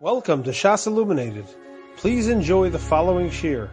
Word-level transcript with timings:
Welcome 0.00 0.44
to 0.44 0.50
Shas 0.50 0.86
Illuminated. 0.86 1.44
Please 1.96 2.28
enjoy 2.28 2.70
the 2.70 2.78
following 2.78 3.32
shir. 3.32 3.68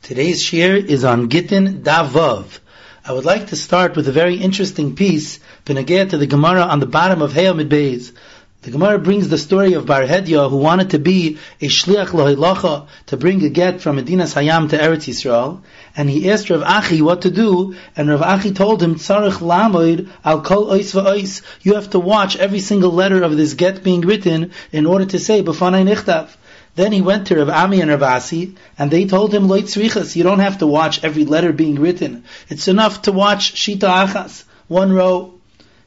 Today's 0.00 0.44
shir 0.44 0.76
is 0.76 1.04
on 1.04 1.28
Gittin 1.28 1.82
Davav. 1.82 2.60
I 3.04 3.12
would 3.14 3.24
like 3.24 3.48
to 3.48 3.56
start 3.56 3.96
with 3.96 4.06
a 4.06 4.12
very 4.12 4.36
interesting 4.36 4.94
piece, 4.94 5.40
Penagea 5.64 6.08
to 6.10 6.18
the 6.18 6.28
Gemara 6.28 6.60
on 6.60 6.78
the 6.78 6.86
bottom 6.86 7.20
of 7.20 7.32
He'amid 7.32 7.68
Beis. 7.68 8.12
The 8.64 8.70
Gemara 8.70 8.98
brings 8.98 9.28
the 9.28 9.36
story 9.36 9.74
of 9.74 9.84
Bar 9.84 10.04
Hedya, 10.04 10.48
who 10.48 10.56
wanted 10.56 10.88
to 10.92 10.98
be 10.98 11.36
a 11.60 11.66
shliach 11.66 12.06
lohilacha, 12.06 12.86
to 13.08 13.16
bring 13.18 13.44
a 13.44 13.50
get 13.50 13.82
from 13.82 13.98
Medinas 13.98 14.32
Hayam 14.32 14.70
to 14.70 14.78
Eretz 14.78 15.06
Yisrael, 15.06 15.60
and 15.94 16.08
he 16.08 16.30
asked 16.30 16.48
Rav 16.48 16.62
Achi 16.62 17.02
what 17.02 17.20
to 17.20 17.30
do, 17.30 17.76
and 17.94 18.08
Rav 18.08 18.22
Achi 18.22 18.52
told 18.52 18.82
him, 18.82 18.94
Tzarech 18.94 19.40
lamoid 19.40 20.08
al 20.24 20.40
kol 20.40 20.68
ois 20.68 20.94
va'ois, 20.94 21.42
you 21.60 21.74
have 21.74 21.90
to 21.90 21.98
watch 21.98 22.36
every 22.36 22.60
single 22.60 22.90
letter 22.90 23.22
of 23.22 23.36
this 23.36 23.52
get 23.52 23.84
being 23.84 24.00
written 24.00 24.52
in 24.72 24.86
order 24.86 25.04
to 25.04 25.18
say, 25.18 25.42
B'fanai 25.42 25.86
nichtav. 25.86 26.30
Then 26.74 26.92
he 26.92 27.02
went 27.02 27.26
to 27.26 27.36
Rav 27.36 27.50
Ami 27.50 27.82
and 27.82 27.90
Rav 27.90 28.02
Asi, 28.02 28.54
and 28.78 28.90
they 28.90 29.04
told 29.04 29.34
him, 29.34 29.46
Loit 29.46 30.16
you 30.16 30.22
don't 30.22 30.38
have 30.38 30.56
to 30.60 30.66
watch 30.66 31.04
every 31.04 31.26
letter 31.26 31.52
being 31.52 31.74
written. 31.74 32.24
It's 32.48 32.66
enough 32.66 33.02
to 33.02 33.12
watch 33.12 33.52
Shita 33.56 34.06
Achas, 34.06 34.44
one 34.68 34.90
row, 34.90 35.33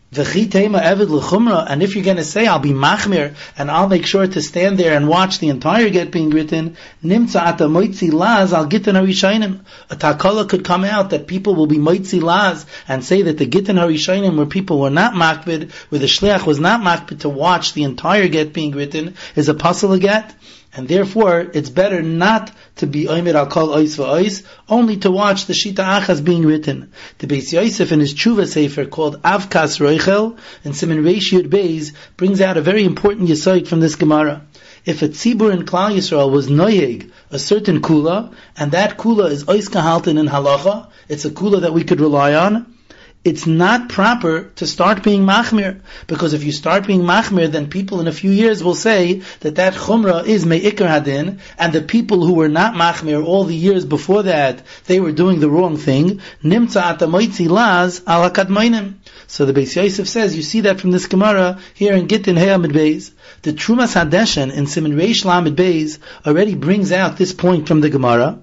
and 0.09 1.84
if 1.84 1.95
you're 1.95 2.05
going 2.05 2.17
to 2.17 2.23
say, 2.23 2.47
I'll 2.47 2.59
be 2.59 2.71
machmir, 2.71 3.35
and 3.57 3.70
I'll 3.70 3.89
make 3.89 4.05
sure 4.05 4.25
to 4.25 4.41
stand 4.41 4.77
there 4.77 4.95
and 4.95 5.09
watch 5.09 5.39
the 5.39 5.49
entire 5.49 5.89
get 5.89 6.11
being 6.11 6.30
written, 6.30 6.77
nimtza 7.03 7.41
ata 7.41 7.66
moitzi 7.66 8.13
laz 8.13 8.53
al 8.53 8.67
gitan 8.67 8.93
harishainim. 8.93 9.66
A 9.89 9.97
takala 9.97 10.47
could 10.47 10.63
come 10.63 10.85
out 10.85 11.09
that 11.09 11.27
people 11.27 11.55
will 11.55 11.67
be 11.67 11.77
moitzi 11.77 12.21
laz 12.21 12.66
and 12.88 13.03
say 13.03 13.23
that 13.23 13.38
the 13.38 13.45
gitan 13.45 13.75
harishainim 13.75 14.38
where 14.38 14.45
people 14.45 14.80
were 14.80 14.89
not 14.89 15.13
makbid, 15.13 15.71
where 15.89 15.99
the 15.99 16.08
shliach 16.08 16.45
was 16.45 16.58
not 16.58 16.80
makbid 16.80 17.19
to 17.21 17.30
watch 17.30 17.73
the 17.73 17.83
entire 17.83 18.30
get 18.30 18.53
being 18.53 18.71
written, 18.71 19.16
is 19.35 19.49
a 19.49 19.53
puzzle 19.53 19.97
get. 19.97 20.33
And 20.77 20.88
therefore, 20.88 21.40
it's 21.55 21.72
better 21.72 22.04
not 22.04 22.52
to 22.75 22.86
be 22.86 23.08
Omer 23.08 23.36
al 23.36 23.47
kol 23.47 23.70
ois 23.70 23.97
v'ois, 23.97 24.44
only 24.70 24.97
to 24.97 25.09
watch 25.09 25.47
the 25.47 25.53
Shita 25.53 25.84
Achas 25.84 26.23
being 26.23 26.45
written. 26.45 26.92
The 27.17 27.25
Beis 27.25 27.52
Yosef 27.52 27.92
in 27.92 28.00
his 28.00 28.14
Tshuva 28.14 28.47
Sefer 28.47 28.86
called 28.86 29.23
Avkas 29.23 29.80
Roichel, 29.80 30.38
and 30.64 30.75
Simon 30.75 31.03
Reish 31.03 31.31
Yud 31.31 31.50
Beis, 31.50 31.94
brings 32.16 32.42
out 32.42 32.58
a 32.58 32.61
very 32.61 32.84
important 32.84 33.28
yisoid 33.28 33.67
from 33.67 33.80
this 33.80 33.95
Gemara. 33.95 34.44
If 34.86 35.02
a 35.02 35.08
tzibur 35.08 35.52
in 35.52 35.66
Klal 35.66 35.95
Yisrael 35.95 36.31
was 36.31 36.47
noyeg, 36.47 37.09
a 37.31 37.39
certain 37.39 37.81
kula, 37.81 38.36
and 38.56 38.72
that 38.73 39.00
kula 39.00 39.31
is 39.31 39.45
ois 39.45 39.69
kahaltin 39.69 40.19
in 40.19 40.28
halacha, 40.28 40.89
it's 41.09 41.25
a 41.25 41.31
kula 41.31 41.62
that 41.62 41.73
we 41.73 41.86
could 41.86 42.00
rely 42.00 42.36
on, 42.36 42.77
it's 43.23 43.45
not 43.45 43.89
proper 43.89 44.43
to 44.55 44.65
start 44.65 45.03
being 45.03 45.23
machmir 45.23 45.81
because 46.07 46.33
if 46.33 46.43
you 46.45 46.51
start 46.53 46.87
being 46.87 47.01
machmir, 47.01 47.51
then 47.51 47.69
people 47.69 47.99
in 47.99 48.07
a 48.07 48.11
few 48.13 48.31
years 48.31 48.63
will 48.63 48.75
say 48.75 49.21
that 49.41 49.55
that 49.55 49.73
chumrah 49.73 50.25
is 50.25 50.45
meikar 50.45 50.87
hadin, 50.87 51.39
and 51.57 51.73
the 51.73 51.81
people 51.81 52.25
who 52.25 52.35
were 52.35 52.47
not 52.47 52.75
machmir 52.75 53.25
all 53.25 53.43
the 53.43 53.55
years 53.55 53.85
before 53.85 54.23
that 54.23 54.61
they 54.85 54.99
were 54.99 55.11
doing 55.11 55.39
the 55.39 55.49
wrong 55.49 55.75
thing. 55.75 56.21
Nimtza 56.43 56.81
atamoitzi 56.97 57.49
laz 57.49 58.01
al 58.07 58.29
So 59.27 59.45
the 59.45 59.53
Beis 59.53 59.75
Yosef 59.75 60.07
says 60.07 60.35
you 60.35 60.43
see 60.43 60.61
that 60.61 60.79
from 60.79 60.91
this 60.91 61.07
Gemara 61.07 61.59
here 61.73 61.95
in 61.95 62.07
Gittin 62.07 62.38
He'amid 62.38 62.71
Beis. 62.71 63.11
The 63.41 63.51
Trumas 63.51 63.93
Hadeshen 63.93 64.53
in 64.53 64.67
Simon 64.67 64.93
Reish 64.93 65.25
Lamed 65.25 65.57
Beis 65.57 65.99
already 66.25 66.55
brings 66.55 66.91
out 66.93 67.17
this 67.17 67.33
point 67.33 67.67
from 67.67 67.81
the 67.81 67.89
Gemara. 67.89 68.39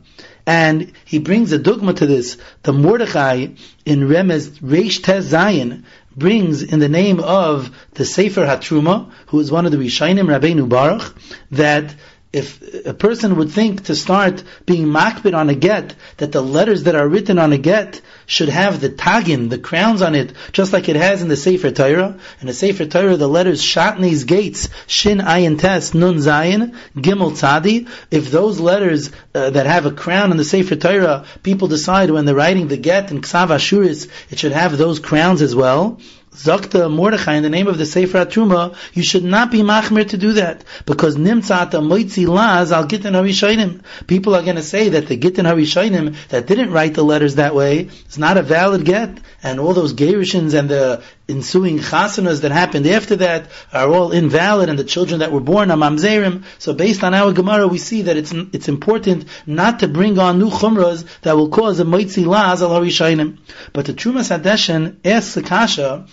And 0.47 0.93
he 1.05 1.19
brings 1.19 1.53
a 1.53 1.59
dogma 1.59 1.95
to 1.95 2.07
this. 2.07 2.37
The 2.63 2.73
Mordechai 2.73 3.49
in 3.87 4.01
Remez 4.01 4.51
Reish 4.61 5.03
Tez 5.03 5.33
Zayin 5.33 5.85
brings 6.17 6.63
in 6.63 6.81
the 6.81 6.89
name 6.89 7.21
of 7.21 7.75
the 7.95 8.05
Sefer 8.05 8.45
Hatruma, 8.45 9.11
who 9.27 9.41
is 9.41 9.51
one 9.51 9.67
of 9.67 9.73
the 9.73 9.79
Rishainim 9.79 10.27
Rabbeinu 10.27 10.69
Baruch, 10.69 11.15
that 11.51 11.95
if 12.35 12.85
a 12.85 12.93
person 12.93 13.37
would 13.37 13.53
think 13.53 13.85
to 13.85 13.95
start 13.95 14.43
being 14.67 14.87
makbid 14.87 15.37
on 15.37 15.51
a 15.51 15.55
get, 15.55 15.95
that 16.17 16.33
the 16.33 16.43
letters 16.43 16.83
that 16.83 16.97
are 16.97 17.09
written 17.09 17.39
on 17.39 17.53
a 17.53 17.59
get 17.59 18.01
should 18.27 18.49
have 18.49 18.81
the 18.81 18.89
tagin, 18.89 19.51
the 19.51 19.59
crowns 19.59 20.03
on 20.03 20.17
it, 20.17 20.33
just 20.51 20.73
like 20.73 20.89
it 20.89 20.97
has 20.97 21.23
in 21.23 21.29
the 21.29 21.37
Sefer 21.37 21.71
Torah. 21.71 22.19
In 22.41 22.49
the 22.49 22.53
Sefer 22.53 22.87
Torah, 22.87 23.17
the 23.17 23.29
letters 23.29 23.63
Shatnez 23.63 24.27
gates, 24.27 24.69
Shin 24.89 25.19
Ayin 25.19 25.61
Tes, 25.61 25.95
Nun 25.95 26.17
Zayin, 26.17 26.75
Gimel 26.97 27.31
Tzadi. 27.31 27.89
If 28.11 28.33
those 28.33 28.59
letters 28.59 29.13
uh, 29.33 29.51
that 29.51 29.67
have 29.67 29.87
a 29.87 29.93
crown 29.93 30.33
in 30.33 30.37
the 30.37 30.45
Sefer 30.45 30.75
Torah, 30.75 31.27
people 31.45 31.69
decide 31.69 32.11
when 32.11 32.25
they're 32.25 32.35
writing 32.35 32.67
the 32.67 32.77
get 32.77 33.13
in 33.13 33.21
Ksav 33.21 33.49
Ashuris, 33.49 34.11
it 34.31 34.41
should 34.41 34.53
have 34.53 34.77
those 34.77 34.99
crowns 34.99 35.41
as 35.41 35.55
well. 35.55 36.01
Zakta 36.35 36.93
Mordechai 36.93 37.35
in 37.35 37.45
the 37.45 37.49
name 37.49 37.69
of 37.69 37.79
the 37.79 37.87
Sefer 37.87 38.25
Truma, 38.25 38.75
you 38.93 39.05
should 39.05 39.23
not 39.23 39.53
be 39.53 39.61
machmir 39.61 40.09
to 40.09 40.17
do 40.17 40.33
that 40.33 40.65
because 40.85 41.17
nimtzata 41.17 41.81
moitzi 41.81 42.27
laz 42.27 42.73
al 42.73 42.89
gitin 42.89 43.13
harishainim. 43.13 43.83
People 44.09 44.35
are 44.35 44.43
going 44.43 44.57
to 44.57 44.63
say 44.63 44.89
that 44.89 45.07
the 45.07 45.17
gitin 45.17 45.45
harishainim 45.45 46.17
that 46.31 46.49
didn't 46.49 46.73
write 46.73 46.95
the 46.95 47.05
letters 47.05 47.37
that 47.37 47.55
way 47.55 47.89
is 48.09 48.19
not 48.19 48.37
a 48.37 48.43
valid 48.43 48.85
get, 48.85 49.17
and 49.45 49.61
all 49.61 49.75
those 49.75 49.95
gerishins 49.95 50.59
and 50.59 50.69
the 50.69 51.05
ensuing 51.29 51.79
chasanas 51.79 52.41
that 52.41 52.51
happened 52.51 52.87
after 52.89 53.15
that 53.17 53.47
are 53.73 53.89
all 53.89 54.11
invalid, 54.11 54.69
and 54.69 54.77
the 54.77 54.85
children 54.85 55.21
that 55.21 55.31
were 55.31 55.41
born 55.41 55.71
are 55.71 55.77
mamzerim. 55.77 56.43
So 56.59 56.75
based 56.75 57.05
on 57.05 57.15
our 57.15 57.33
Gemara, 57.33 57.69
we 57.69 57.79
see 57.79 58.03
that 58.03 58.17
it's 58.17 58.33
it's 58.53 58.69
important 58.69 59.27
not 59.47 59.79
to 59.81 59.89
bring 59.89 60.19
on 60.19 60.41
new 60.41 60.51
chumras 60.51 61.07
that 61.23 61.37
will 61.37 61.51
cause 61.51 61.79
a 61.79 61.85
moitzi 61.85 62.27
laz 62.27 62.61
al 62.61 62.71
harishainim. 62.71 63.39
But 63.73 63.85
the 63.85 63.95
Trumas 63.95 64.37
Hadeshen 64.37 64.97
asks 65.05 65.35
the 65.35 65.43
kasha 65.43 66.09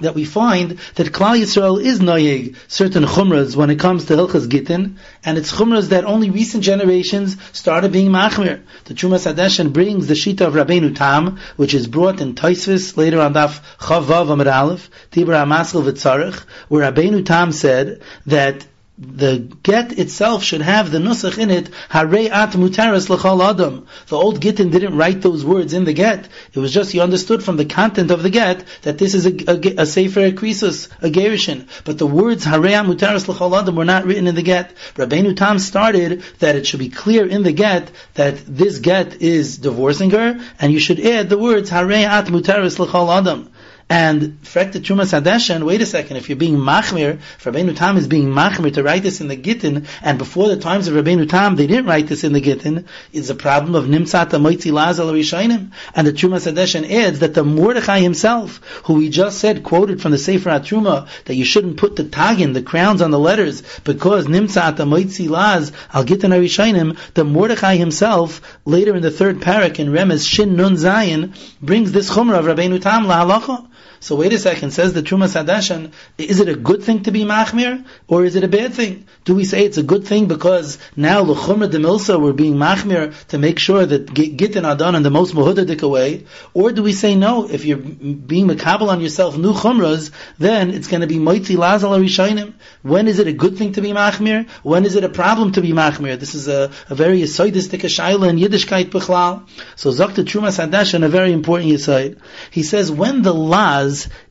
that 0.00 0.14
we 0.14 0.24
find 0.24 0.78
that 0.94 1.08
Klal 1.08 1.38
Yisrael 1.38 1.82
is 1.82 2.00
noyeg 2.00 2.56
certain 2.68 3.04
chumras 3.04 3.56
when 3.56 3.70
it 3.70 3.78
comes 3.78 4.06
to 4.06 4.14
Hilchas 4.14 4.48
Gittin, 4.48 4.98
and 5.24 5.38
it's 5.38 5.52
chumras 5.52 5.88
that 5.88 6.04
only 6.04 6.30
recent 6.30 6.62
generations 6.62 7.36
started 7.52 7.92
being 7.92 8.10
machmir. 8.10 8.62
The 8.84 8.94
Trumas 8.94 9.32
Hadeshen 9.32 9.72
brings 9.72 10.06
the 10.06 10.14
Shita 10.14 10.42
of 10.42 10.54
Rabbeinu 10.54 10.96
Tam, 10.96 11.38
which 11.56 11.74
is 11.74 11.86
brought 11.86 12.20
in 12.20 12.34
Taisvis 12.34 12.96
later 12.96 13.20
on 13.20 13.34
Daf 13.34 13.60
Chavav 13.78 14.30
Amar 14.30 14.48
Aleph, 14.48 14.90
Tibra 15.10 15.44
Amaskal 15.44 15.82
V'Tzarech, 15.82 16.40
where 16.68 16.90
Rabbeinu 16.90 17.24
Tam 17.24 17.52
said 17.52 18.00
that 18.26 18.66
the 18.98 19.38
get 19.62 19.96
itself 19.96 20.42
should 20.42 20.60
have 20.60 20.90
the 20.90 20.98
nusach 20.98 21.38
in 21.38 21.50
it, 21.50 21.70
Harei 21.88 22.28
at 22.30 22.50
mutaris 22.52 23.08
l'chol 23.08 23.48
adam. 23.48 23.86
The 24.08 24.16
old 24.16 24.40
Gittin 24.40 24.70
didn't 24.70 24.96
write 24.96 25.22
those 25.22 25.44
words 25.44 25.72
in 25.72 25.84
the 25.84 25.92
get. 25.92 26.28
It 26.52 26.58
was 26.58 26.74
just, 26.74 26.90
he 26.90 26.98
understood 26.98 27.44
from 27.44 27.56
the 27.56 27.64
content 27.64 28.10
of 28.10 28.24
the 28.24 28.30
get 28.30 28.64
that 28.82 28.98
this 28.98 29.14
is 29.14 29.26
a, 29.26 29.30
a, 29.50 29.82
a 29.82 29.86
sefer 29.86 30.32
krisus, 30.32 30.88
a 31.00 31.10
gerishin. 31.10 31.68
But 31.84 31.98
the 31.98 32.08
words 32.08 32.44
Harei 32.44 32.72
at 32.72 32.86
mutaris 32.86 33.28
l'chol 33.28 33.60
adam 33.60 33.76
were 33.76 33.84
not 33.84 34.04
written 34.04 34.26
in 34.26 34.34
the 34.34 34.42
get. 34.42 34.74
Rabbeinu 34.96 35.36
Tam 35.36 35.60
started 35.60 36.22
that 36.40 36.56
it 36.56 36.66
should 36.66 36.80
be 36.80 36.88
clear 36.88 37.24
in 37.24 37.44
the 37.44 37.52
get 37.52 37.92
that 38.14 38.38
this 38.48 38.80
get 38.80 39.22
is 39.22 39.58
divorcing 39.58 40.10
her, 40.10 40.40
and 40.58 40.72
you 40.72 40.80
should 40.80 40.98
add 40.98 41.28
the 41.28 41.38
words 41.38 41.70
Harei 41.70 42.02
at 42.02 42.26
mutaris 42.26 42.80
l'chol 42.80 43.16
adam. 43.16 43.48
And 43.90 44.38
Frekta 44.42 44.80
Trumas 44.80 45.18
Hadeshen, 45.18 45.64
wait 45.64 45.80
a 45.80 45.86
second, 45.86 46.18
if 46.18 46.28
you're 46.28 46.36
being 46.36 46.58
machmir, 46.58 47.14
if 47.14 47.44
Rabbeinu 47.44 47.74
Tam 47.74 47.96
is 47.96 48.06
being 48.06 48.26
machmir 48.26 48.74
to 48.74 48.82
write 48.82 49.02
this 49.02 49.22
in 49.22 49.28
the 49.28 49.36
Gittin, 49.36 49.86
and 50.02 50.18
before 50.18 50.48
the 50.48 50.58
times 50.58 50.88
of 50.88 50.94
Rabbeinu 50.94 51.26
Tam 51.26 51.56
they 51.56 51.66
didn't 51.66 51.86
write 51.86 52.06
this 52.06 52.22
in 52.22 52.34
the 52.34 52.40
Gittin, 52.40 52.84
is 53.14 53.30
a 53.30 53.34
problem 53.34 53.74
of 53.74 53.86
Nimtzat 53.86 54.28
Amoitzi 54.28 54.72
Laz 54.72 55.00
al 55.00 55.06
Rishainim. 55.06 55.72
And 55.94 56.06
the 56.06 56.12
Trumas 56.12 56.52
Hadeshen 56.52 56.86
adds 56.90 57.20
that 57.20 57.32
the 57.32 57.44
Mordechai 57.44 58.00
himself, 58.00 58.58
who 58.84 58.94
we 58.94 59.08
just 59.08 59.38
said, 59.38 59.64
quoted 59.64 60.02
from 60.02 60.10
the 60.10 60.18
Sefer 60.18 60.50
HaTruma, 60.50 61.08
that 61.24 61.36
you 61.36 61.46
shouldn't 61.46 61.78
put 61.78 61.96
the 61.96 62.04
tagin, 62.04 62.52
the 62.52 62.60
crowns 62.60 63.00
on 63.00 63.10
the 63.10 63.18
letters, 63.18 63.62
because 63.84 64.26
Nimtzat 64.26 64.76
Amoitzi 64.76 65.30
Laz 65.30 65.72
al 65.94 66.04
Gittin 66.04 66.32
Rishainim, 66.32 66.98
the 67.14 67.24
Mordechai 67.24 67.76
himself, 67.76 68.42
later 68.66 68.94
in 68.94 69.00
the 69.00 69.10
third 69.10 69.38
parak 69.38 69.78
in 69.78 69.88
Remez 69.88 70.28
Shin 70.28 70.56
Nun 70.56 70.74
Zayin, 70.74 71.34
brings 71.62 71.92
this 71.92 72.10
Chumrah 72.10 72.40
of 72.40 72.44
Rabbeinu 72.44 72.82
Tam 72.82 73.06
la 73.06 73.24
halacha. 73.24 73.66
So 74.00 74.16
wait 74.16 74.32
a 74.32 74.38
second, 74.38 74.70
says 74.70 74.92
the 74.92 75.02
Trumas 75.02 75.34
Hadeshen, 75.34 75.92
is 76.18 76.40
it 76.40 76.48
a 76.48 76.54
good 76.54 76.82
thing 76.82 77.02
to 77.02 77.10
be 77.10 77.24
machmir, 77.24 77.84
or 78.06 78.24
is 78.24 78.36
it 78.36 78.44
a 78.44 78.48
bad 78.48 78.74
thing? 78.74 79.06
Do 79.24 79.34
we 79.34 79.44
say 79.44 79.64
it's 79.64 79.76
a 79.76 79.82
good 79.82 80.06
thing 80.06 80.26
because 80.26 80.78
now 80.96 81.22
l'chumra 81.22 81.70
de 81.70 81.78
milsa 81.78 82.20
we're 82.20 82.32
being 82.32 82.54
machmir 82.54 83.12
to 83.28 83.38
make 83.38 83.58
sure 83.58 83.84
that 83.84 84.06
gittin 84.14 84.64
are 84.64 84.76
done 84.76 84.94
in 84.94 85.02
the 85.02 85.10
most 85.10 85.34
muhudadik 85.34 85.88
way, 85.88 86.26
or 86.54 86.72
do 86.72 86.82
we 86.82 86.92
say 86.92 87.14
no, 87.14 87.48
if 87.48 87.64
you're 87.64 87.76
being 87.76 88.46
makabel 88.46 88.88
on 88.88 89.00
yourself 89.00 89.36
new 89.36 89.52
chumras, 89.52 90.10
then 90.38 90.70
it's 90.70 90.88
going 90.88 91.00
to 91.00 91.06
be 91.06 91.16
moitzi 91.16 91.56
lazal 91.56 91.98
rishainim. 91.98 92.54
When 92.82 93.08
is 93.08 93.18
it 93.18 93.26
a 93.26 93.32
good 93.32 93.58
thing 93.58 93.72
to 93.72 93.80
be 93.80 93.90
machmir? 93.90 94.48
When 94.62 94.84
is 94.84 94.94
it 94.94 95.04
a 95.04 95.08
problem 95.08 95.52
to 95.52 95.60
be 95.60 95.72
machmir? 95.72 96.18
This 96.18 96.34
is 96.34 96.48
a, 96.48 96.70
a 96.88 96.94
very 96.94 97.20
yisoidistic 97.20 97.80
shaila 97.80 98.28
in 98.30 98.36
Yiddishkeit 98.36 98.90
bechlal. 98.90 99.48
So 99.76 99.90
Zokta 99.90 100.24
Trumas 100.24 100.64
Hadeshen, 100.64 101.04
a 101.04 101.08
very 101.08 101.32
important 101.32 101.70
yisoid. 101.70 102.20
He 102.50 102.62
says 102.62 102.90
when 102.90 103.22
the 103.22 103.34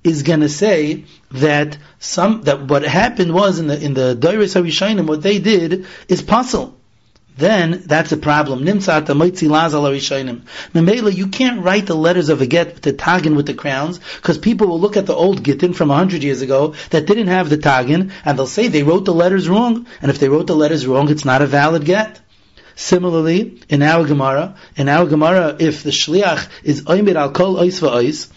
is 0.04 0.24
going 0.24 0.42
to 0.42 0.50
say 0.50 1.06
that 1.32 1.78
some 2.00 2.42
that 2.44 2.62
what 2.72 2.84
happened 2.84 3.34
was 3.34 3.60
in 3.60 3.68
the 3.68 3.78
in 3.88 3.94
the 3.94 4.16
Dairis 4.16 4.56
Harishainim, 4.60 5.08
what 5.08 5.22
they 5.22 5.40
did 5.40 5.86
is 6.08 6.22
puzzle. 6.22 6.78
then 7.38 7.84
that's 7.86 8.12
a 8.12 8.18
problem. 8.18 8.64
Nimtzat 8.68 9.06
moitzi 9.06 9.48
laz 9.48 9.74
al 9.74 9.84
harishayim. 9.84 10.42
Memela, 10.74 11.14
you 11.14 11.28
can't 11.28 11.64
write 11.64 11.86
the 11.86 11.96
letters 11.96 12.30
of 12.30 12.42
a 12.42 12.48
get 12.48 12.74
with 12.74 12.84
the 12.84 12.94
tagin 12.94 13.36
with 13.36 13.46
the 13.46 13.54
crowns, 13.54 14.00
because 14.18 14.38
people 14.38 14.68
will 14.68 14.80
look 14.80 14.98
at 14.98 15.06
the 15.06 15.14
old 15.14 15.44
gittin 15.44 15.74
from 15.74 15.92
a 15.92 15.96
hundred 15.96 16.24
years 16.24 16.42
ago 16.42 16.74
that 16.90 17.06
didn't 17.06 17.28
have 17.28 17.50
the 17.50 17.58
tagin, 17.58 18.12
and 18.26 18.38
they'll 18.38 18.48
say 18.48 18.68
they 18.68 18.84
wrote 18.84 19.06
the 19.06 19.14
letters 19.14 19.48
wrong. 19.48 19.86
And 20.02 20.10
if 20.10 20.20
they 20.20 20.30
wrote 20.30 20.48
the 20.48 20.56
letters 20.56 20.88
wrong, 20.88 21.10
it's 21.10 21.26
not 21.26 21.42
a 21.42 21.48
valid 21.48 21.86
get. 21.86 22.20
Similarly, 22.76 23.60
in 23.70 23.82
our 23.82 24.06
Gemara, 24.06 24.56
in 24.76 24.88
our 24.88 25.08
Gemara, 25.08 25.56
if 25.60 25.82
the 25.82 25.90
shliach 25.90 26.48
is 26.64 26.84
oimid 26.84 27.16
al 27.16 27.32
kol 27.32 27.56
ois 27.56 27.80
va'ois, 27.82 28.32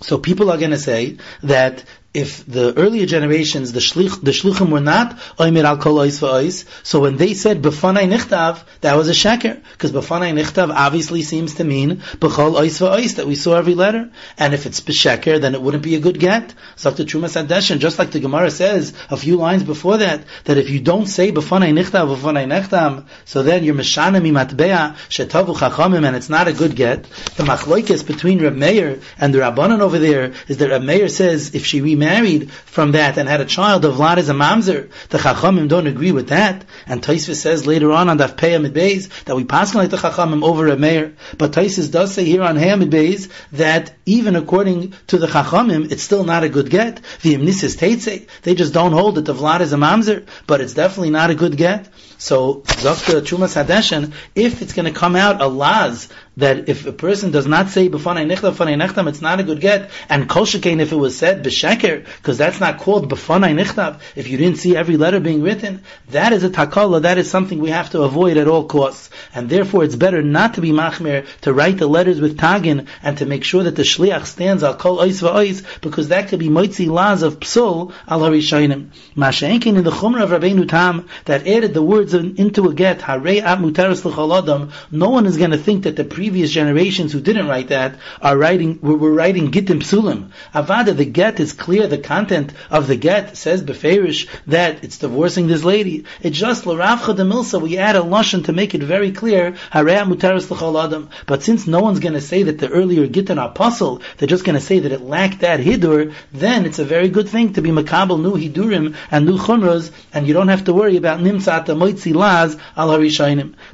so 0.00 0.18
people 0.18 0.50
are 0.50 0.58
going 0.58 0.70
to 0.70 0.78
say 0.78 1.16
that 1.42 1.84
if 2.18 2.44
the 2.46 2.76
earlier 2.76 3.06
generations, 3.06 3.72
the 3.72 3.78
shlich, 3.78 4.20
the 4.28 4.64
were 4.64 4.80
not 4.80 5.16
oimir 5.38 5.64
al 5.64 5.78
kol 5.78 5.98
ois 6.04 6.18
va'ois, 6.20 6.64
so 6.82 7.00
when 7.00 7.16
they 7.16 7.32
said 7.34 7.62
b'fanai 7.62 8.06
nichtav, 8.12 8.62
that 8.80 8.96
was 8.96 9.08
a 9.08 9.12
sheker, 9.12 9.62
because 9.72 9.92
b'fanai 9.92 10.32
nichtav 10.38 10.72
obviously 10.74 11.22
seems 11.22 11.54
to 11.54 11.64
mean 11.64 11.96
b'chol 12.22 12.58
ois 12.62 12.80
va'ois, 12.80 13.14
that 13.16 13.28
we 13.28 13.36
saw 13.36 13.54
every 13.54 13.74
letter, 13.74 14.10
and 14.36 14.52
if 14.52 14.66
it's 14.66 14.80
b'sheker, 14.80 15.40
then 15.40 15.54
it 15.54 15.62
wouldn't 15.62 15.84
be 15.84 15.94
a 15.94 16.00
good 16.00 16.18
get. 16.18 16.54
So 16.74 16.90
the 16.90 17.04
Trumas 17.04 17.40
Hadeshen, 17.40 17.78
just 17.78 18.00
like 18.00 18.10
the 18.10 18.20
Gemara 18.20 18.50
says 18.50 18.94
a 19.10 19.16
few 19.16 19.36
lines 19.36 19.62
before 19.62 19.98
that, 19.98 20.24
that 20.44 20.58
if 20.58 20.70
you 20.70 20.80
don't 20.80 21.06
say 21.06 21.30
b'fanai 21.30 21.72
nichtav, 21.72 22.16
b'fanai 22.16 22.46
nechtam, 22.52 23.06
so 23.26 23.44
then 23.44 23.62
you're 23.62 23.76
mishanim 23.76 24.26
imatbeya, 24.32 24.96
shetavu 25.08 25.56
chachamim, 25.56 26.04
and 26.04 26.16
it's 26.16 26.28
not 26.28 26.48
a 26.48 26.52
good 26.52 26.74
get. 26.74 27.04
The 27.36 27.44
machloikis 27.44 28.04
between 28.04 28.42
Reb 28.42 28.56
Meir 28.56 28.98
and 29.18 29.32
the 29.32 29.38
Rabbanan 29.38 29.80
over 29.80 30.00
there 30.00 30.32
is 30.48 30.56
that 30.56 30.70
Reb 30.70 30.82
Meir 30.82 31.08
says 31.08 31.54
if 31.54 31.64
she 31.64 31.80
remarries 31.80 32.07
married 32.08 32.50
from 32.76 32.92
that 32.92 33.18
and 33.18 33.28
had 33.28 33.40
a 33.40 33.44
child 33.56 33.84
of 33.84 33.94
Vlad 33.96 34.18
as 34.18 34.28
a 34.28 34.34
mamzer, 34.34 34.80
the 35.10 35.18
Chachamim 35.18 35.68
don't 35.68 35.86
agree 35.86 36.12
with 36.12 36.28
that. 36.28 36.64
And 36.86 37.02
Taisvis 37.02 37.40
says 37.46 37.66
later 37.66 37.92
on 37.92 38.08
on 38.08 38.18
Daf 38.18 38.34
Peyamid 38.42 38.72
Beis 38.72 39.02
that 39.24 39.36
we 39.36 39.44
pass 39.44 39.74
like 39.74 39.90
the 39.90 39.96
Chachamim 40.04 40.42
over 40.42 40.68
a 40.68 40.76
mayor. 40.76 41.12
But 41.36 41.52
Taisvis 41.52 41.90
does 41.90 42.14
say 42.14 42.24
here 42.24 42.42
on 42.42 42.56
Hayamid 42.56 42.90
Beis 42.90 43.30
that 43.52 43.92
even 44.06 44.36
according 44.36 44.94
to 45.08 45.18
the 45.18 45.26
Chachamim, 45.26 45.92
it's 45.92 46.02
still 46.02 46.24
not 46.24 46.44
a 46.44 46.48
good 46.48 46.70
get. 46.70 47.00
The 47.22 47.34
Imnisis 47.34 47.76
Teitze, 47.76 48.26
they 48.42 48.54
just 48.54 48.72
don't 48.72 48.92
hold 48.92 49.16
that 49.16 49.26
the 49.26 49.34
Vlad 49.34 49.60
is 49.60 49.72
a 49.72 49.76
mamzer, 49.76 50.26
but 50.46 50.60
it's 50.60 50.74
definitely 50.74 51.10
not 51.10 51.30
a 51.30 51.34
good 51.34 51.56
get. 51.56 51.88
So, 52.18 52.64
Dr. 52.82 53.20
Chumas 53.20 53.54
Hadeshen, 53.54 54.12
if 54.34 54.60
it's 54.60 54.72
going 54.72 54.92
to 54.92 54.98
come 54.98 55.14
out 55.14 55.40
a 55.40 55.46
laz 55.46 56.08
that 56.38 56.68
if 56.68 56.86
a 56.86 56.92
person 56.92 57.32
does 57.32 57.46
not 57.46 57.68
say 57.68 57.88
b'fanei 57.88 58.24
nichtam 58.24 58.54
b'fanei 58.54 58.80
nechtam, 58.80 59.08
it's 59.08 59.20
not 59.20 59.40
a 59.40 59.42
good 59.42 59.60
get. 59.60 59.90
And 60.08 60.28
kol 60.28 60.44
if 60.44 60.92
it 60.92 60.96
was 60.96 61.16
said 61.16 61.44
b'sheker, 61.44 62.04
because 62.04 62.38
that's 62.38 62.60
not 62.60 62.78
called 62.78 63.10
b'fanei 63.10 63.60
nichtav. 63.60 64.00
If 64.14 64.28
you 64.28 64.36
didn't 64.36 64.58
see 64.58 64.76
every 64.76 64.96
letter 64.96 65.20
being 65.20 65.42
written, 65.42 65.82
that 66.10 66.32
is 66.32 66.44
a 66.44 66.50
takala. 66.50 67.02
That 67.02 67.18
is 67.18 67.30
something 67.30 67.58
we 67.58 67.70
have 67.70 67.90
to 67.90 68.02
avoid 68.02 68.36
at 68.36 68.48
all 68.48 68.64
costs. 68.64 69.10
And 69.34 69.48
therefore, 69.48 69.84
it's 69.84 69.96
better 69.96 70.22
not 70.22 70.54
to 70.54 70.60
be 70.60 70.70
machmir 70.70 71.26
to 71.42 71.52
write 71.52 71.78
the 71.78 71.88
letters 71.88 72.20
with 72.20 72.38
tagin 72.38 72.86
and 73.02 73.18
to 73.18 73.26
make 73.26 73.44
sure 73.44 73.64
that 73.64 73.74
the 73.74 73.82
shliach 73.82 74.24
stands 74.24 74.62
al 74.62 74.76
kol 74.76 74.98
ois 74.98 75.20
va'ois, 75.20 75.64
because 75.80 76.08
that 76.08 76.28
could 76.28 76.38
be 76.38 76.48
moitzi 76.48 76.88
laz 76.88 77.22
of 77.22 77.40
psul 77.40 77.92
al 78.06 78.20
harishayim. 78.20 78.90
Masha'enkin 79.16 79.76
in 79.76 79.84
the 79.84 79.90
chumrah 79.90 80.22
of 80.22 80.30
Rabbeinu 80.30 80.68
Tam 80.68 81.08
that 81.24 81.46
added 81.48 81.74
the 81.74 81.82
words 82.12 82.38
into 82.38 82.68
a 82.68 82.74
get 82.74 83.02
No 83.08 85.10
one 85.10 85.26
is 85.26 85.36
going 85.36 85.50
to 85.50 85.58
think 85.58 85.84
that 85.84 85.96
the 85.96 86.04
previous 86.04 86.50
generations 86.50 87.12
who 87.12 87.20
didn't 87.20 87.48
write 87.48 87.68
that 87.68 87.96
are 88.20 88.36
writing, 88.36 88.80
were, 88.80 89.12
writing 89.12 89.50
Gittim 89.50 89.80
Psulim. 89.80 90.30
Avada, 90.54 90.96
the 90.96 91.04
get 91.04 91.40
is 91.40 91.52
clear, 91.52 91.86
the 91.86 91.98
content 91.98 92.52
of 92.70 92.86
the 92.86 92.96
get 92.96 93.36
says 93.36 93.62
Beferish 93.62 94.28
that 94.46 94.84
it's 94.84 94.98
divorcing 94.98 95.46
this 95.46 95.64
lady. 95.64 96.04
It's 96.20 96.38
just 96.38 96.66
L'Ravcha 96.66 97.16
de 97.16 97.24
Milsa, 97.24 97.60
we 97.60 97.78
add 97.78 97.96
a 97.96 98.00
Lashon 98.00 98.44
to 98.46 98.52
make 98.52 98.74
it 98.74 98.82
very 98.82 99.12
clear. 99.12 99.56
But 99.72 101.42
since 101.42 101.66
no 101.66 101.80
one's 101.80 102.00
going 102.00 102.14
to 102.14 102.20
say 102.20 102.42
that 102.44 102.58
the 102.58 102.68
earlier 102.68 103.06
Gittin 103.06 103.38
apostle, 103.38 104.02
they're 104.16 104.28
just 104.28 104.44
going 104.44 104.54
to 104.54 104.60
say 104.60 104.80
that 104.80 104.92
it 104.92 105.00
lacked 105.00 105.40
that 105.40 105.60
Hidur, 105.60 106.14
then 106.32 106.66
it's 106.66 106.78
a 106.78 106.84
very 106.84 107.08
good 107.08 107.28
thing 107.28 107.54
to 107.54 107.62
be 107.62 107.70
Makabal 107.70 108.20
new 108.20 108.36
Hidurim 108.36 108.94
and 109.10 109.26
new 109.26 109.38
Chumras, 109.38 109.90
and 110.12 110.26
you 110.26 110.34
don't 110.34 110.48
have 110.48 110.64
to 110.64 110.74
worry 110.74 110.96
about 110.96 111.20
Nimsat 111.20 111.66
Al. 112.06 112.48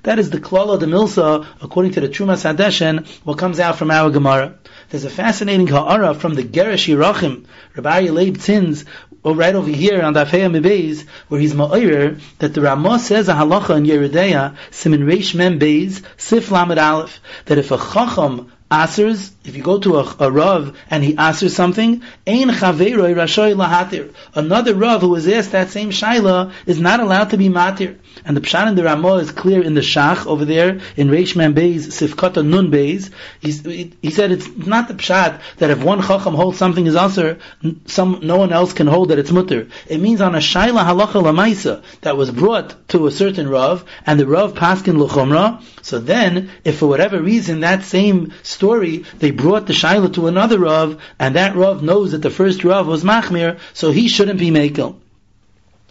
That 0.03 0.19
is 0.19 0.31
the 0.31 0.39
Klala 0.39 0.79
de 0.79 0.87
Milsa, 0.87 1.47
according 1.61 1.93
to 1.93 2.01
the 2.01 2.09
Trumas 2.09 2.45
Hadeshen, 2.45 3.07
what 3.25 3.39
comes 3.39 3.61
out 3.61 3.77
from 3.77 3.91
our 3.91 4.11
Gemara. 4.11 4.55
There's 4.91 5.05
a 5.05 5.11
fascinating 5.11 5.67
ha'ara 5.67 6.15
from 6.15 6.35
the 6.35 6.43
Geresh 6.43 6.95
Yerachim, 6.95 7.47
Rabbi 7.77 8.11
Leib 8.11 8.37
Tzins, 8.39 8.85
right 9.25 9.55
over 9.55 9.71
here 9.71 10.03
on 10.03 10.13
the 10.13 10.25
Afeya 10.25 10.51
Mebeis, 10.51 11.07
where 11.29 11.41
he's 11.41 11.55
ma'ir 11.55 12.21
that 12.39 12.55
the 12.55 12.61
Ramah 12.61 12.99
says 12.99 13.29
a 13.29 13.35
halacha 13.35 13.77
in 13.77 13.85
Yoreh 13.85 14.13
Deah, 14.13 14.57
Simin 14.71 15.03
Reish 15.03 15.35
Mem 15.35 15.59
Beis, 15.59 16.03
Sif 16.17 16.51
Lamed 16.51 16.79
Aleph, 16.79 17.21
that 17.47 17.59
if 17.59 17.71
a 17.71 17.79
chacham 17.79 18.53
asers, 18.71 19.34
if 19.45 19.55
you 19.55 19.63
go 19.63 19.79
to 19.79 19.97
a, 19.99 20.17
a 20.21 20.31
Rav 20.31 20.77
and 20.91 21.05
he 21.05 21.15
asers 21.15 21.51
something, 21.51 22.03
ein 22.27 22.49
chaveroi 22.49 23.15
rashoy 23.15 23.55
lahatir. 23.55 24.15
Another 24.35 24.75
Rav 24.75 25.03
who 25.03 25.11
was 25.11 25.29
asked 25.29 25.53
that 25.53 25.69
same 25.69 25.91
shaila 25.91 26.53
is 26.65 26.81
not 26.81 27.01
allowed 27.01 27.31
to 27.31 27.37
be 27.37 27.49
matir. 27.51 27.99
And 28.25 28.37
the 28.37 28.41
pshat 28.41 28.69
in 28.69 28.75
the 28.75 28.85
Ramah 28.85 29.17
is 29.17 29.33
clear 29.33 29.63
in 29.63 29.75
the 29.75 29.83
Shach 29.83 30.27
over 30.27 30.45
there 30.45 30.81
in 30.97 31.09
Reish 31.09 31.37
Man 31.37 31.55
Beis 31.55 31.89
Sifkata 31.89 32.47
Nun 32.47 32.71
Beis. 32.71 33.11
He 33.43 34.11
said 34.11 34.33
it's 34.33 34.49
not 34.57 34.89
the 34.89 34.95
pshat 34.95 35.41
that 35.59 35.71
if 35.71 35.83
one 35.83 36.01
chacham 36.01 36.35
holds 36.35 36.57
something 36.57 36.87
is 36.87 36.97
aser, 36.97 37.39
some 37.87 38.21
no 38.23 38.39
one 38.39 38.53
else 38.53 38.73
can 38.73 38.87
hold 38.87 39.11
that 39.11 39.19
it's 39.19 39.31
mutter. 39.31 39.69
It 39.87 40.01
means 40.01 40.23
on 40.23 40.35
a 40.35 40.39
shaila 40.39 40.85
halacha 40.85 41.23
lamaisa 41.23 41.83
that 42.01 42.17
was 42.17 42.31
brought 42.31 42.89
to 42.89 43.07
a 43.07 43.11
certain 43.11 43.49
Rav 43.49 43.85
and 44.07 44.19
the 44.19 44.27
Rav 44.27 44.55
paskin 44.55 44.97
luchomra. 44.97 45.63
So 45.83 45.99
then, 45.99 46.51
if 46.65 46.79
for 46.79 46.87
whatever 46.87 47.21
reason 47.21 47.61
that 47.61 47.83
same 47.83 48.33
story 48.43 49.05
they 49.19 49.33
brought 49.37 49.67
the 49.67 49.73
shaila 49.73 50.13
to 50.15 50.27
another 50.27 50.59
Rav 50.59 51.01
and 51.19 51.37
that 51.37 51.57
Rav 51.57 51.83
knows 51.83 52.13
that 52.13 52.23
the 52.23 52.31
first 52.31 52.65
Rav 52.65 52.87
was 52.87 53.05
machmir, 53.05 53.59
so 53.73 53.91
he 53.91 54.09
shouldn't 54.09 54.39
be 54.39 54.51
makel. 54.51 54.97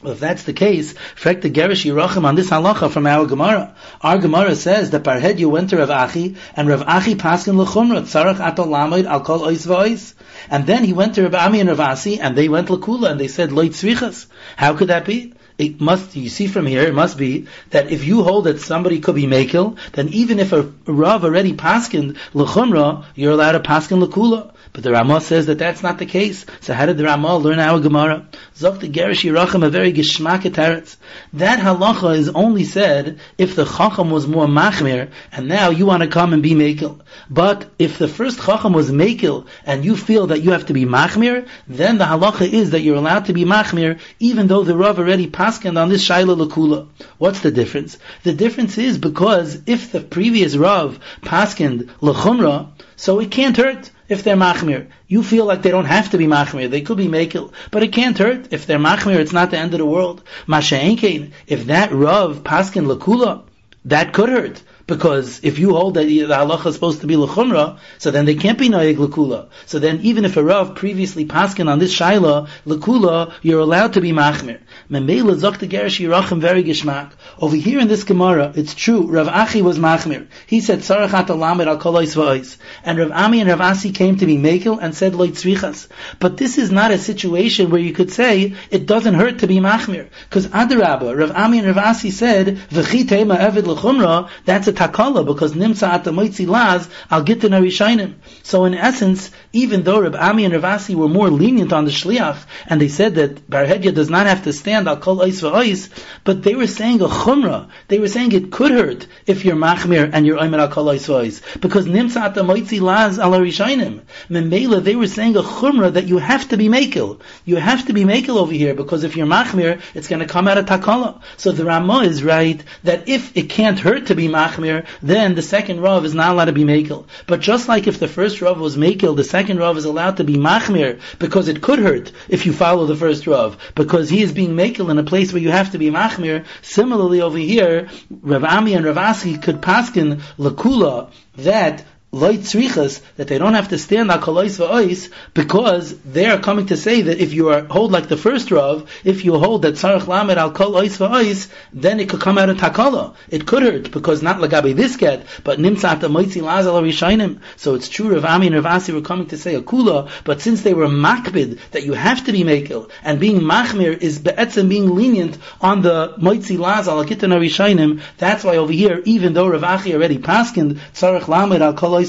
Well, 0.03 0.11
if 0.11 0.19
that's 0.19 0.43
the 0.43 0.51
case, 0.51 0.93
frek 1.15 1.41
the 1.41 1.49
Gerish 1.49 1.85
Yerachim 1.85 2.25
on 2.25 2.35
this 2.35 2.49
halacha 2.49 2.91
from 2.91 3.07
our 3.07 3.25
Gemara. 3.25 3.73
Our 4.01 4.17
Gemara 4.17 4.53
says 4.53 4.89
that 4.89 5.05
Parhed 5.05 5.39
you 5.39 5.47
went 5.47 5.69
to 5.69 5.77
Rav 5.77 5.89
Achi, 5.89 6.35
and 6.57 6.67
Rav 6.67 6.81
Achi 6.81 7.15
paskin 7.15 7.55
l'chumra, 7.55 8.01
tzarech 8.01 8.35
atol 8.35 8.67
lamoid 8.67 9.05
al 9.05 9.21
kol 9.21 9.39
ois 9.39 9.65
v'ois. 9.65 10.13
And 10.49 10.67
then 10.67 10.83
he 10.83 10.91
went 10.91 11.15
to 11.15 11.23
Rav 11.23 11.35
Ami 11.35 11.61
and 11.61 11.69
Rav 11.69 11.79
Asi, 11.79 12.19
and 12.19 12.37
they 12.37 12.49
went 12.49 12.69
l'kula, 12.69 13.11
and 13.11 13.19
they 13.19 13.29
said 13.29 13.51
loit 13.51 13.69
tzvichas. 13.69 14.25
How 14.57 14.73
could 14.73 14.89
that 14.89 15.05
be? 15.05 15.35
It 15.57 15.79
must, 15.79 16.15
you 16.15 16.29
see 16.29 16.47
from 16.47 16.65
here, 16.65 16.81
it 16.81 16.95
must 16.95 17.17
be 17.17 17.47
that 17.69 17.91
if 17.91 18.05
you 18.05 18.23
hold 18.23 18.45
that 18.45 18.59
somebody 18.59 18.99
could 18.99 19.15
be 19.15 19.27
makil, 19.27 19.77
then 19.91 20.09
even 20.09 20.39
if 20.39 20.51
a 20.51 20.63
Rav 20.85 21.23
already 21.23 21.53
paskin 21.53 22.17
l'chumra, 22.33 23.05
you're 23.15 23.33
allowed 23.33 23.51
to 23.51 23.59
paskin 23.59 24.01
l'kula. 24.01 24.51
But 24.73 24.81
the 24.81 24.91
Ramah 24.91 25.21
says 25.21 25.45
that 25.45 25.59
that's 25.59 25.83
not 25.83 25.99
the 25.99 26.07
case. 26.07 26.47
So 26.61 26.73
how 26.73 26.87
did 26.87 26.97
the 26.97 27.03
Ramah 27.03 27.37
learn 27.37 27.59
our 27.59 27.79
Gemara? 27.79 28.25
Zok 28.57 28.79
the 28.79 28.89
Gerish 28.89 29.21
Yerachim, 29.21 29.63
a 29.63 29.69
very 29.69 29.93
geschmack 29.93 30.41
teretz. 30.51 30.95
That 31.33 31.59
halacha 31.59 32.17
is 32.17 32.29
only 32.29 32.63
said 32.63 33.19
if 33.37 33.55
the 33.55 33.65
Chacham 33.65 34.09
was 34.09 34.25
more 34.27 34.47
machmir, 34.47 35.11
and 35.31 35.47
now 35.47 35.69
you 35.69 35.85
want 35.85 36.01
to 36.01 36.09
come 36.09 36.33
and 36.33 36.41
be 36.41 36.55
makil. 36.55 37.01
But 37.29 37.69
if 37.77 37.99
the 37.99 38.07
first 38.07 38.43
Chacham 38.43 38.73
was 38.73 38.89
makil, 38.89 39.45
and 39.63 39.85
you 39.85 39.95
feel 39.95 40.27
that 40.27 40.41
you 40.41 40.51
have 40.53 40.65
to 40.65 40.73
be 40.73 40.85
machmir, 40.85 41.47
then 41.67 41.99
the 41.99 42.05
halacha 42.05 42.51
is 42.51 42.71
that 42.71 42.81
you're 42.81 42.95
allowed 42.95 43.25
to 43.25 43.33
be 43.33 43.45
machmir, 43.45 43.99
even 44.19 44.47
though 44.47 44.63
the 44.63 44.75
Rav 44.75 44.97
already 44.97 45.27
paskind 45.27 45.79
on 45.79 45.89
this 45.89 46.09
Shaila 46.09 46.47
Lakula. 46.47 46.87
What's 47.19 47.41
the 47.41 47.51
difference? 47.51 47.99
The 48.23 48.33
difference 48.33 48.79
is 48.79 48.97
because 48.97 49.61
if 49.67 49.91
the 49.91 50.01
previous 50.01 50.55
Rav 50.55 50.99
paskind 51.21 51.91
Lachumra, 52.01 52.71
so 52.95 53.19
it 53.19 53.29
can't 53.29 53.55
hurt 53.55 53.91
if 54.13 54.23
they're 54.23 54.37
machmir. 54.37 54.87
You 55.07 55.23
feel 55.23 55.45
like 55.45 55.61
they 55.61 55.71
don't 55.71 55.85
have 55.97 56.11
to 56.11 56.17
be 56.17 56.25
machmir. 56.25 56.69
They 56.69 56.81
could 56.81 56.97
be 56.97 57.07
makil. 57.07 57.51
But 57.71 57.83
it 57.83 57.91
can't 57.91 58.17
hurt. 58.17 58.53
If 58.53 58.65
they're 58.65 58.79
machmir, 58.79 59.17
it's 59.17 59.33
not 59.33 59.51
the 59.51 59.57
end 59.57 59.73
of 59.73 59.79
the 59.79 59.85
world. 59.85 60.23
Masha'enkein, 60.47 61.31
if 61.47 61.65
that 61.65 61.91
Rav 61.91 62.43
paskin 62.43 62.85
lakula, 62.85 63.43
that 63.85 64.13
could 64.13 64.29
hurt. 64.29 64.61
Because 64.85 65.39
if 65.43 65.59
you 65.59 65.71
hold 65.71 65.93
that 65.93 66.07
the 66.07 66.19
halacha 66.19 66.67
is 66.67 66.75
supposed 66.75 66.99
to 67.01 67.07
be 67.07 67.15
lechumra, 67.15 67.79
so 67.99 68.11
then 68.11 68.25
they 68.25 68.35
can't 68.35 68.59
be 68.59 68.67
noyeg 68.67 68.97
lekula. 68.97 69.47
So 69.65 69.79
then 69.79 70.01
even 70.01 70.25
if 70.25 70.35
a 70.35 70.43
Rav 70.43 70.75
previously 70.75 71.25
paskin 71.25 71.71
on 71.71 71.79
this 71.79 71.97
shaila, 71.97 72.49
lekula, 72.65 73.33
you're 73.41 73.61
allowed 73.61 73.93
to 73.93 74.01
be 74.01 74.11
machmir. 74.11 74.59
Memela 74.91 75.35
zok 75.35 75.55
yirachim 75.57 76.41
very 76.41 76.65
gishmak. 76.65 77.11
Over 77.39 77.55
here 77.55 77.79
in 77.79 77.87
this 77.87 78.03
Gemara, 78.03 78.51
it's 78.55 78.75
true, 78.75 79.07
Rav 79.07 79.29
Achi 79.29 79.61
was 79.61 79.79
machmir. 79.79 80.27
He 80.47 80.59
said, 80.59 80.79
sarachat 80.79 81.27
alamed 81.27 81.65
al 81.65 81.77
kolois 81.77 82.13
v'ois. 82.13 82.57
And 82.83 82.99
Rav 82.99 83.11
Ami 83.11 83.39
and 83.39 83.49
Rav 83.49 83.61
Asi 83.61 83.91
came 83.93 84.17
to 84.17 84.25
be 84.25 84.37
mekel 84.37 84.79
and 84.81 84.93
said 84.93 85.13
loit 85.13 85.31
tzvichas. 85.31 85.87
But 86.19 86.35
this 86.35 86.57
is 86.57 86.71
not 86.71 86.91
a 86.91 86.97
situation 86.97 87.69
where 87.69 87.79
you 87.79 87.93
could 87.93 88.11
say, 88.11 88.53
it 88.69 88.85
doesn't 88.85 89.13
hurt 89.13 89.39
to 89.39 89.47
be 89.47 89.59
machmir. 89.59 90.09
Because 90.27 90.47
Adarabba, 90.47 91.17
Rav 91.17 91.31
Ami 91.31 91.59
and 91.59 91.67
Rav 91.67 91.77
Asi 91.77 92.11
said, 92.11 92.57
v'chi 92.69 93.07
tema 93.07 93.37
evid 93.37 93.63
lechumra, 93.63 94.29
that's 94.43 94.67
a 94.67 94.72
takala 94.73 95.25
because 95.25 95.53
nimsa 95.53 95.87
at 95.87 96.03
the 96.03 96.11
laz 96.11 96.89
al 97.09 97.23
gitin 97.23 97.51
arishainim. 97.51 98.15
So 98.43 98.65
in 98.65 98.73
essence, 98.73 99.31
even 99.51 99.83
though 99.83 100.01
Reb 100.01 100.15
Ami 100.15 100.45
and 100.45 100.53
Ravasi 100.53 100.95
were 100.95 101.07
more 101.07 101.29
lenient 101.29 101.71
on 101.73 101.85
the 101.85 101.91
shliach, 101.91 102.43
and 102.67 102.81
they 102.81 102.87
said 102.87 103.15
that 103.15 103.49
Barhedya 103.49 103.93
does 103.93 104.09
not 104.09 104.27
have 104.27 104.43
to 104.43 104.53
stand 104.53 104.87
al 104.87 104.97
kol 104.97 105.17
ois 105.17 105.41
v'ois, 105.41 105.89
but 106.23 106.43
they 106.43 106.55
were 106.55 106.67
saying 106.67 107.01
a 107.01 107.07
chumrah. 107.07 107.69
They 107.87 107.99
were 107.99 108.07
saying 108.07 108.31
it 108.31 108.51
could 108.51 108.71
hurt 108.71 109.07
if 109.25 109.45
you're 109.45 109.55
machmir 109.55 110.09
and 110.11 110.25
you're 110.25 110.39
oimer 110.39 110.59
al 110.59 110.69
kol 110.69 110.85
ois 110.85 111.07
v'ois. 111.07 111.61
Because 111.61 111.85
nimsa 111.85 112.21
at 112.21 112.35
the 112.35 112.43
laz 112.43 113.19
al 113.19 113.31
arishainim. 113.31 114.01
Memela, 114.29 114.83
they 114.83 114.95
were 114.95 115.07
saying 115.07 115.35
a 115.35 115.43
chumrah 115.43 115.93
that 115.93 116.07
you 116.07 116.17
have 116.17 116.49
to 116.49 116.57
be 116.57 116.67
makel. 116.67 117.19
You 117.45 117.57
have 117.57 117.85
to 117.87 117.93
be 117.93 118.03
makel 118.03 118.37
over 118.37 118.53
here 118.53 118.73
because 118.73 119.03
if 119.03 119.15
you're 119.15 119.27
machmir, 119.27 119.81
it's 119.93 120.07
going 120.07 120.19
to 120.19 120.27
come 120.27 120.47
out 120.47 120.57
of 120.57 120.65
takala. 120.65 121.21
So 121.37 121.51
the 121.51 121.65
Ramah 121.65 122.03
is 122.03 122.23
right 122.23 122.63
that 122.83 123.07
if 123.07 123.35
it 123.37 123.49
can't 123.49 123.79
hurt 123.79 124.07
to 124.07 124.15
be 124.15 124.27
machmir, 124.27 124.62
then 125.01 125.35
the 125.35 125.41
second 125.41 125.81
Rav 125.81 126.05
is 126.05 126.13
not 126.13 126.31
allowed 126.31 126.45
to 126.45 126.51
be 126.51 126.63
makel. 126.63 127.05
But 127.27 127.39
just 127.39 127.67
like 127.67 127.87
if 127.87 127.99
the 127.99 128.07
first 128.07 128.41
Rav 128.41 128.59
was 128.59 128.77
makel, 128.77 129.15
the 129.15 129.23
second 129.23 129.59
Rav 129.59 129.77
is 129.77 129.85
allowed 129.85 130.17
to 130.17 130.23
be 130.23 130.35
machmir 130.35 130.99
because 131.19 131.47
it 131.47 131.61
could 131.61 131.79
hurt 131.79 132.11
if 132.29 132.45
you 132.45 132.53
follow 132.53 132.85
the 132.85 132.95
first 132.95 133.27
Rav, 133.27 133.57
because 133.75 134.09
he 134.09 134.21
is 134.21 134.31
being 134.31 134.55
makel 134.55 134.89
in 134.89 134.97
a 134.97 135.03
place 135.03 135.33
where 135.33 135.41
you 135.41 135.51
have 135.51 135.71
to 135.71 135.77
be 135.77 135.89
machmir. 135.89 136.45
Similarly 136.61 137.21
over 137.21 137.37
here, 137.37 137.89
Rav 138.21 138.43
Ami 138.43 138.73
and 138.73 138.85
Rav 138.85 138.97
Asi 138.97 139.37
could 139.37 139.61
paskin 139.61 140.21
lakula 140.37 141.11
that 141.37 141.83
light 142.13 142.41
tzrichas 142.41 143.01
that 143.15 143.27
they 143.27 143.39
don't 143.39 143.55
have 143.55 143.69
to 143.69 143.77
stand 143.79 144.11
on 144.11 144.21
kolois 144.21 144.59
va'ois 144.59 145.11
because 145.33 145.97
they 146.01 146.27
are 146.27 146.37
coming 146.37 146.67
to 146.67 146.77
say 146.77 147.01
that 147.01 147.17
if 147.19 147.33
you 147.33 147.49
are 147.49 147.63
hold 147.63 147.91
like 147.91 148.07
the 148.07 148.15
first 148.15 148.51
Rav, 148.51 148.87
if 149.03 149.25
you 149.25 149.39
hold 149.39 149.63
that 149.63 149.73
tzarech 149.73 150.05
lamed 150.05 150.37
al 150.37 150.51
kol 150.51 150.73
ois 150.73 150.95
va'ois, 150.99 151.49
then 151.73 151.99
it 151.99 152.09
could 152.09 152.21
come 152.21 152.37
out 152.37 152.49
of 152.49 152.57
takala. 152.57 153.15
It 153.29 153.47
could 153.47 153.63
hurt 153.63 153.91
because 153.91 154.21
not 154.21 154.37
lagabi 154.37 154.75
this 154.75 154.95
get, 154.95 155.25
but 155.43 155.57
nimtzat 155.57 156.01
the 156.01 156.07
moitzi 156.07 156.43
lazal 156.43 156.83
rishainim. 156.83 157.39
So 157.55 157.73
it's 157.73 157.89
true 157.89 158.13
Rav 158.13 158.25
Ami 158.25 158.47
and 158.47 158.55
Rav 158.57 158.67
Asi 158.67 158.93
were 158.93 159.01
coming 159.01 159.25
to 159.29 159.37
say 159.37 159.55
a 159.55 159.61
kula, 159.63 160.11
but 160.23 160.39
since 160.39 160.61
they 160.61 160.75
were 160.75 160.87
makbid 160.87 161.59
that 161.71 161.81
you 161.81 161.93
have 161.93 162.23
to 162.25 162.31
be 162.31 162.43
makel 162.43 162.91
and 163.03 163.19
being 163.19 163.39
machmir 163.39 163.99
is 163.99 164.19
be'etzem 164.19 164.69
being 164.69 164.89
lenient 164.89 165.35
on 165.61 165.81
the 165.81 166.13
moitzi 166.19 166.59
lazal 166.59 167.03
kitan 167.07 167.31
rishainim, 167.31 168.03
that's 168.19 168.43
why 168.43 168.57
over 168.57 168.71
here 168.71 169.01
even 169.05 169.33
though 169.33 169.47
Rav 169.47 169.63
Achi 169.63 169.95
already 169.95 170.19
paskined 170.19 170.77
tzarech 170.93 171.27
lamed 171.27 171.63
al 171.63 171.73
kol 171.73 172.02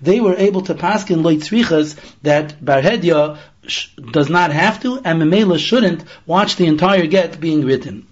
they 0.00 0.20
were 0.20 0.36
able 0.36 0.62
to 0.62 0.74
pass 0.74 1.08
in 1.10 1.22
loitzrichas 1.22 1.96
that 2.22 2.64
Barhedia 2.64 3.38
does 4.12 4.28
not 4.28 4.52
have 4.52 4.80
to, 4.82 5.00
and 5.04 5.20
Memela 5.20 5.58
shouldn't 5.58 6.04
watch 6.26 6.56
the 6.56 6.66
entire 6.66 7.06
get 7.06 7.40
being 7.40 7.64
written. 7.64 8.06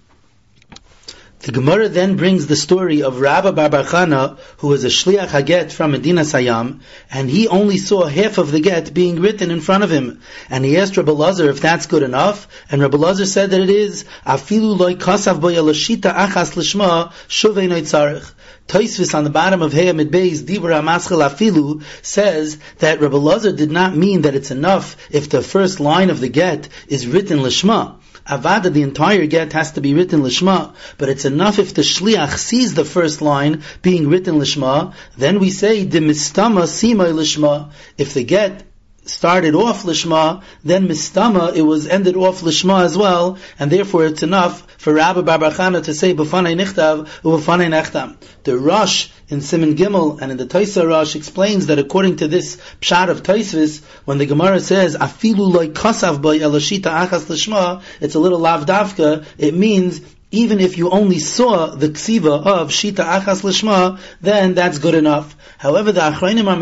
The 1.45 1.51
Gemara 1.51 1.89
then 1.89 2.17
brings 2.17 2.47
the 2.47 2.55
story 2.55 3.03
of 3.03 3.19
Rabba 3.21 3.51
Barbachana, 3.51 4.39
who 4.57 4.69
was 4.69 4.83
a 4.83 4.87
shliach 4.87 5.27
haget 5.27 5.71
from 5.71 5.91
Medina 5.91 6.21
Sayam, 6.21 6.79
and 7.11 7.29
he 7.29 7.47
only 7.47 7.77
saw 7.77 8.05
half 8.05 8.39
of 8.39 8.51
the 8.51 8.59
get 8.59 8.95
being 8.95 9.21
written 9.21 9.51
in 9.51 9.61
front 9.61 9.83
of 9.83 9.91
him. 9.91 10.21
And 10.49 10.65
he 10.65 10.75
asked 10.77 10.97
Rabbi 10.97 11.11
Lazar 11.11 11.47
if 11.47 11.61
that's 11.61 11.85
good 11.85 12.01
enough, 12.01 12.47
and 12.71 12.81
Rabbi 12.81 12.97
Lazar 12.97 13.27
said 13.27 13.51
that 13.51 13.61
it 13.61 13.69
is. 13.69 14.05
Afilu 14.25 14.75
loy 14.75 14.95
kasav 14.95 15.39
boy 15.39 15.53
achas 15.53 16.55
lishma 16.55 17.11
shuvei 17.27 17.69
tzarech. 17.69 18.31
Toisvis 18.67 19.13
on 19.13 19.23
the 19.23 19.29
bottom 19.29 19.61
of 19.61 19.73
Heya 19.73 19.93
Midbeis, 19.93 20.39
Dibra 20.39 20.81
Maschel 20.81 21.23
Afilu, 21.23 21.83
says 22.01 22.57
that 22.79 22.99
Rabbi 22.99 23.15
Lazar 23.15 23.51
did 23.51 23.69
not 23.69 23.95
mean 23.95 24.23
that 24.23 24.33
it's 24.33 24.49
enough 24.49 24.97
if 25.11 25.29
the 25.29 25.43
first 25.43 25.79
line 25.79 26.09
of 26.09 26.19
the 26.19 26.29
get 26.29 26.67
is 26.87 27.05
written 27.05 27.39
Lishma. 27.39 27.97
Avada, 28.27 28.73
the 28.73 28.81
entire 28.81 29.27
get 29.27 29.53
has 29.53 29.73
to 29.73 29.81
be 29.81 29.93
written 29.93 30.21
Lishma, 30.21 30.73
but 30.97 31.09
it's 31.09 31.25
enough 31.25 31.59
if 31.59 31.75
the 31.75 31.83
Shliach 31.83 32.37
sees 32.37 32.73
the 32.73 32.85
first 32.85 33.21
line 33.21 33.61
being 33.83 34.09
written 34.09 34.39
Lishma, 34.39 34.95
then 35.15 35.39
we 35.39 35.51
say, 35.51 35.85
Dimistama 35.85 36.63
Sima 36.63 37.13
Lishma. 37.13 37.71
If 37.99 38.15
the 38.15 38.23
get 38.23 38.63
started 39.05 39.55
off 39.55 39.83
lishma, 39.83 40.43
then 40.63 40.87
mistama, 40.87 41.55
it 41.55 41.61
was 41.61 41.87
ended 41.87 42.15
off 42.15 42.41
lishma 42.41 42.83
as 42.83 42.97
well, 42.97 43.37
and 43.59 43.71
therefore 43.71 44.05
it's 44.05 44.23
enough 44.23 44.65
for 44.77 44.93
Rabbi 44.93 45.21
Barbachana 45.21 45.83
to 45.83 45.93
say 45.93 46.13
b'fanei 46.13 46.55
nichtav 46.55 47.07
u'b'fanei 47.23 47.69
nechtam. 47.69 48.17
The 48.43 48.57
Rosh 48.57 49.09
in 49.29 49.41
Simon 49.41 49.75
Gimel 49.75 50.21
and 50.21 50.31
in 50.31 50.37
the 50.37 50.45
Taisa 50.45 50.87
Rosh 50.87 51.15
explains 51.15 51.67
that 51.67 51.79
according 51.79 52.17
to 52.17 52.27
this 52.27 52.57
pshat 52.81 53.09
of 53.09 53.23
Taisvis, 53.23 53.83
when 54.05 54.17
the 54.17 54.25
Gemara 54.25 54.59
says 54.59 54.95
afilu 54.95 55.51
loy 55.51 55.69
kasav 55.69 56.21
by 56.21 56.37
elashita 56.37 57.07
achas 57.07 57.25
lishma, 57.25 57.81
it's 58.01 58.15
a 58.15 58.19
little 58.19 58.39
lavdavka. 58.39 59.25
It 59.37 59.53
means 59.53 60.01
even 60.31 60.59
if 60.59 60.77
you 60.77 60.89
only 60.89 61.19
saw 61.19 61.67
the 61.67 61.89
ksiva 61.89 62.45
of 62.45 62.69
Shita 62.69 63.05
Achas 63.05 63.41
Lishma, 63.41 63.99
then 64.21 64.53
that's 64.53 64.79
good 64.79 64.95
enough. 64.95 65.34
However, 65.57 65.91
the 65.91 66.01
Achrayim 66.01 66.47
are 66.47 66.55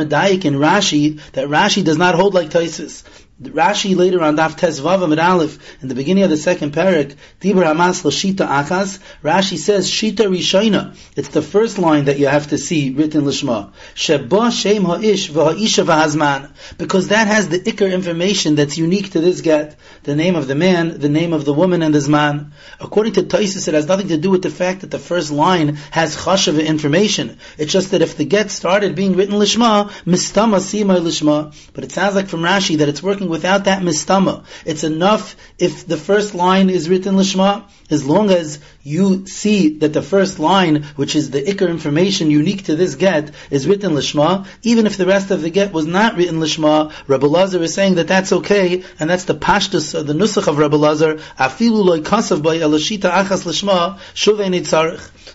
in 0.46 0.56
Rashi, 0.56 1.20
that 1.32 1.48
Rashi 1.48 1.84
does 1.84 1.98
not 1.98 2.16
hold 2.16 2.34
like 2.34 2.50
Taisis. 2.50 3.04
Rashi 3.46 3.96
later 3.96 4.22
on 4.22 4.38
Daf 4.38 4.58
Tes 4.58 4.80
Vav 4.80 5.04
Amid 5.04 5.20
in 5.82 5.88
the 5.88 5.96
beginning 5.96 6.24
of 6.24 6.30
the 6.30 6.38
second 6.38 6.74
parak 6.74 7.16
Dibur 7.42 7.64
Hamas 7.64 8.04
Lashita 8.04 8.48
Achas 8.48 9.00
Rashi 9.24 9.58
says 9.58 9.90
Shita 9.90 10.28
Rishayna. 10.28 10.96
It's 11.16 11.30
the 11.30 11.42
first 11.42 11.78
line 11.78 12.06
that 12.06 12.20
you 12.20 12.28
have 12.28 12.48
to 12.48 12.58
see 12.58 12.92
written 12.92 13.24
Lishma 13.24 13.74
Sheba 13.96 14.52
Shem 14.52 14.86
Ha'ish 14.86 15.30
V'Ha'isha 15.30 15.86
V'Hazman. 15.86 16.52
Because 16.78 17.10
that 17.10 17.28
has 17.28 17.50
the 17.50 17.60
ikar 17.60 17.92
information 17.92 18.56
that's 18.56 18.78
unique 18.78 19.12
to 19.12 19.20
this 19.20 19.42
get 19.42 19.76
the 20.04 20.16
name 20.16 20.36
of 20.36 20.48
the 20.48 20.56
man 20.56 21.00
the 21.00 21.10
name 21.10 21.34
of 21.34 21.46
the 21.46 21.54
woman 21.54 21.82
and 21.82 21.94
the 21.94 22.00
Zman 22.00 22.52
according 22.80 23.14
to 23.14 23.24
Taisus 23.24 23.68
it 23.68 23.74
has 23.74 23.88
nothing 23.88 24.08
to 24.10 24.18
do 24.18 24.30
with 24.30 24.44
the 24.44 24.50
fact 24.50 24.82
that 24.82 24.92
the 24.92 25.00
first 25.00 25.32
line 25.32 25.76
has 25.92 26.16
chashav 26.16 26.64
information. 26.66 27.38
It's 27.58 27.72
just 27.72 27.92
that 27.92 28.02
if 28.02 28.16
the 28.18 28.26
get 28.26 28.52
started 28.52 28.96
being 28.96 29.16
written 29.16 29.36
Lishma 29.36 29.90
Mistama 30.06 30.60
Sima 30.60 31.00
Lishma 31.00 31.56
but 31.74 31.84
it 31.84 31.92
sounds 31.92 32.16
like 32.16 32.28
from 32.28 32.42
Rashi 32.42 32.78
that 32.78 32.90
it's 32.90 33.04
working 33.04 33.30
without 33.34 33.66
that 33.66 33.82
mistama. 33.82 34.46
It's 34.66 34.86
enough 34.86 35.36
if 35.58 35.86
the 35.86 35.98
first 35.98 36.34
line 36.34 36.70
is 36.70 36.88
written 36.90 37.16
lishma, 37.16 37.64
as 37.94 38.06
long 38.06 38.32
as 38.32 38.60
you 38.84 39.26
see 39.28 39.78
that 39.80 39.94
the 39.94 40.02
first 40.02 40.40
line, 40.40 40.84
which 40.96 41.16
is 41.16 41.32
the 41.32 41.42
ikar 41.42 41.70
information 41.70 42.32
unique 42.32 42.66
to 42.66 42.76
this 42.76 42.96
get, 42.96 43.32
is 43.50 43.68
written 43.68 43.94
lishma, 43.94 44.46
even 44.64 44.86
if 44.86 44.98
the 44.98 45.06
rest 45.06 45.32
of 45.32 45.42
the 45.42 45.50
get 45.50 45.72
was 45.72 45.86
not 45.86 46.16
written 46.18 46.40
lishma, 46.40 46.92
Rabbi 47.08 47.28
Lazar 47.28 47.62
is 47.64 47.74
saying 47.74 47.96
that 47.96 48.08
that's 48.08 48.34
okay, 48.34 48.84
and 49.00 49.10
that's 49.10 49.26
the 49.26 49.36
pashtus, 49.36 49.94
the 49.94 50.14
nusach 50.14 50.48
of 50.48 50.58
Rabbi 50.58 50.76
Lazar, 50.76 51.16
afilu 51.40 51.86
loy 51.86 52.00
kasav 52.02 52.44
by 52.44 52.58
elashita 52.58 53.12
achas 53.12 53.46
lishma, 53.46 54.00
shuvei. 54.14 54.54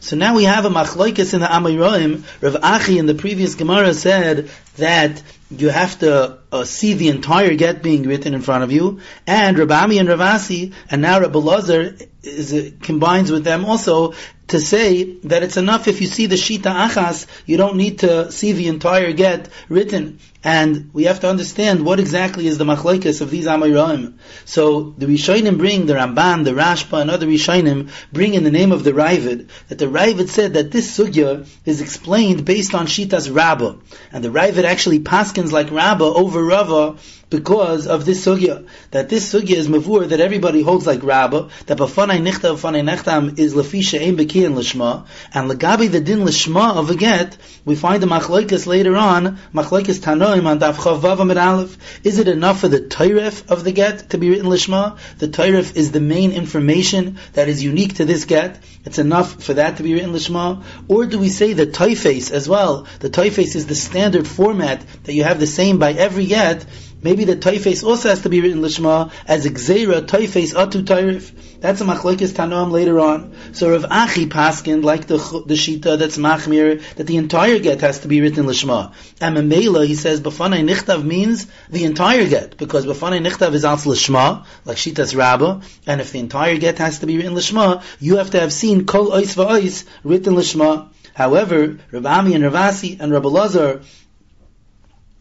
So 0.00 0.16
now 0.16 0.34
we 0.34 0.44
have 0.44 0.64
a 0.64 0.70
machlokes 0.70 1.34
in 1.34 1.40
the 1.40 1.46
Amoraim. 1.46 2.24
Rav 2.40 2.56
Achi 2.62 2.98
in 2.98 3.06
the 3.06 3.14
previous 3.14 3.54
Gemara 3.54 3.94
said 3.94 4.50
that 4.76 5.22
you 5.50 5.70
have 5.70 5.98
to 6.00 6.38
uh, 6.52 6.64
see 6.64 6.94
the 6.94 7.08
entire 7.08 7.54
get 7.54 7.82
being 7.82 8.02
written 8.04 8.34
in 8.34 8.42
front 8.42 8.64
of 8.64 8.72
you, 8.72 9.00
and 9.26 9.56
Rabami 9.56 9.98
and 9.98 10.08
Ravasi, 10.08 10.74
and 10.90 11.02
now 11.02 11.20
Rabbi 11.20 11.38
Lazar 11.38 11.96
is, 12.28 12.52
uh, 12.52 12.70
combines 12.80 13.30
with 13.30 13.44
them. 13.44 13.64
Also 13.64 14.14
to 14.48 14.60
say 14.60 15.04
that 15.24 15.42
it's 15.42 15.56
enough 15.56 15.88
if 15.88 16.00
you 16.00 16.06
see 16.06 16.26
the 16.26 16.36
Shita 16.36 16.88
Achas, 16.88 17.26
you 17.46 17.56
don't 17.56 17.76
need 17.76 18.00
to 18.00 18.32
see 18.32 18.52
the 18.52 18.68
entire 18.68 19.12
get 19.12 19.48
written. 19.68 20.18
And 20.44 20.90
we 20.92 21.04
have 21.04 21.20
to 21.20 21.28
understand 21.28 21.84
what 21.84 21.98
exactly 21.98 22.46
is 22.46 22.58
the 22.58 22.64
machlekes 22.64 23.20
of 23.20 23.30
these 23.30 23.46
Amayraim. 23.46 24.18
So 24.44 24.94
the 24.96 25.06
Rishonim 25.06 25.58
bring, 25.58 25.86
the 25.86 25.94
Ramban, 25.94 26.44
the 26.44 26.52
Rashba, 26.52 27.00
and 27.00 27.10
other 27.10 27.26
Rishonim 27.26 27.90
bring 28.12 28.34
in 28.34 28.44
the 28.44 28.50
name 28.50 28.70
of 28.70 28.84
the 28.84 28.92
Ravid, 28.92 29.48
that 29.68 29.78
the 29.78 29.86
Ravid 29.86 30.28
said 30.28 30.54
that 30.54 30.70
this 30.70 30.96
sugya 30.96 31.48
is 31.64 31.80
explained 31.80 32.44
based 32.44 32.74
on 32.74 32.86
Shitas 32.86 33.34
Rabbah. 33.34 33.74
And 34.12 34.22
the 34.22 34.28
Ravid 34.28 34.64
actually 34.64 35.00
paskins 35.00 35.50
like 35.50 35.72
Rabbah 35.72 36.04
over 36.04 36.42
Rava 36.42 36.96
because 37.30 37.86
of 37.86 38.04
this 38.04 38.24
sugya. 38.24 38.66
That 38.92 39.08
this 39.08 39.32
sugya 39.32 39.56
is 39.56 39.68
mavur 39.68 40.08
that 40.08 40.20
everybody 40.20 40.62
holds 40.62 40.86
like 40.86 41.02
Rabbah, 41.02 41.48
that 41.66 41.78
b'fanai 41.78 42.22
nichta 42.22 42.56
b'fanai 42.56 42.88
nechtam 42.88 43.38
is 43.38 43.54
lefisha 43.54 44.00
ein 44.00 44.16
and 44.44 44.56
lishma, 44.56 45.06
and 45.32 45.50
legabi 45.50 45.90
the 45.90 46.00
din 46.00 46.20
lishma 46.20 46.76
of 46.76 46.90
a 46.90 46.94
get, 46.94 47.36
we 47.64 47.74
find 47.74 48.02
the 48.02 48.06
machlokes 48.06 48.66
later 48.66 48.96
on, 48.96 49.38
machlokes 49.54 49.98
tanoim 49.98 50.46
on 50.46 50.60
daf 50.60 50.78
aleph. 50.84 51.78
Is 52.04 52.18
it 52.18 52.28
enough 52.28 52.60
for 52.60 52.68
the 52.68 52.80
tayref 52.80 53.50
of 53.50 53.64
the 53.64 53.72
get 53.72 54.10
to 54.10 54.18
be 54.18 54.30
written 54.30 54.46
lishma? 54.46 54.98
The 55.18 55.28
tayref 55.28 55.76
is 55.76 55.92
the 55.92 56.00
main 56.00 56.32
information 56.32 57.18
that 57.34 57.48
is 57.48 57.62
unique 57.62 57.96
to 57.96 58.04
this 58.04 58.24
get. 58.24 58.58
It's 58.84 58.98
enough 58.98 59.42
for 59.42 59.54
that 59.54 59.76
to 59.76 59.82
be 59.82 59.94
written 59.94 60.12
lishma, 60.12 60.62
or 60.88 61.06
do 61.06 61.18
we 61.18 61.28
say 61.28 61.52
the 61.52 61.66
typeface 61.66 62.30
as 62.30 62.48
well? 62.48 62.86
The 63.00 63.10
typeface 63.10 63.56
is 63.56 63.66
the 63.66 63.74
standard 63.74 64.26
format 64.26 64.84
that 65.04 65.12
you 65.12 65.24
have 65.24 65.40
the 65.40 65.46
same 65.46 65.78
by 65.78 65.92
every 65.92 66.26
get. 66.26 66.64
Maybe 67.00 67.24
the 67.24 67.36
Taifes 67.36 67.84
also 67.84 68.08
has 68.08 68.22
to 68.22 68.28
be 68.28 68.40
written 68.40 68.60
Lishma 68.60 69.12
as 69.26 69.46
Xera 69.46 70.04
Taifes 70.04 70.52
Atu 70.52 70.82
Tairif. 70.82 71.60
That's 71.60 71.80
a 71.80 71.84
machlokes 71.84 72.32
Tanoam 72.32 72.72
later 72.72 72.98
on. 72.98 73.34
So 73.52 73.70
Rav 73.70 73.84
Achi 73.84 74.26
Paskin, 74.26 74.82
like 74.82 75.06
the, 75.06 75.16
the 75.16 75.54
Shita 75.54 75.96
that's 75.96 76.18
Machmir, 76.18 76.82
that 76.96 77.06
the 77.06 77.16
entire 77.16 77.60
get 77.60 77.82
has 77.82 78.00
to 78.00 78.08
be 78.08 78.20
written 78.20 78.46
Lishma. 78.46 78.92
And 79.20 79.36
Mamela, 79.36 79.86
he 79.86 79.94
says, 79.94 80.20
Bafanai 80.20 80.68
Nichtav 80.68 81.04
means 81.04 81.46
the 81.68 81.84
entire 81.84 82.28
get, 82.28 82.56
because 82.56 82.84
Bafanai 82.84 83.24
Nichtav 83.24 83.54
is 83.54 83.64
also 83.64 83.90
Lishma, 83.90 84.44
like 84.64 84.76
Shita's 84.76 85.14
Rabbah, 85.14 85.60
and 85.86 86.00
if 86.00 86.10
the 86.10 86.18
entire 86.18 86.58
get 86.58 86.78
has 86.78 86.98
to 86.98 87.06
be 87.06 87.16
written 87.16 87.34
Lishma, 87.34 87.84
you 88.00 88.16
have 88.16 88.30
to 88.30 88.40
have 88.40 88.52
seen 88.52 88.86
Kol 88.86 89.12
Ois 89.12 89.36
Va'ois 89.36 89.84
written 90.02 90.34
Lishma. 90.34 90.88
However, 91.14 91.78
Rabbi 91.92 92.10
Ami 92.10 92.34
and 92.34 92.44
Ravasi 92.44 92.98
and 92.98 93.12
Rabbi 93.12 93.28
Lazar 93.28 93.82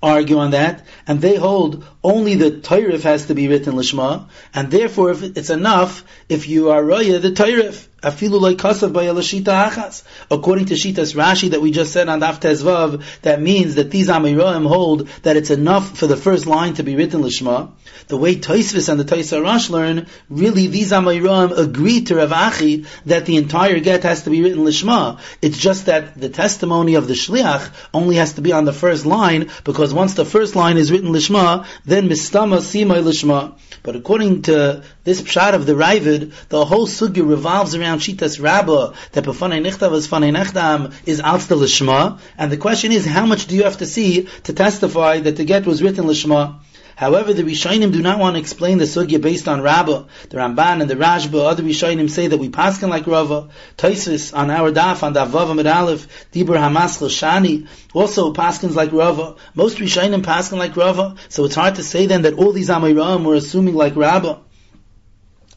argue 0.01 0.37
on 0.37 0.51
that, 0.51 0.85
and 1.07 1.21
they 1.21 1.35
hold 1.35 1.85
only 2.03 2.35
the 2.35 2.51
Tairif 2.51 3.01
has 3.01 3.27
to 3.27 3.35
be 3.35 3.47
written 3.47 3.73
Lishma, 3.73 4.29
and 4.53 4.69
therefore 4.69 5.11
if 5.11 5.23
it's 5.23 5.49
enough 5.49 6.03
if 6.29 6.47
you 6.47 6.69
are 6.69 6.83
Raya, 6.83 7.21
the 7.21 7.31
Tairif. 7.31 7.87
Afilu 8.11 8.55
achas. 8.55 10.03
According 10.29 10.65
to 10.65 10.73
Shitas 10.75 11.15
Rashi 11.15 11.51
that 11.51 11.61
we 11.61 11.71
just 11.71 11.91
said 11.91 12.09
on 12.09 12.21
Daf 12.21 12.39
Tezvav, 12.39 13.03
that 13.21 13.41
means 13.41 13.75
that 13.75 13.91
these 13.91 14.07
Amiroim 14.07 14.67
hold 14.67 15.07
that 15.23 15.37
it's 15.37 15.49
enough 15.49 15.97
for 15.97 16.07
the 16.07 16.17
first 16.17 16.45
line 16.45 16.73
to 16.75 16.83
be 16.83 16.95
written 16.95 17.21
Lishma. 17.21 17.71
The 18.07 18.17
way 18.17 18.35
Taisvis 18.35 18.89
and 18.89 18.99
the 18.99 19.05
Taisa 19.05 19.43
Rash 19.43 19.69
learn, 19.69 20.07
really 20.29 20.67
these 20.67 20.91
Amiroim 20.91 21.57
agree 21.57 22.01
to 22.05 22.15
Rav 22.15 22.31
Achi 22.31 22.85
that 23.05 23.25
the 23.25 23.37
entire 23.37 23.79
get 23.79 24.03
has 24.03 24.23
to 24.23 24.29
be 24.29 24.41
written 24.41 24.63
Lishma. 24.63 25.19
It's 25.41 25.57
just 25.57 25.87
that 25.87 26.19
the 26.19 26.29
testimony 26.29 26.95
of 26.95 27.07
the 27.07 27.13
Shliach 27.13 27.71
only 27.93 28.15
has 28.15 28.33
to 28.33 28.41
be 28.41 28.53
on 28.53 28.65
the 28.65 28.73
first 28.73 29.05
line, 29.05 29.49
because 29.63 29.93
once 29.93 30.13
the 30.13 30.25
first 30.25 30.55
line 30.55 30.77
is 30.77 30.91
written 30.91 31.11
Lishma, 31.11 31.65
then 31.85 32.07
Mistama 32.09 32.59
Sima 32.59 33.01
Lishma. 33.01 33.55
But 33.83 33.95
according 33.95 34.43
to 34.43 34.83
this 35.03 35.21
pshat 35.21 35.53
of 35.53 35.65
the 35.65 35.73
Ravid, 35.73 36.33
the 36.49 36.65
whole 36.65 36.87
sugya 36.87 37.27
revolves 37.27 37.75
around 37.75 37.96
Shitas 37.97 38.41
Rabba, 38.41 38.93
that 39.11 39.23
Befanei 39.23 39.61
Nichtav 39.61 39.93
is 39.93 40.07
Fanei 40.07 40.35
Nechdam 40.35 40.93
is 41.05 41.21
Alsta 41.21 41.57
Lishma, 41.57 42.19
and 42.37 42.51
the 42.51 42.57
question 42.57 42.91
is, 42.91 43.05
how 43.05 43.25
much 43.25 43.47
do 43.47 43.55
you 43.55 43.63
have 43.63 43.77
to 43.77 43.85
see 43.85 44.27
to 44.43 44.53
testify 44.53 45.19
that 45.19 45.35
the 45.35 45.45
get 45.45 45.65
was 45.65 45.81
written 45.81 46.05
Lishma? 46.05 46.59
However, 46.97 47.31
the 47.31 47.43
Rishonim 47.43 47.93
do 47.93 48.01
not 48.01 48.17
want 48.17 48.37
to 48.37 48.39
explain 48.39 48.79
the 48.79 48.85
sugya 48.85 49.21
based 49.21 49.47
on 49.47 49.61
Rabbah. 49.61 50.05
The 50.31 50.37
Ramban 50.37 50.81
and 50.81 50.89
the 50.89 50.95
Rashba, 50.95 51.45
other 51.45 51.61
Rishonim 51.61 52.09
say 52.09 52.25
that 52.25 52.39
we 52.39 52.49
paskin 52.49 52.89
like 52.89 53.05
Rava. 53.05 53.49
Toisis 53.77 54.35
on 54.35 54.49
our 54.49 54.71
daf 54.71 55.03
on 55.03 55.13
daf 55.13 55.27
Vav 55.27 55.51
Amid 55.51 55.67
Aleph, 55.67 56.31
Dibur 56.31 56.57
Hamas 56.57 56.97
Shani, 57.07 57.67
also 57.93 58.33
paskins 58.33 58.73
like 58.73 58.91
Rava. 58.91 59.35
Most 59.53 59.77
Rishonim 59.77 60.23
paskin 60.23 60.57
like 60.57 60.75
Rava. 60.75 61.17
So 61.29 61.45
it's 61.45 61.53
hard 61.53 61.75
to 61.75 61.83
say 61.83 62.07
then 62.07 62.23
that 62.23 62.33
all 62.33 62.51
these 62.51 62.69
Amiram 62.69 63.23
were 63.25 63.35
assuming 63.35 63.75
like 63.75 63.95
Rabbah. 63.95 64.39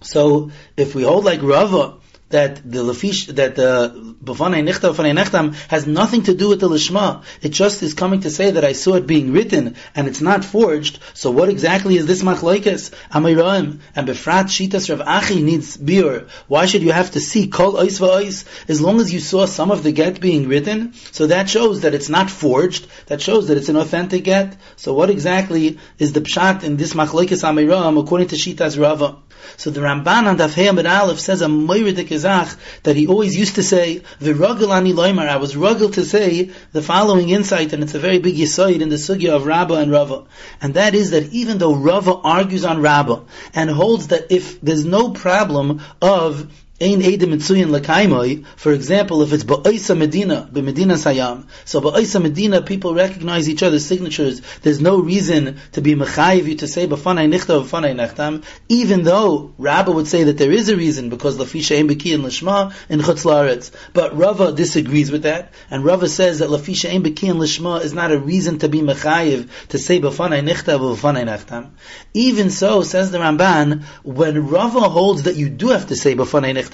So 0.03 0.51
if 0.77 0.95
we 0.95 1.05
hold 1.05 1.25
like 1.25 1.41
Rava, 1.43 2.00
that 2.31 2.57
the 2.57 2.79
lefish 2.79 3.27
that 3.35 3.57
the 3.57 4.15
b'fanei 4.25 4.63
nichta 4.63 4.93
b'fanei 4.95 5.15
nechtam 5.17 5.55
has 5.69 5.87
nothing 5.87 6.23
to 6.23 6.35
do 6.35 6.49
with 6.49 6.61
the 6.61 6.69
lishma. 6.69 7.25
It 7.43 7.51
just 7.51 7.83
is 7.83 7.95
coming 7.95 8.21
to 8.21 8.31
say 8.31 8.53
that 8.53 8.65
I 8.65 8.73
saw 8.73 8.95
it 8.95 9.07
being 9.07 9.33
written 9.33 9.77
and 9.95 10.07
it's 10.07 10.21
not 10.21 10.45
forged. 10.45 11.01
So 11.15 11.31
what 11.33 11.49
exactly 11.49 11.97
is 11.97 12.07
this 12.07 12.23
machlokes? 12.23 12.91
Amayraim 13.11 13.81
and 13.97 14.09
befrat 14.09 14.45
shitas 14.45 14.89
Rav 14.89 15.07
Achi 15.07 15.43
needs 15.43 15.77
biur. 15.77 16.29
Why 16.47 16.67
should 16.67 16.83
you 16.83 16.93
have 16.93 17.11
to 17.13 17.21
see 17.21 17.49
kol 17.49 17.73
ois 17.73 17.99
va'ois 18.01 18.45
as 18.69 18.81
long 18.81 19.01
as 19.01 19.13
you 19.13 19.19
saw 19.19 19.47
some 19.47 19.73
of 19.73 19.83
the 19.83 19.91
get 19.91 20.21
being 20.21 20.47
written? 20.47 20.95
So 21.11 21.27
that 21.27 21.51
shows 21.51 21.81
that 21.81 21.95
it's 21.95 22.09
not 22.09 22.31
forged. 22.31 22.87
That 23.07 23.21
shows 23.21 23.49
that 23.49 23.57
it's 23.57 23.69
an 23.69 23.77
authentic 23.77 24.23
get. 24.25 24.57
So 24.77 24.95
what 24.95 25.11
exactly 25.11 25.81
is 25.99 26.13
the 26.13 26.21
pshat 26.21 26.63
in 26.63 26.77
this 26.77 26.95
machlokes 26.95 27.43
Amayraim 27.43 28.01
according 28.01 28.29
to 28.29 28.37
shitas 28.37 28.81
Rava? 28.81 29.17
So 29.57 29.71
the 29.71 29.81
Ramban 29.81 30.27
on 30.27 30.39
Daf 30.39 30.55
Heyam 30.55 30.79
Aleph 30.89 31.19
says 31.19 31.43
a 31.43 31.47
moiridik 31.47 32.20
that 32.23 32.97
he 32.97 33.07
always 33.07 33.37
used 33.37 33.55
to 33.57 33.63
say, 33.63 34.03
"V'ragel 34.21 34.75
ani 34.75 34.93
loymar." 34.93 35.29
I 35.29 35.37
was 35.37 35.57
ruggled 35.57 35.95
to 35.95 36.05
say 36.05 36.51
the 36.73 36.83
following 36.83 37.31
insight, 37.31 37.73
and 37.73 37.83
it's 37.83 37.95
a 37.95 37.99
very 37.99 38.19
big 38.19 38.37
yisoid 38.37 38.81
in 38.81 38.89
the 38.89 38.97
sugya 38.97 39.31
of 39.31 39.47
Rabba 39.47 39.75
and 39.75 39.91
Rava, 39.91 40.25
and 40.61 40.75
that 40.75 40.95
is 40.95 41.11
that 41.11 41.33
even 41.33 41.59
though 41.59 41.75
Rava 41.75 42.15
argues 42.23 42.65
on 42.65 42.81
Rabba 42.81 43.23
and 43.55 43.71
holds 43.71 44.09
that 44.09 44.27
if 44.31 44.61
there's 44.61 44.85
no 44.85 45.11
problem 45.11 45.81
of 46.03 46.47
Lakaimoi, 46.81 48.47
for 48.57 48.73
example, 48.73 49.23
if 49.23 49.33
it's 49.35 49.45
Ba'isa 49.45 49.97
Medina, 49.97 50.49
be 50.51 50.63
Medina 50.63 50.95
Sayam, 50.95 51.47
so 51.67 51.81
Ba'isa 51.81 52.23
Medina, 52.23 52.63
people 52.63 52.95
recognize 52.95 53.51
each 53.51 53.63
other's 53.63 53.85
signatures, 53.85 54.41
there's 54.63 54.81
no 54.81 54.99
reason 54.99 55.61
to 55.73 55.83
be 55.83 55.95
Mechayiv 55.95 56.47
you 56.47 56.55
to 56.57 56.67
say 56.67 56.87
B'fanai 56.87 57.31
Nichta 57.31 57.63
B'fanai 57.63 57.95
Nechtam, 57.95 58.45
even 58.71 59.03
though 59.03 59.53
Rabba 59.59 59.93
would 59.93 60.07
say 60.07 60.25
that 60.25 60.39
there 60.39 60.51
is 60.51 60.71
a 60.71 60.77
reason, 60.77 61.11
because 61.11 61.37
Lafisha 61.37 61.79
Ein 61.79 61.89
Beki 61.89 62.15
and 62.15 62.25
Lishma 62.25 62.73
in 62.89 63.01
Chutz 63.01 63.25
Laaretz. 63.27 63.71
But 63.93 64.17
Rava 64.17 64.53
disagrees 64.53 65.11
with 65.13 65.25
that, 65.25 65.53
and 65.71 65.85
Rava 65.85 66.09
says 66.09 66.39
that 66.39 66.49
Lafisha 66.49 66.91
Ein 66.91 67.03
Beki 67.03 67.31
and 67.31 67.41
Lishma 67.41 67.83
is 67.83 67.93
not 67.93 68.11
a 68.11 68.19
reason 68.19 68.59
to 68.61 68.71
be 68.71 68.81
Mechayiv 68.81 69.51
to 69.69 69.77
say 69.79 70.01
B'fanai 70.01 70.43
Nichta 70.43 70.79
B'fanai 70.79 71.25
Nechtam. 71.25 71.73
Even 72.15 72.49
so, 72.49 72.83
says 72.83 73.11
the 73.11 73.19
Ramban, 73.19 73.85
when 74.03 74.49
Rava 74.49 74.81
holds 74.81 75.25
that 75.25 75.37
you 75.37 75.51
do 75.51 75.69
have 75.69 75.89
to 75.89 75.97
say 75.97 76.15
B'fanai 76.15 76.55
Nichta 76.55 76.70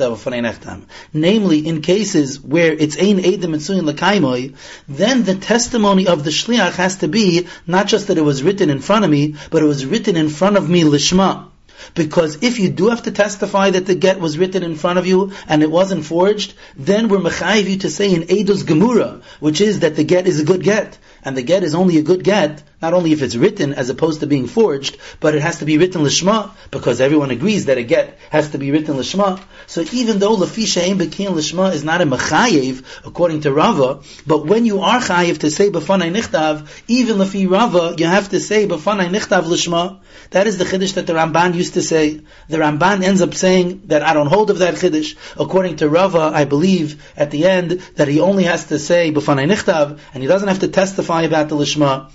Namely, 1.13 1.67
in 1.67 1.83
cases 1.83 2.41
where 2.41 2.73
it's 2.73 2.97
ein 2.97 3.19
edim 3.19 3.51
mitzuyin 3.55 3.91
lakaimoi, 3.91 4.55
then 4.89 5.25
the 5.25 5.35
testimony 5.35 6.07
of 6.07 6.25
the 6.25 6.31
shliach 6.31 6.75
has 6.75 6.97
to 6.97 7.09
be 7.09 7.47
not 7.67 7.87
just 7.87 8.09
that 8.09 8.19
it 8.19 8.23
was 8.23 8.43
written 8.43 8.71
in 8.71 8.81
front 8.81 9.05
of 9.05 9.11
me, 9.11 9.37
but 9.51 9.63
it 9.63 9.67
was 9.67 9.87
written 9.87 10.17
in 10.17 10.29
front 10.29 10.57
of 10.57 10.69
me 10.69 10.83
lishma. 10.83 11.49
Because 11.95 12.43
if 12.43 12.59
you 12.59 12.71
do 12.71 12.89
have 12.89 13.03
to 13.03 13.11
testify 13.11 13.71
that 13.71 13.87
the 13.87 13.95
get 13.95 14.21
was 14.21 14.39
written 14.39 14.63
in 14.63 14.77
front 14.77 14.99
of 14.99 15.07
you 15.07 15.33
and 15.47 15.63
it 15.63 15.71
wasn't 15.71 16.05
forged, 16.05 16.55
then 16.77 17.09
we're 17.09 17.19
mechayiv 17.19 17.69
you 17.69 17.79
to 17.79 17.91
say 17.91 18.13
in 18.13 18.23
Eidos 18.23 18.65
Gemura, 18.65 19.23
which 19.41 19.61
is 19.61 19.81
that 19.81 19.97
the 19.97 20.05
get 20.05 20.27
is 20.27 20.41
a 20.41 20.45
good 20.45 20.63
get. 20.63 20.99
And 21.27 21.37
the 21.37 21.43
get 21.43 21.65
is 21.65 21.75
only 21.75 21.99
a 21.99 22.03
good 22.03 22.23
get, 22.23 22.63
not 22.81 22.95
only 22.95 23.11
if 23.11 23.21
it's 23.21 23.35
written 23.35 23.75
as 23.75 23.91
opposed 23.91 24.21
to 24.21 24.29
being 24.29 24.47
forged, 24.47 24.97
but 25.19 25.35
it 25.35 25.43
has 25.43 25.59
to 25.59 25.65
be 25.65 25.77
written 25.77 26.03
lishma, 26.03 26.53
because 26.71 27.01
everyone 27.01 27.33
agrees 27.33 27.65
that 27.65 27.79
a 27.79 27.83
get 27.83 28.17
has 28.31 28.51
to 28.51 28.59
be 28.59 28.71
written 28.71 28.95
lishma. 28.95 29.43
So 29.67 29.85
even 29.93 30.21
though 30.21 30.37
lafisha 30.37 30.89
ein 30.89 30.99
bekin 30.99 31.33
lishma 31.33 31.75
is 31.75 31.83
not 31.83 32.01
a 32.01 32.07
mechayev, 32.07 32.85
according 33.05 33.41
to 33.41 33.53
Rava, 33.53 34.03
but 34.25 34.47
when 34.47 34.67
you 34.67 34.83
are 34.83 35.01
chayev 35.01 35.39
to 35.39 35.51
say 35.51 35.69
b'fanai 35.69 36.15
nichtav, 36.15 36.69
even 36.87 37.17
lafi 37.17 37.51
Rava, 37.51 37.97
you 37.99 38.07
have 38.07 38.29
to 38.29 38.39
say 38.39 38.69
b'fanai 38.69 39.09
nichtav 39.09 39.43
lishma. 39.47 39.99
That 40.31 40.47
is 40.47 40.59
the 40.59 40.65
chiddush 40.65 40.95
that 40.95 41.09
the 41.09 41.15
Ramban 41.15 41.57
used 41.57 41.75
to 41.75 41.83
say. 41.83 42.21
The 42.49 42.59
Ramban 42.59 43.03
ends 43.03 43.21
up 43.21 43.35
saying 43.35 43.83
that 43.87 44.05
I 44.05 44.13
don't 44.13 44.29
hold 44.29 44.51
of 44.51 44.59
that 44.59 44.75
chiddush. 44.75 45.17
According 45.37 45.77
to 45.79 45.89
Rava, 45.89 46.31
I 46.33 46.45
believe 46.45 47.03
at 47.17 47.33
the 47.33 47.47
end 47.47 47.73
that 47.97 48.07
he 48.07 48.21
only 48.21 48.45
has 48.45 48.67
to 48.67 48.79
say 48.79 49.13
b'fanai 49.13 49.51
nichtav, 49.51 49.99
and 50.15 50.23
he 50.23 50.29
doesn't 50.29 50.47
have 50.47 50.61
to 50.61 50.69
testify 50.69 51.16
about 51.25 51.49
the 51.49 51.57
lishma. 51.57 52.11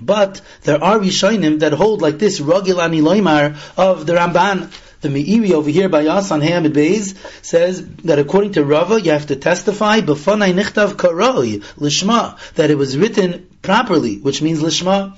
But 0.00 0.40
there 0.62 0.82
are 0.82 0.98
Rishonim 0.98 1.60
that 1.60 1.72
hold 1.72 2.02
like 2.02 2.18
this 2.18 2.40
Rogil 2.40 2.82
Ani 2.82 3.00
Loimar 3.00 3.56
of 3.76 4.06
the 4.06 4.14
Ramban. 4.14 4.70
The 5.00 5.08
Meiri 5.08 5.52
over 5.52 5.70
here 5.70 5.88
by 5.88 6.04
Yasan 6.04 6.42
Hamid 6.42 6.72
Beis 6.74 7.16
says 7.44 7.86
that 8.04 8.18
according 8.18 8.52
to 8.52 8.64
Rava, 8.64 9.00
you 9.00 9.12
have 9.12 9.26
to 9.26 9.36
testify 9.36 10.00
b'fanai 10.00 10.52
nichtav 10.52 10.94
karoi 10.94 11.62
lishma 11.76 12.36
that 12.54 12.70
it 12.70 12.76
was 12.76 12.98
written 12.98 13.46
properly, 13.62 14.18
which 14.18 14.42
means 14.42 14.60
lishma. 14.60 15.16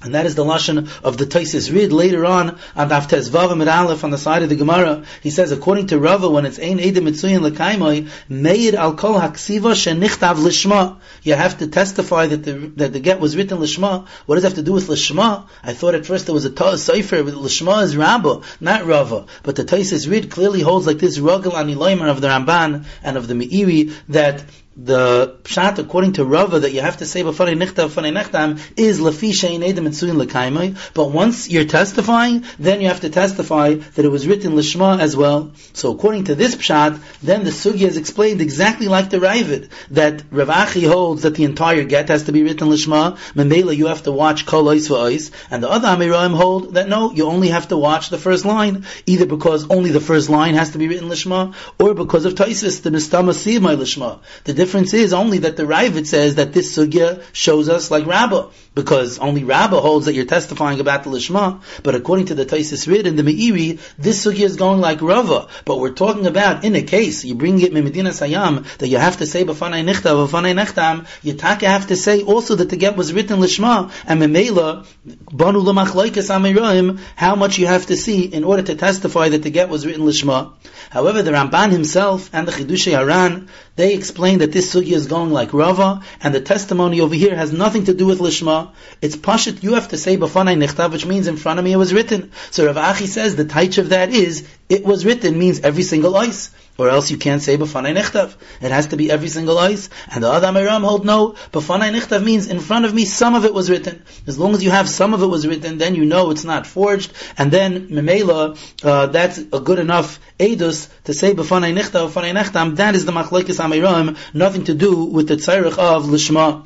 And 0.00 0.14
that 0.14 0.26
is 0.26 0.36
the 0.36 0.44
lashon 0.44 0.88
of 1.02 1.18
the 1.18 1.26
Taisis 1.26 1.74
Rid 1.74 1.92
later 1.92 2.24
on 2.24 2.50
on 2.76 2.88
Daftez 2.88 3.30
Vav 3.30 3.50
Amid 3.50 3.66
Aleph 3.66 4.04
on 4.04 4.10
the 4.10 4.18
side 4.18 4.42
of 4.44 4.48
the 4.48 4.54
Gemara. 4.54 5.04
He 5.22 5.30
says, 5.30 5.50
according 5.50 5.88
to 5.88 5.98
Rava, 5.98 6.30
when 6.30 6.46
it's 6.46 6.60
Ein 6.60 6.78
Edim 6.78 7.08
Mitzuyin 7.08 7.40
Lekaimoi, 7.48 8.08
Meir 8.28 8.76
Al 8.76 8.94
Kol 8.94 9.18
Haksiva 9.18 9.72
Shenichtav 9.74 10.36
Lishma. 10.36 10.98
You 11.24 11.34
have 11.34 11.58
to 11.58 11.66
testify 11.66 12.26
that 12.28 12.44
the 12.44 12.52
that 12.76 12.92
the 12.92 13.00
get 13.00 13.18
was 13.18 13.36
written 13.36 13.58
Lishma. 13.58 14.06
What 14.26 14.36
does 14.36 14.44
it 14.44 14.48
have 14.48 14.56
to 14.56 14.62
do 14.62 14.72
with 14.72 14.86
Lishma? 14.86 15.48
I 15.64 15.72
thought 15.72 15.96
at 15.96 16.06
first 16.06 16.26
there 16.26 16.34
was 16.34 16.44
a 16.44 16.50
Ta'ah 16.50 16.78
Sefer, 16.78 17.24
but 17.24 17.34
Lishma 17.34 17.82
is 17.82 17.96
Rabba, 17.96 18.42
not 18.60 18.86
Rava. 18.86 19.26
But 19.42 19.56
the 19.56 19.64
Taisis 19.64 20.08
Rid 20.08 20.30
clearly 20.30 20.60
holds 20.60 20.86
like 20.86 20.98
this 20.98 21.18
Ragel 21.18 21.54
Ani 21.54 21.74
of 22.08 22.20
the 22.20 22.28
Ramban 22.28 22.84
and 23.02 23.16
of 23.16 23.26
the 23.26 23.34
Meiri 23.34 23.92
that 24.08 24.44
the 24.78 25.36
pshat 25.42 25.78
according 25.78 26.12
to 26.12 26.24
Rava 26.24 26.60
that 26.60 26.72
you 26.72 26.80
have 26.80 26.98
to 26.98 27.06
say 27.06 27.22
b'fanei 27.24 27.60
nichta 27.60 27.88
b'fanei 27.88 28.16
nechtam 28.16 28.60
is 28.76 29.00
lafi 29.00 29.30
shein 29.30 29.60
edim 29.60 29.88
etzuyin 29.88 30.24
lekaimai. 30.24 30.78
But 30.94 31.10
once 31.10 31.50
you're 31.50 31.64
testifying, 31.64 32.44
then 32.60 32.80
you 32.80 32.86
have 32.86 33.00
to 33.00 33.10
testify 33.10 33.74
that 33.74 34.04
it 34.04 34.08
was 34.08 34.28
written 34.28 34.52
lishma 34.52 35.00
as 35.00 35.16
well. 35.16 35.50
So 35.72 35.90
according 35.90 36.24
to 36.24 36.36
this 36.36 36.54
pshat, 36.54 37.00
then 37.22 37.42
the 37.42 37.50
sugya 37.50 37.88
is 37.88 37.96
explained 37.96 38.40
exactly 38.40 38.86
like 38.86 39.10
the 39.10 39.18
Ravid 39.18 39.68
that 39.90 40.22
Rav 40.30 40.48
Achi 40.48 40.84
holds 40.84 41.22
that 41.22 41.34
the 41.34 41.42
entire 41.42 41.82
get 41.82 42.08
has 42.08 42.24
to 42.24 42.32
be 42.32 42.44
written 42.44 42.68
lishma. 42.68 43.18
Memela 43.34 43.76
you 43.76 43.88
have 43.88 44.04
to 44.04 44.12
watch 44.12 44.46
kol 44.46 44.66
ois 44.66 44.88
v'ois, 44.88 45.32
and 45.50 45.60
the 45.60 45.68
other 45.68 45.88
Amiraim 45.88 46.36
hold 46.36 46.74
that 46.74 46.88
no, 46.88 47.10
you 47.10 47.24
only 47.24 47.48
have 47.48 47.66
to 47.68 47.76
watch 47.76 48.10
the 48.10 48.18
first 48.18 48.44
line, 48.44 48.86
either 49.06 49.26
because 49.26 49.68
only 49.70 49.90
the 49.90 50.00
first 50.00 50.30
line 50.30 50.54
has 50.54 50.70
to 50.70 50.78
be 50.78 50.86
written 50.86 51.08
lishma, 51.08 51.54
or 51.80 51.94
because 51.94 52.24
of 52.26 52.34
Taisis 52.34 52.82
the 52.82 52.90
mistama 52.90 53.28
my 53.60 53.74
lishma. 53.74 54.20
The 54.44 54.67
difference 54.68 54.92
is 54.92 55.14
only 55.14 55.38
that 55.38 55.56
the 55.56 55.62
Ravid 55.62 56.06
says 56.06 56.34
that 56.34 56.52
this 56.52 56.76
sugya 56.76 57.22
shows 57.32 57.70
us 57.70 57.90
like 57.90 58.04
Rabbah, 58.04 58.50
because 58.74 59.18
only 59.18 59.42
Rabbah 59.42 59.80
holds 59.80 60.04
that 60.04 60.14
you're 60.14 60.26
testifying 60.26 60.78
about 60.78 61.04
the 61.04 61.10
Lishma, 61.10 61.62
but 61.82 61.94
according 61.94 62.26
to 62.26 62.34
the 62.34 62.44
Taisis 62.44 62.86
Rid 62.86 63.06
and 63.06 63.18
the 63.18 63.22
Meiri, 63.22 63.80
this 63.96 64.26
sugya 64.26 64.44
is 64.44 64.56
going 64.56 64.82
like 64.82 65.00
Rava. 65.00 65.48
But 65.64 65.78
we're 65.80 65.94
talking 65.94 66.26
about 66.26 66.64
in 66.64 66.76
a 66.76 66.82
case, 66.82 67.24
you 67.24 67.34
bring 67.34 67.62
it 67.62 67.72
Medina 67.72 68.10
Sayam, 68.10 68.66
that 68.76 68.88
you 68.88 68.98
have 68.98 69.16
to 69.16 69.26
say 69.26 69.42
B'fanai 69.42 69.82
Nichta, 69.88 70.12
B'fanai 70.28 70.52
Nechtam, 70.62 71.06
you 71.22 71.34
have 71.66 71.86
to 71.86 71.96
say 71.96 72.22
also 72.22 72.54
that 72.56 72.68
the 72.68 72.76
get 72.76 72.94
was 72.94 73.14
written 73.14 73.40
Lishma, 73.40 73.90
and 74.06 74.20
Memela, 74.20 74.86
Banu 75.32 75.60
L'machloikas 75.60 76.28
Amiroim, 76.28 77.00
how 77.16 77.36
much 77.36 77.58
you 77.58 77.66
have 77.66 77.86
to 77.86 77.96
see 77.96 78.24
in 78.26 78.44
order 78.44 78.62
to 78.62 78.74
testify 78.74 79.30
that 79.30 79.42
the 79.42 79.50
get 79.50 79.70
was 79.70 79.86
written 79.86 80.02
Lishma. 80.02 80.52
However, 80.90 81.22
the 81.22 81.30
Ramban 81.30 81.70
himself 81.70 82.28
and 82.34 82.46
the 82.46 82.52
Chidushei 82.52 82.92
Haran, 82.92 83.48
they 83.78 83.94
explain 83.94 84.38
that 84.38 84.50
this 84.50 84.74
sugya 84.74 84.94
is 84.94 85.06
going 85.06 85.30
like 85.30 85.54
Rava, 85.54 86.02
and 86.20 86.34
the 86.34 86.40
testimony 86.40 87.00
over 87.00 87.14
here 87.14 87.36
has 87.36 87.52
nothing 87.52 87.84
to 87.84 87.94
do 87.94 88.06
with 88.06 88.18
Lishma. 88.18 88.72
It's 89.00 89.14
Pashit, 89.14 89.62
you 89.62 89.74
have 89.74 89.86
to 89.90 89.96
say 89.96 90.16
Bafanai 90.16 90.58
Nichtav, 90.58 90.90
which 90.90 91.06
means 91.06 91.28
in 91.28 91.36
front 91.36 91.60
of 91.60 91.64
me 91.64 91.74
it 91.74 91.76
was 91.76 91.94
written. 91.94 92.32
So 92.50 92.66
Rav 92.66 92.76
Achi 92.76 93.06
says 93.06 93.36
the 93.36 93.44
taich 93.44 93.78
of 93.78 93.90
that 93.90 94.10
is, 94.10 94.48
it 94.68 94.84
was 94.84 95.04
written 95.04 95.38
means 95.38 95.60
every 95.60 95.82
single 95.82 96.16
ice 96.16 96.50
or 96.78 96.88
else 96.88 97.10
you 97.10 97.18
can't 97.18 97.42
say 97.42 97.58
b'fanai 97.58 97.94
nichtav. 97.96 98.34
It 98.62 98.70
has 98.70 98.86
to 98.88 98.96
be 98.96 99.10
every 99.10 99.28
single 99.28 99.58
ice. 99.58 99.90
And 100.12 100.22
the 100.22 100.32
Adam 100.32 100.56
Aram 100.56 100.84
hold 100.84 101.04
no, 101.04 101.34
b'fanai 101.52 101.92
nichtav 101.92 102.22
means 102.22 102.46
in 102.46 102.60
front 102.60 102.84
of 102.84 102.94
me 102.94 103.04
some 103.04 103.34
of 103.34 103.44
it 103.44 103.52
was 103.52 103.68
written. 103.68 104.04
As 104.28 104.38
long 104.38 104.54
as 104.54 104.62
you 104.62 104.70
have 104.70 104.88
some 104.88 105.12
of 105.12 105.22
it 105.22 105.26
was 105.26 105.46
written, 105.46 105.78
then 105.78 105.96
you 105.96 106.04
know 106.04 106.30
it's 106.30 106.44
not 106.44 106.66
forged, 106.66 107.12
and 107.36 107.50
then 107.50 107.88
memela, 107.88 108.56
uh, 108.84 109.06
that's 109.06 109.38
a 109.38 109.60
good 109.60 109.80
enough 109.80 110.20
edus 110.38 110.88
to 111.04 111.12
say 111.12 111.34
b'fanai 111.34 111.76
nichtav, 111.76 112.10
b'fanai 112.10 112.32
nechtam. 112.40 112.76
That 112.76 112.94
is 112.94 113.04
the 113.04 113.12
machlekes 113.12 113.58
Amiram, 113.58 114.16
nothing 114.32 114.64
to 114.64 114.74
do 114.74 115.04
with 115.04 115.26
the 115.26 115.36
tzarich 115.36 115.78
of 115.78 116.04
lishma. 116.04 116.64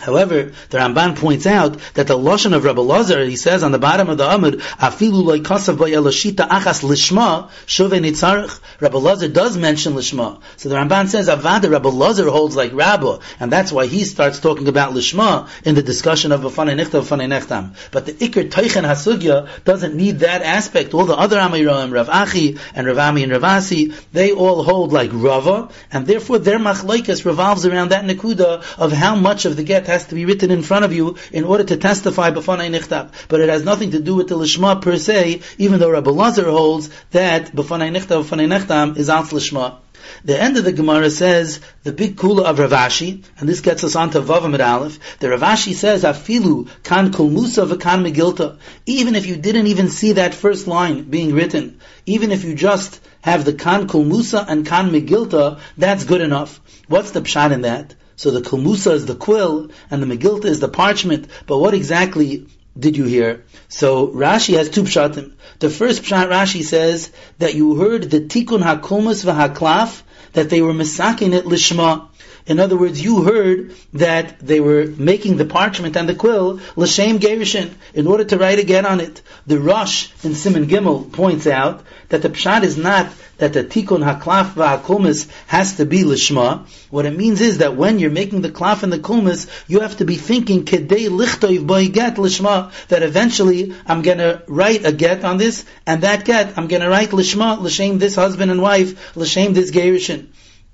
However, 0.00 0.52
the 0.70 0.78
Ramban 0.78 1.16
points 1.16 1.46
out 1.46 1.76
that 1.94 2.06
the 2.06 2.18
lashon 2.18 2.54
of 2.54 2.64
Rabbi 2.64 2.80
Lazar, 2.80 3.24
he 3.24 3.36
says 3.36 3.62
on 3.62 3.72
the 3.72 3.78
bottom 3.78 4.08
of 4.08 4.18
the 4.18 4.24
Amud, 4.24 4.60
"Afilu 4.78 5.42
achas 5.42 6.82
lishma 6.82 7.48
shove 7.66 7.92
nitzarich." 7.92 8.58
Rabbi 8.80 8.98
Lazar 8.98 9.28
does 9.28 9.56
mention 9.56 9.94
lishma, 9.94 10.38
so 10.56 10.68
the 10.68 10.76
Ramban 10.76 11.08
says 11.08 11.28
Avada 11.28 11.70
Rabbi 11.70 11.88
Lazar 11.88 12.30
holds 12.30 12.56
like 12.56 12.72
Rabbi, 12.72 13.18
and 13.38 13.52
that's 13.52 13.72
why 13.72 13.86
he 13.86 14.04
starts 14.04 14.38
talking 14.38 14.68
about 14.68 14.94
lishma 14.94 15.48
in 15.64 15.74
the 15.74 15.82
discussion 15.82 16.32
of 16.32 16.40
Afanei 16.40 16.80
Nichtav 16.80 17.02
Afanei 17.02 17.28
Nechtam. 17.28 17.74
But 17.90 18.06
the 18.06 18.12
Iker 18.12 18.50
Teichen 18.50 18.84
Hasugya 18.84 19.48
doesn't 19.64 19.94
need 19.94 20.20
that 20.20 20.42
aspect. 20.42 20.94
All 20.94 21.04
the 21.04 21.16
other 21.16 21.36
Amiram, 21.38 21.92
Rav 21.92 22.08
Achi 22.08 22.58
and 22.74 22.86
Rav 22.86 22.98
Ami 22.98 23.24
and 23.24 23.32
Ravasi, 23.32 23.94
they 24.12 24.32
all 24.32 24.62
hold 24.62 24.92
like 24.92 25.10
Rava, 25.12 25.68
and 25.92 26.06
therefore 26.06 26.38
their 26.38 26.58
machlaikas 26.58 27.24
revolves 27.24 27.66
around 27.66 27.90
that 27.90 28.04
nekuda 28.04 28.62
of 28.78 28.92
how 28.92 29.14
much 29.14 29.44
of 29.44 29.56
the 29.56 29.62
get 29.62 29.86
has 29.90 30.06
to 30.06 30.14
be 30.14 30.24
written 30.24 30.50
in 30.50 30.62
front 30.62 30.84
of 30.84 30.92
you 30.92 31.16
in 31.32 31.44
order 31.44 31.64
to 31.64 31.76
testify 31.76 32.30
b'fanai 32.30 32.70
nichtav. 32.70 33.10
But 33.28 33.40
it 33.40 33.48
has 33.48 33.64
nothing 33.64 33.90
to 33.90 34.00
do 34.00 34.14
with 34.16 34.28
the 34.28 34.36
lishma 34.36 34.80
per 34.80 34.96
se, 34.96 35.42
even 35.58 35.78
though 35.78 35.90
Rabbi 35.90 36.10
Lazar 36.10 36.50
holds 36.50 36.88
that 37.10 37.52
b'fanai 37.52 37.90
nichtav, 37.96 38.24
b'fanai 38.24 38.48
nechtam 38.56 38.96
is 38.96 39.10
al 39.10 39.24
lishma. 39.24 39.78
The 40.24 40.40
end 40.40 40.56
of 40.56 40.64
the 40.64 40.72
Gemara 40.72 41.10
says 41.10 41.60
the 41.82 41.92
big 41.92 42.16
kula 42.16 42.44
of 42.44 42.58
Ravashi, 42.58 43.22
and 43.38 43.48
this 43.48 43.60
gets 43.60 43.84
us 43.84 43.96
onto 43.96 44.20
Vavam 44.20 44.54
at 44.54 44.60
Aleph. 44.60 45.18
The 45.18 45.28
Ravashi 45.28 45.74
says 45.74 46.04
afilu 46.04 46.68
kan 46.82 47.12
kol 47.12 47.28
musa 47.28 47.66
v'kan 47.66 48.06
megilta. 48.06 48.58
Even 48.86 49.14
if 49.14 49.26
you 49.26 49.36
didn't 49.36 49.66
even 49.66 49.88
see 49.88 50.12
that 50.12 50.34
first 50.34 50.66
line 50.66 51.04
being 51.04 51.34
written, 51.34 51.80
even 52.06 52.32
if 52.32 52.44
you 52.44 52.54
just 52.54 53.00
have 53.20 53.44
the 53.44 53.52
kan 53.52 53.88
kol 53.88 54.02
and 54.02 54.66
kan 54.66 54.90
megilta, 54.90 55.60
that's 55.76 56.04
good 56.04 56.20
enough. 56.20 56.60
What's 56.88 57.10
the 57.10 57.20
pshat 57.20 57.52
in 57.52 57.62
that? 57.62 57.94
So 58.20 58.30
the 58.30 58.42
Kulmusa 58.42 58.92
is 58.92 59.06
the 59.06 59.14
quill, 59.14 59.70
and 59.90 60.02
the 60.02 60.06
Megilta 60.06 60.44
is 60.44 60.60
the 60.60 60.68
parchment. 60.68 61.26
But 61.46 61.56
what 61.56 61.72
exactly 61.72 62.46
did 62.78 62.94
you 62.98 63.04
hear? 63.04 63.46
So 63.68 64.08
Rashi 64.08 64.58
has 64.58 64.68
two 64.68 64.82
pshatim. 64.82 65.32
The 65.58 65.70
first 65.70 66.02
pshat 66.02 66.28
Rashi 66.28 66.62
says 66.62 67.10
that 67.38 67.54
you 67.54 67.76
heard 67.76 68.10
the 68.10 68.20
Tikkun 68.20 68.60
HaKulmus 68.60 69.24
v'Haklaf, 69.24 70.02
that 70.34 70.50
they 70.50 70.60
were 70.60 70.74
misakin 70.74 71.32
it 71.32 71.46
lishma. 71.46 72.09
In 72.50 72.58
other 72.58 72.76
words, 72.76 73.00
you 73.00 73.22
heard 73.22 73.76
that 73.92 74.40
they 74.40 74.58
were 74.58 74.84
making 74.84 75.36
the 75.36 75.44
parchment 75.44 75.96
and 75.96 76.08
the 76.08 76.16
quill 76.16 76.58
l'shem 76.74 77.20
gerishin 77.20 77.70
in 77.94 78.08
order 78.08 78.24
to 78.24 78.38
write 78.38 78.58
again 78.58 78.84
on 78.84 78.98
it. 78.98 79.22
The 79.46 79.60
Rosh 79.60 80.08
in 80.24 80.34
Simon 80.34 80.66
Gimel 80.66 81.12
points 81.12 81.46
out 81.46 81.84
that 82.08 82.22
the 82.22 82.28
pshat 82.28 82.64
is 82.64 82.76
not 82.76 83.08
that 83.38 83.52
the 83.52 83.62
tikkun 83.62 84.02
haklaf 84.02 84.54
v'hakumis 84.54 85.28
has 85.46 85.76
to 85.76 85.86
be 85.86 86.02
lishma. 86.02 86.66
What 86.90 87.06
it 87.06 87.16
means 87.16 87.40
is 87.40 87.58
that 87.58 87.76
when 87.76 88.00
you're 88.00 88.10
making 88.10 88.40
the 88.40 88.50
klaf 88.50 88.82
and 88.82 88.92
the 88.92 88.98
kumis, 88.98 89.46
you 89.68 89.78
have 89.78 89.98
to 89.98 90.04
be 90.04 90.16
thinking 90.16 90.64
kedei 90.64 91.08
lichtoiv 91.08 91.68
by 91.68 91.86
get. 91.86 92.16
That 92.16 93.04
eventually 93.04 93.76
I'm 93.86 94.02
to 94.02 94.42
write 94.48 94.84
a 94.84 94.90
get 94.90 95.24
on 95.24 95.36
this, 95.36 95.64
and 95.86 96.02
that 96.02 96.24
get 96.24 96.58
I'm 96.58 96.66
to 96.66 96.88
write 96.88 97.10
lishma 97.10 97.60
l'shem 97.60 97.98
this 98.00 98.16
husband 98.16 98.50
and 98.50 98.60
wife 98.60 99.16
l'shem 99.16 99.52
this 99.52 99.70
gerishin 99.70 100.26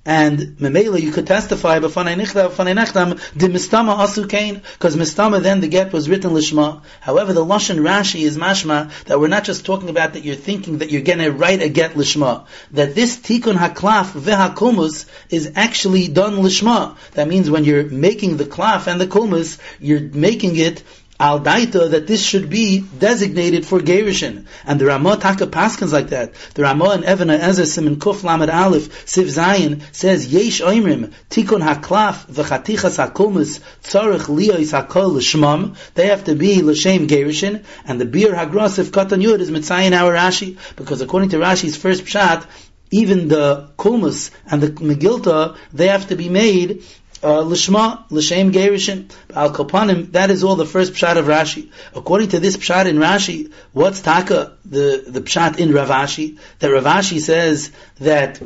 and 0.07 0.39
memela 0.59 1.01
you 1.03 1.11
could 1.11 1.27
testify 1.27 1.81
b'fanei 1.81 2.15
nichta 2.15 2.49
b'fanei 2.49 2.75
nechtam 2.75 3.19
the 3.35 3.49
mistama 3.49 3.99
asu 3.99 4.27
because 4.27 4.97
mistama 4.97 5.43
then 5.43 5.61
the 5.61 5.69
get 5.69 5.93
was 5.93 6.09
written 6.09 6.31
lishma. 6.31 6.83
However, 7.01 7.33
the 7.33 7.45
lashon 7.45 7.79
Rashi 7.79 8.23
is 8.23 8.39
mashma 8.39 8.91
that 9.05 9.19
we're 9.19 9.27
not 9.27 9.45
just 9.45 9.67
talking 9.67 9.89
about 9.89 10.13
that 10.13 10.25
you're 10.25 10.37
thinking 10.37 10.79
that 10.79 10.91
you're 10.91 11.03
going 11.03 11.19
to 11.19 11.33
write 11.33 11.61
a 11.61 11.69
get 11.69 11.95
lishma. 11.95 12.47
That 12.71 12.95
this 12.95 13.17
tikkun 13.19 13.57
haklaf 13.57 14.13
vehakumus 14.13 15.07
is 15.29 15.53
actually 15.57 16.07
done 16.09 16.37
lishma. 16.37 16.97
That 17.13 17.27
means 17.27 17.51
when 17.51 17.65
you're 17.65 17.85
making 17.85 18.37
the 18.37 18.45
klaf 18.45 18.87
and 18.87 19.01
the 19.01 19.07
kumus, 19.07 19.59
you're 19.81 20.01
making 20.01 20.57
it 20.57 20.85
al 21.19 21.41
daita 21.41 21.91
that 21.91 22.07
this 22.07 22.23
should 22.23 22.51
be 22.51 22.81
designated 22.99 23.65
for 23.67 23.81
Gerishin. 23.81 24.47
And 24.65 24.81
the 24.81 24.87
Ramah 24.87 25.17
Taka 25.19 25.47
Paskins 25.47 25.93
like 25.93 26.09
that. 26.09 26.35
The 26.55 26.63
Ramah 26.63 26.91
and 26.91 27.05
Evana 27.05 27.39
Ezer 27.39 27.65
Simin 27.65 27.97
Kuf 27.97 28.23
Lamed 28.23 28.51
Aleph 28.51 29.07
Siv 29.07 29.29
Zion 29.29 29.83
says 29.93 30.27
Yesh 30.27 30.61
Oimrim 30.61 31.13
Tikun 31.31 31.63
Haklaf 31.63 32.27
V'chatichas 32.27 32.99
Hakumus 33.05 33.61
Tzarech 33.83 34.29
Liyos 34.29 34.73
Hakol 34.73 35.15
L'Shmam 35.15 35.77
They 35.95 36.09
have 36.09 36.25
to 36.25 36.35
be 36.35 36.63
L'Shem 36.63 37.07
Gerishin 37.07 37.65
and 37.87 38.01
the 38.01 38.05
Bir 38.05 38.33
Hagrosif 38.33 38.91
Katan 38.91 39.23
Yud 39.23 39.41
is 39.41 39.51
Mitzayin 39.51 39.93
our 39.93 40.13
Rashi 40.13 40.59
because 40.77 41.01
according 41.01 41.31
to 41.31 41.39
Rashi's 41.39 41.77
first 41.77 42.05
pshat 42.05 42.47
even 42.91 43.29
the 43.29 43.69
Kulmus 43.77 44.31
and 44.49 44.63
the 44.63 44.69
Megilta, 44.69 45.57
they 45.73 45.89
have 45.89 46.09
to 46.09 46.17
be 46.17 46.29
made 46.29 46.85
Uh, 47.23 47.43
lishma, 47.43 48.05
l'shem 48.11 48.53
gerishin, 48.53 49.11
al 49.35 49.51
kopanim, 49.51 50.13
that 50.13 50.31
is 50.31 50.45
all 50.45 50.55
the 50.55 50.67
first 50.67 50.93
pshat 50.93 51.17
of 51.17 51.25
Rashi. 51.25 51.71
According 51.95 52.29
to 52.29 52.41
this 52.41 52.59
pshat 52.59 52.87
in 52.87 52.97
Rashi, 52.97 53.53
what's 53.73 54.03
taka, 54.03 54.53
the, 54.67 55.03
the 55.07 55.23
pshat 55.23 55.59
in 55.59 55.71
Ravashi? 55.71 56.39
That 56.59 56.71
Ravashi 56.71 57.19
says 57.21 57.73
that 58.01 58.43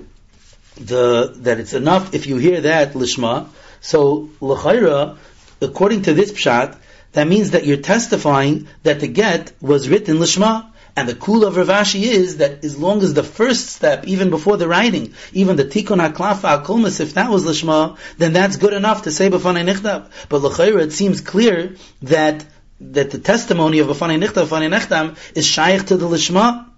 the, 0.77 1.35
that 1.39 1.59
it's 1.59 1.73
enough 1.73 2.15
if 2.15 2.29
you 2.29 2.37
hear 2.37 2.61
that 2.61 2.93
lishma. 2.93 3.49
So, 3.81 4.31
l'chayra, 4.41 5.19
according 5.61 6.03
to 6.03 6.15
this 6.15 6.31
pshat, 6.33 6.77
that 7.13 7.27
means 7.27 7.51
that 7.51 7.67
you're 7.67 7.79
testifying 7.79 8.69
that 8.85 9.01
the 9.01 9.09
get 9.09 9.53
was 9.61 9.89
written 9.89 10.19
lishma. 10.19 10.70
And 11.01 11.09
the 11.09 11.15
cool 11.15 11.47
of 11.47 11.55
Ravashi 11.55 12.03
is 12.03 12.37
that 12.37 12.63
as 12.63 12.77
long 12.77 13.03
as 13.03 13.15
the 13.15 13.23
first 13.23 13.71
step, 13.71 14.07
even 14.07 14.29
before 14.29 14.59
the 14.59 14.69
writing, 14.69 15.15
even 15.33 15.57
the 15.57 15.65
tikkun 15.65 15.97
haklafa 16.07 16.63
akulmas, 16.63 17.01
if 17.01 17.15
that 17.15 17.31
was 17.31 17.47
lishma, 17.47 17.97
then 18.19 18.35
that's 18.35 18.59
good 18.59 18.75
enough 18.75 19.05
to 19.05 19.11
say 19.11 19.31
b'fanei 19.31 19.65
nichtav. 19.65 20.11
But 20.29 20.43
l'chayra, 20.43 20.83
it 20.83 20.93
seems 20.93 21.23
clear 21.23 21.77
that 22.03 22.45
that 22.81 23.11
the 23.13 23.19
testimony 23.19 23.79
of 23.79 23.87
b'fanei 23.87 24.23
nichtav, 24.23 24.49
b'fanei 24.49 24.69
nechtam, 24.79 25.17
is 25.35 25.47
shaykh 25.47 25.87
to 25.87 25.97
the 25.97 26.07
lishma. 26.07 26.70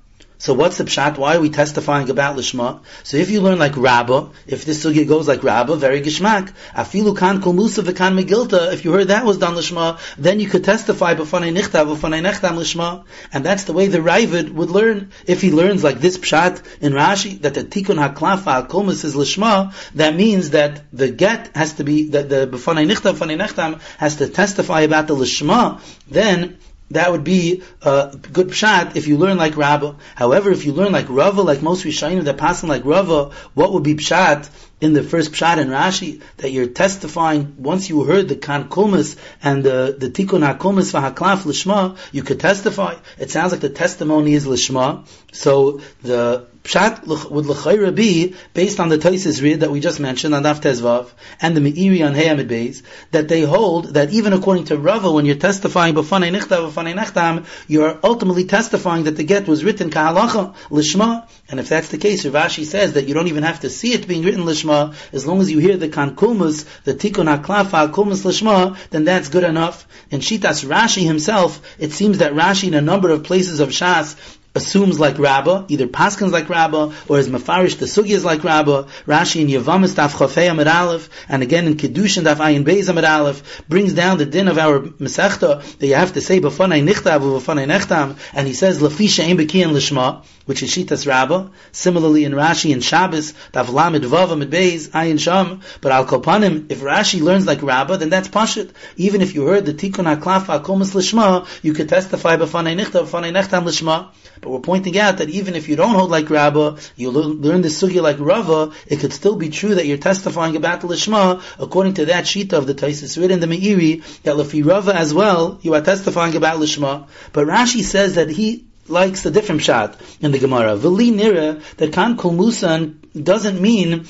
So 0.43 0.55
what's 0.55 0.77
the 0.77 0.83
pshat? 0.83 1.19
Why 1.19 1.37
are 1.37 1.41
we 1.41 1.51
testifying 1.51 2.11
about 2.11 2.37
lishma? 2.37 2.81
So 3.05 3.17
if 3.17 3.31
you 3.31 3.41
learn 3.41 3.61
like 3.61 3.77
Rabba, 3.77 4.31
if 4.45 4.65
this 4.65 4.85
sugya 4.85 5.07
goes 5.07 5.29
like 5.29 5.45
Rabba, 5.45 5.77
very 5.77 6.01
gishmak. 6.01 6.53
Afilu 6.75 7.17
kan 7.17 7.41
kol 7.41 7.53
musa 7.53 7.81
v'kan 7.85 8.19
megilta. 8.21 8.73
If 8.73 8.85
you 8.85 8.91
heard 8.91 9.07
that 9.07 9.25
was 9.25 9.39
done 9.39 9.55
lishma, 9.55 10.01
then 10.19 10.41
you 10.41 10.49
could 10.49 10.65
testify 10.65 11.15
b'fanei 11.15 11.57
nichtav 11.57 11.87
b'fanei 11.95 12.29
nechtam 12.29 12.57
lishma, 12.57 13.05
and 13.33 13.47
that's 13.47 13.63
the 13.65 13.73
way 13.73 13.87
the 13.87 13.99
Ravid 13.99 14.51
would 14.51 14.71
learn. 14.71 15.13
If 15.29 15.43
he 15.43 15.53
learns 15.53 15.85
like 15.85 16.01
this 16.01 16.19
pshat 16.19 16.61
in 16.83 16.93
Rashi 16.93 17.41
that 17.43 17.55
the 17.55 17.63
tikkun 17.63 18.03
haklafa 18.05 18.67
hakomus 18.67 19.05
is 19.05 19.15
lishma, 19.15 19.73
that 19.95 20.17
means 20.17 20.51
that 20.51 20.83
the 20.93 21.09
get 21.09 21.55
has 21.55 21.75
to 21.75 21.85
be 21.85 22.09
that 22.09 22.29
the 22.29 22.49
b'fanei 22.49 22.91
nichtav 22.91 23.15
b'fanei 23.15 23.39
nechtam 23.41 23.81
has 23.99 24.17
to 24.17 24.27
testify 24.27 24.81
about 24.81 25.07
the 25.07 25.15
lishma. 25.15 25.81
Then 26.09 26.59
that 26.95 27.13
would 27.13 27.25
be 27.25 27.63
a 27.83 28.17
good 28.33 28.49
pshat 28.49 28.97
if 28.97 29.07
you 29.07 29.17
learn 29.17 29.37
like 29.37 29.57
Rabba. 29.57 29.97
However, 30.15 30.51
if 30.51 30.65
you 30.65 30.73
learn 30.73 30.93
like 30.93 31.07
Rava, 31.09 31.43
like 31.43 31.63
most 31.63 31.85
Rishonim 31.85 32.25
that 32.25 32.39
pass 32.39 32.63
like 32.63 32.85
Rava, 32.85 33.31
what 33.55 33.73
would 33.73 33.83
be 33.83 33.95
pshat 33.95 34.49
in 34.81 34.93
the 34.93 35.03
first 35.03 35.33
pshat 35.33 35.59
in 35.59 35.69
Rashi 35.69 36.21
that 36.39 36.51
you're 36.51 36.67
testifying 36.67 37.55
once 37.59 37.89
you 37.89 38.05
heard 38.05 38.29
the 38.29 38.37
kan 38.37 38.69
kumas 38.69 39.17
and 39.43 39.63
the 39.63 39.97
the 39.99 40.11
tikkun 40.11 40.43
hakumas 40.47 40.93
v'haklaf 40.93 41.43
lishma, 41.43 41.97
you 42.11 42.23
could 42.23 42.41
testify. 42.41 42.97
It 43.19 43.31
sounds 43.31 43.53
like 43.53 43.61
the 43.61 43.71
testimony 43.71 44.35
is 44.35 44.47
lishma. 44.47 45.07
So 45.33 45.81
the 46.03 46.47
Pshat 46.65 47.07
would 47.31 47.47
l'chayra 47.47 47.93
be 47.93 48.37
based 48.55 48.79
on 48.79 48.89
the 48.89 48.97
Taisis 48.97 49.43
read 49.43 49.61
that 49.61 49.73
we 49.73 49.81
just 49.81 49.99
mentioned 49.99 50.33
on 50.33 50.45
Daf 50.45 50.61
Tezvav 50.61 51.11
and 51.41 51.57
the 51.57 51.61
Meiri 51.61 52.07
on 52.07 52.15
Heyamid 52.15 52.49
Beis 52.49 52.83
that 53.11 53.27
they 53.27 53.41
hold 53.43 53.95
that 53.95 54.11
even 54.13 54.33
according 54.33 54.67
to 54.67 54.79
Rava 54.79 55.11
when 55.11 55.25
you're 55.25 55.35
testifying 55.35 55.95
b'fanei 55.95 56.31
nichtav 56.31 56.71
b'fanei 56.71 56.95
nechtam 56.95 57.47
you're 57.67 57.99
ultimately 58.05 58.45
testifying 58.45 59.05
that 59.05 59.17
the 59.17 59.25
get 59.25 59.49
was 59.49 59.65
written 59.65 59.91
kahalacha 59.91 60.55
lishma 60.71 61.27
and 61.49 61.59
if 61.59 61.69
that's 61.69 61.89
the 61.89 61.99
case 61.99 62.25
Ravashi 62.25 62.65
says 62.65 62.93
that 62.93 63.09
you 63.09 63.15
don't 63.15 63.27
even 63.27 63.43
have 63.43 63.59
to 63.61 63.69
see 63.69 63.93
it 63.93 64.07
being 64.07 64.23
written 64.23 64.45
lishma 64.45 64.95
as 65.13 65.27
long 65.27 65.41
as 65.41 65.51
you 65.51 65.59
hear 65.59 65.77
the 65.77 65.89
kankumus 65.89 66.65
the 66.85 66.95
tikkun 66.95 67.27
haklafa 67.27 67.91
kumus 67.93 68.23
lishma 68.23 68.77
then 68.91 69.05
that's 69.05 69.31
good 69.31 69.45
enough. 69.45 69.85
In 70.13 70.21
Shitas 70.21 70.65
Rashi 70.65 71.05
himself 71.05 71.61
it 71.81 71.91
seems 71.91 72.19
that 72.19 72.35
Rashi 72.35 72.69
in 72.69 72.75
a 72.75 72.81
number 72.81 73.11
of 73.11 73.25
places 73.25 73.59
of 73.59 73.71
Shas 73.71 74.39
assumes 74.55 75.01
like 75.01 75.19
Rabba, 75.19 75.67
either 75.69 75.87
Paskins 75.87 76.31
like 76.31 76.49
Rabba, 76.49 76.93
or 77.09 77.19
is 77.19 77.29
Mefarish 77.29 77.79
the 77.79 77.87
Sugyas 77.87 78.25
like 78.25 78.45
Rabba. 78.45 78.87
Rashi 79.07 79.41
in 79.41 79.49
Yavamis 79.49 79.95
Daf 79.95 80.11
Chofei 80.11 80.51
Amid 80.51 80.69
Aleph, 80.69 81.09
and 81.29 81.43
again 81.43 81.67
in 81.67 81.77
Kedushin 81.77 82.25
Daf 82.25 82.37
Ayin 82.37 82.65
Beis 82.65 82.89
Amid 82.89 83.05
Aleph, 83.05 83.63
brings 83.69 83.95
down 83.95 84.19
the 84.19 84.27
din 84.27 84.49
of 84.49 84.59
our 84.59 84.81
Masechta 84.81 85.63
that 85.79 85.87
you 85.87 85.95
have 85.95 86.13
to 86.13 86.21
say 86.21 86.41
B'fanei 86.41 86.87
Nichtav 86.87 87.21
B'fanei 87.21 87.67
Nechtam, 87.67 88.19
and 88.35 88.47
he 88.47 88.53
says 88.53 88.81
Lafisha 88.81 89.27
Ein 89.27 89.39
Bekiyan 89.39 89.73
Lishma, 89.73 90.25
which 90.45 90.63
is 90.63 90.71
Shitas 90.71 91.07
Rabba. 91.07 91.51
Similarly 91.73 92.25
in 92.25 92.33
Rashi 92.33 92.73
and 92.73 92.85
Shabbos, 92.85 93.33
Daf 93.53 93.73
Lamed 93.73 94.05
Vav 94.05 94.33
Amid 94.33 94.51
Beis 94.51 94.91
Ayin 94.91 95.19
Sham, 95.19 95.63
but 95.81 95.93
Al 95.93 96.05
Kopanim, 96.05 96.71
if 96.71 96.81
Rashi 96.81 97.23
learns 97.23 97.47
like 97.47 97.63
Rabba, 97.63 97.97
then 97.97 98.11
that's 98.11 98.29
Pashit. 98.29 98.71
Even 98.97 99.23
if 99.23 99.35
you 99.35 99.47
heard 99.47 99.65
the 99.65 99.73
Tikkun 99.73 100.15
HaKlaf 100.15 100.45
HaKomas 100.45 100.95
Lishma, 100.95 101.47
you 101.63 101.73
could 101.73 101.89
testify 101.89 102.37
B'fanei 102.37 102.79
Nichtav 102.79 103.07
B'fanei 103.07 103.33
Nechtam 103.33 103.65
Lishma. 103.65 104.11
But 104.43 104.51
we're 104.51 104.59
pointing 104.59 104.99
out 104.99 105.19
that 105.19 105.31
even 105.31 105.55
if 105.55 105.69
you 105.69 105.77
don't 105.77 105.95
hold 105.95 106.11
like 106.11 106.29
Rabba, 106.29 106.79
you 106.97 107.11
learn 107.13 107.63
the 107.63 107.69
sugya 107.69 108.03
like 108.03 108.19
Rava, 108.19 108.73
it 108.89 108.99
could 108.99 109.13
still 109.13 109.37
be 109.37 109.51
true 109.51 109.77
that 109.77 109.87
you're 109.87 109.99
testifying 109.99 110.57
about 110.57 110.81
the 110.81 110.89
Lishma, 110.89 111.41
according 111.61 111.95
to 111.95 112.07
that 112.07 112.27
sheet 112.27 112.53
of 112.53 112.67
the 112.67 112.75
Taisis 112.75 113.17
written 113.17 113.41
in 113.41 113.49
the 113.49 113.57
Meiri, 113.57 114.03
that 114.25 114.35
Lefi 114.35 114.67
Rava 114.67 114.97
as 114.97 115.15
well, 115.15 115.61
you 115.63 115.75
are 115.75 115.81
testifying 115.81 116.35
about 116.35 116.59
Lishma. 116.59 117.07
But 117.33 117.47
Rashi 117.47 117.83
says 117.83 118.17
that 118.17 118.31
he 118.31 118.65
likes 118.89 119.25
a 119.25 119.31
different 119.31 119.63
shot 119.63 120.01
in 120.21 120.33
the 120.33 120.41
Gemara. 120.41 120.75
Veli 120.77 121.13
nira 121.13 121.63
that 121.77 121.93
kan 121.93 122.17
kol 122.17 122.33
musan 122.33 122.97
doesn't 123.15 123.61
mean 123.61 124.07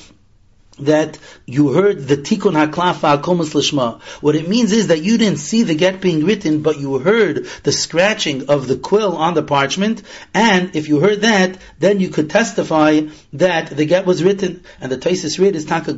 that 0.87 1.19
you 1.47 1.73
heard 1.73 2.07
the 2.07 2.17
tikkun 2.17 2.55
haklafa 2.55 3.21
akomas 3.21 3.55
lishma. 3.55 4.01
What 4.21 4.37
it 4.37 4.49
means 4.49 4.73
is 4.73 4.89
that 4.89 5.03
you 5.03 5.19
didn't 5.19 5.39
see 5.39 5.63
the 5.63 5.75
get 5.75 6.01
being 6.01 6.25
written, 6.25 6.63
but 6.63 6.79
you 6.79 6.99
heard 6.99 7.47
the 7.63 7.73
scratching 7.73 8.49
of 8.49 8.67
the 8.67 8.77
quill 8.77 9.17
on 9.17 9.35
the 9.35 9.43
parchment, 9.43 10.03
and 10.35 10.75
if 10.77 10.89
you 10.89 11.01
heard 11.01 11.23
that, 11.23 11.59
then 11.79 12.01
you 12.01 12.09
could 12.09 12.31
testify 12.31 13.01
that 13.35 13.77
the 13.77 13.85
get 13.85 14.07
was 14.07 14.23
written. 14.23 14.65
And 14.81 14.91
the 14.91 14.99
Taisis 14.99 15.39
read 15.39 15.57
is 15.57 15.65
taka 15.65 15.95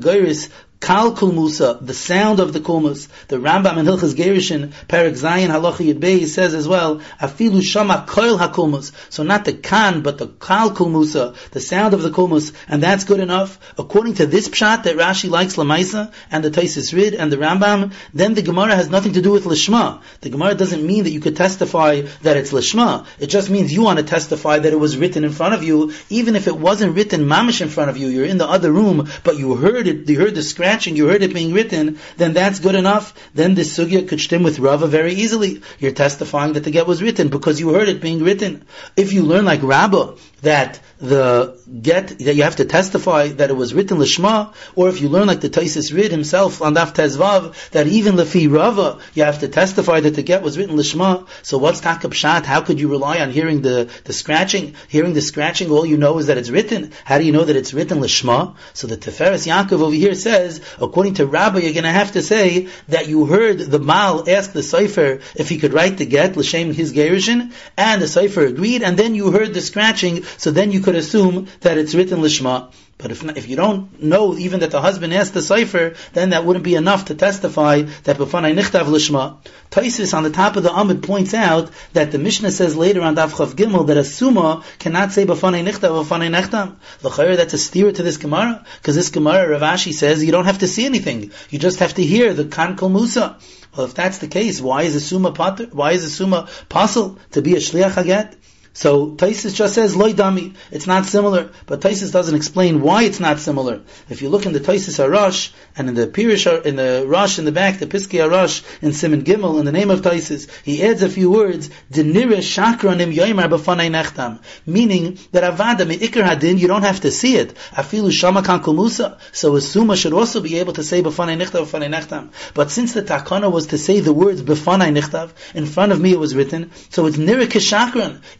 Kal 0.85 1.13
Kulmusa, 1.13 1.79
the 1.81 1.95
sound 1.95 2.41
of 2.41 2.53
the 2.53 2.61
Kulmus. 2.61 3.09
The 3.29 3.37
Rambam 3.37 3.79
in 3.79 3.87
Hilchas 3.87 4.13
Gerishin, 4.13 4.71
Perak 4.87 5.15
Zayin 5.15 5.49
Halacha 5.49 5.83
Yud 5.83 5.99
Bey 5.99 6.27
says 6.27 6.53
as 6.53 6.69
well, 6.69 7.01
Afilu 7.19 7.63
Shama 7.63 8.05
Koil 8.07 8.39
HaKulmus. 8.39 8.93
So 9.09 9.23
not 9.23 9.47
the 9.47 9.55
Kan, 9.55 10.03
but 10.03 10.19
the 10.19 10.27
Kal 10.27 10.73
Kulmusa, 10.73 11.35
the 11.53 11.61
sound 11.61 11.95
of 11.95 12.03
the 12.03 12.11
Kulmus, 12.11 12.53
and 12.69 12.83
that's 12.83 13.05
good 13.05 13.21
enough. 13.21 13.59
According 13.79 14.17
to 14.17 14.27
this 14.27 14.47
pshat 14.51 14.83
that 14.83 14.97
Rashi 14.97 15.31
likes 15.31 15.57
Lamaisa, 15.57 16.13
and 16.31 16.45
the 16.45 16.51
Taisis 16.51 16.93
Rid, 16.93 17.15
and 17.15 17.33
the 17.33 17.39
Rambam, 17.39 17.95
then 18.13 18.35
the 18.35 18.43
Gemara 18.43 18.77
has 18.77 18.91
nothing 18.91 19.15
to 19.15 19.23
do 19.23 19.33
with 19.33 19.45
Lishma. 19.45 20.03
The 20.21 20.29
Gemara 20.29 20.55
doesn't 20.55 20.87
mean 20.87 21.05
that 21.05 21.13
you 21.13 21.21
could 21.21 21.37
testify 21.37 22.03
that 22.21 22.37
it's 22.37 22.53
Lishma. 22.53 23.07
It 23.19 23.29
just 23.29 23.49
means 23.49 23.73
you 23.73 23.81
want 23.81 24.01
to 24.01 24.05
testify 24.05 24.59
that 24.59 24.71
it 24.71 24.79
was 24.79 24.99
written 24.99 25.25
in 25.25 25.33
front 25.33 25.55
of 25.55 25.63
you, 25.63 25.95
even 26.11 26.37
if 26.37 26.47
it 26.47 26.59
wasn't 26.59 26.95
written 26.95 27.23
mamish 27.23 27.63
in 27.63 27.71
front 27.71 27.89
of 27.89 27.97
you. 27.97 28.09
You're 28.09 28.27
in 28.27 28.37
the 28.37 28.47
other 28.47 28.71
room, 28.71 29.09
but 29.23 29.39
you 29.39 29.57
heard 29.57 29.89
it, 29.89 30.07
you 30.11 30.21
heard 30.21 30.35
the 30.35 30.43
scratch 30.43 30.74
scratching, 30.75 30.97
you 30.97 31.07
heard 31.07 31.23
it 31.23 31.33
being 31.33 31.53
written, 31.53 32.01
then 32.17 32.33
that's 32.33 32.59
good 32.59 32.75
enough. 32.75 33.15
Then 33.33 33.55
this 33.55 33.79
sugya 33.79 34.09
could 34.09 34.21
stem 34.21 34.43
with 34.43 34.59
Rava 34.59 34.89
very 34.89 35.15
easily. 35.15 35.63
You're 35.79 35.93
testifying 35.93 36.55
that 36.55 36.65
the 36.65 36.73
get 36.73 36.89
was 36.89 37.01
written 37.01 37.29
because 37.29 37.61
you 37.61 37.73
heard 37.73 37.89
it 37.89 38.01
being 38.01 38.25
written. 38.25 38.67
If 38.97 39.13
you 39.13 39.23
learn 39.23 39.45
like 39.45 39.63
Rabbah 39.63 40.17
that 40.45 40.81
the 40.99 41.61
get 41.83 42.09
that 42.21 42.35
you 42.35 42.45
have 42.45 42.57
to 42.57 42.65
testify 42.65 43.29
that 43.29 43.51
it 43.51 43.55
was 43.55 43.75
written 43.75 43.99
lishma, 43.99 44.55
or 44.75 44.89
if 44.89 45.01
you 45.01 45.09
learn 45.09 45.27
like 45.27 45.41
the 45.41 45.51
Taisis 45.51 45.93
Rid 45.93 46.11
himself 46.11 46.63
on 46.63 46.75
Daf 46.75 46.95
Tezvav 46.95 47.71
that 47.71 47.87
even 47.87 48.15
lefi 48.15 48.51
Rava 48.51 48.99
you 49.13 49.25
have 49.25 49.41
to 49.41 49.49
testify 49.49 50.01
that 50.01 50.15
the 50.15 50.23
get 50.23 50.43
was 50.43 50.57
written 50.57 50.77
lishma. 50.77 51.27
So 51.43 51.59
what's 51.59 51.81
takab 51.81 52.15
shat? 52.15 52.47
How 52.47 52.61
could 52.61 52.81
you 52.81 52.89
rely 52.89 53.21
on 53.21 53.31
hearing 53.31 53.61
the 53.61 53.91
the 54.05 54.13
scratching? 54.13 54.77
Hearing 54.89 55.13
the 55.13 55.21
scratching, 55.21 55.71
all 55.71 55.85
you 55.85 55.97
know 55.99 56.19
is 56.19 56.29
that 56.29 56.39
it's 56.39 56.51
written. 56.51 56.93
How 57.05 57.19
do 57.19 57.25
you 57.25 57.33
know 57.33 57.45
that 57.45 57.57
it's 57.57 57.75
written 57.75 57.99
lishma? 57.99 58.57
So 58.73 58.87
the 58.87 58.97
Tiferes 58.97 59.47
Yaakov 59.47 59.81
over 59.81 59.95
here 59.95 60.15
says, 60.15 60.61
according 60.81 61.15
to 61.15 61.27
Rabbi, 61.27 61.61
you're 61.61 61.73
going 61.73 61.85
to 61.85 61.91
have 61.91 62.13
to 62.13 62.23
say 62.23 62.69
that 62.89 63.09
you 63.09 63.27
heard 63.27 63.59
the 63.59 63.79
Mal 63.79 64.29
ask 64.29 64.53
the 64.53 64.63
Sefer 64.63 65.21
if 65.35 65.49
he 65.49 65.59
could 65.59 65.73
write 65.73 65.99
the 65.99 66.07
get 66.07 66.37
l'shem 66.37 66.73
his 66.73 66.93
gerishin, 66.93 67.53
and 67.77 68.01
the 68.01 68.09
Sefer 68.09 68.47
agreed, 68.47 68.83
and 68.83 68.97
then 68.97 69.15
you 69.15 69.31
heard 69.31 69.53
the 69.53 69.61
scratching. 69.61 70.25
So 70.37 70.51
then 70.51 70.73
you 70.73 70.81
could 70.81 70.97
assume 70.97 71.49
that 71.61 71.79
it's 71.79 71.95
written 71.95 72.21
lishma. 72.21 72.73
But 72.97 73.11
if 73.11 73.25
if 73.37 73.49
you 73.49 73.57
don't 73.57 74.03
know 74.03 74.37
even 74.37 74.61
that 74.61 74.71
the 74.71 74.81
husband 74.81 75.13
asked 75.13 75.35
the 75.35 75.43
cipher, 75.43 75.95
then 76.13 76.31
that 76.31 76.45
wouldn't 76.45 76.65
be 76.65 76.77
enough 76.77 77.07
to 77.07 77.15
testify 77.17 77.83
that 78.05 78.19
b'fanai 78.19 78.55
nichtav 78.55 78.87
lishma. 78.87 79.39
Taisis 79.71 80.15
on 80.17 80.23
the 80.23 80.31
top 80.31 80.57
of 80.57 80.63
the 80.63 80.73
Amid 80.73 81.03
points 81.03 81.35
out 81.35 81.71
that 81.93 82.13
the 82.13 82.19
Mishnah 82.19 82.53
says 82.53 82.77
later 82.77 83.03
on 83.03 83.17
Daf 83.17 83.31
Chav 83.31 83.55
Gimel 83.55 83.89
that 83.89 83.97
a 83.97 84.05
suma 84.05 84.63
cannot 84.79 85.11
say 85.11 85.27
b'fanai 85.27 85.67
nichtav 85.69 86.05
b'fanai 86.05 86.31
nechtam. 86.31 86.77
L'chayr 87.03 87.37
that's 87.37 87.55
a 87.55 87.59
steer 87.59 87.91
to 87.91 88.03
this 88.05 88.17
Gemara 88.17 88.65
because 88.77 88.95
this 88.95 89.11
Gemara 89.11 89.49
Rav 89.49 89.63
Ashi 89.63 89.93
says 89.93 90.23
you 90.23 90.31
don't 90.31 90.45
have 90.45 90.61
to 90.61 90.69
see 90.69 90.87
anything, 90.87 91.33
you 91.51 91.59
just 91.59 91.81
have 91.81 91.95
to 91.95 92.03
hear 92.03 92.33
the 92.33 92.45
kan 92.45 92.77
kol 92.77 92.91
musa. 92.91 93.39
Well, 93.77 93.87
if 93.87 93.95
that's 93.95 94.19
the 94.19 94.29
case, 94.29 94.61
why 94.61 94.83
is 94.83 94.95
a 94.95 95.01
suma 95.01 95.33
pater? 95.33 95.67
Why 95.73 95.93
is 95.93 96.05
a 96.05 96.11
suma 96.11 96.49
possible 96.69 97.19
to 97.33 97.43
be 97.43 97.55
a 97.55 97.59
shliach 97.59 97.91
haget? 97.91 98.37
So 98.77 99.13
Taisis 99.13 99.55
just 99.55 99.77
says 99.77 99.95
loy 99.95 100.15
dami. 100.15 100.57
It's 100.73 100.89
not 100.89 101.07
similar, 101.07 101.51
but 101.67 101.81
Taisis 101.81 102.11
doesn't 102.11 102.35
explain 102.35 102.81
why 102.81 103.05
it's 103.05 103.21
not 103.21 103.39
similar. 103.39 103.83
If 104.09 104.21
you 104.21 104.29
look 104.29 104.47
in 104.47 104.53
the 104.53 104.59
Taisis 104.59 104.99
Arash 104.99 105.53
and 105.77 105.89
in 105.89 105.95
the 105.95 106.09
Pirish 106.09 106.45
in 106.67 106.75
the 106.75 107.05
Rosh 107.07 107.39
in 107.39 107.45
the 107.45 107.53
back, 107.53 107.79
the 107.79 107.87
Piskei 107.87 108.29
Arash 108.29 108.65
in 108.83 108.93
Simon 108.93 109.23
Gimel 109.23 109.61
in 109.61 109.65
the 109.65 109.71
name 109.71 109.91
of 109.91 110.03
Taisis, 110.03 110.51
he 110.65 110.83
adds 110.83 111.03
a 111.03 111.09
few 111.09 111.31
words. 111.31 111.71
Denire 111.93 112.39
shakranim 112.39 113.15
yoimar 113.15 113.49
b'fanei 113.49 113.89
nechtam, 113.91 114.43
meaning 114.67 115.21
that 115.31 115.45
avada 115.45 115.87
me'ikr 115.87 116.25
hadin 116.25 116.59
you 116.59 116.67
don't 116.67 116.83
have 116.83 117.01
to 117.01 117.13
see 117.13 117.37
it. 117.37 117.55
Afilu 117.77 118.11
shama 118.11 118.43
kankul 118.43 118.75
musa. 118.75 119.19
So 119.31 119.55
a 119.55 119.61
suma 119.61 119.97
should 119.97 120.13
also 120.13 120.41
be 120.41 120.59
able 120.59 120.73
to 120.73 120.83
say 120.83 121.01
b'fanei 121.01 121.41
nichtav 121.41 121.67
b'fanei 121.67 121.95
nechtam. 121.95 122.33
But 122.55 122.73
since 122.73 122.93
the 122.93 123.03
takana 123.03 123.53
was 123.53 123.69
to 123.69 123.79
say 123.79 124.01
the 124.01 124.13
words 124.13 124.43
b'fanei 124.43 124.93
nichtav 124.93 125.31
in 125.55 125.67
front 125.67 125.93
of 125.93 126.01
me, 126.01 126.11
it 126.11 126.19
was 126.19 126.35
written. 126.35 126.73
So 126.91 127.07
it's 127.07 127.17
nira. 127.17 127.45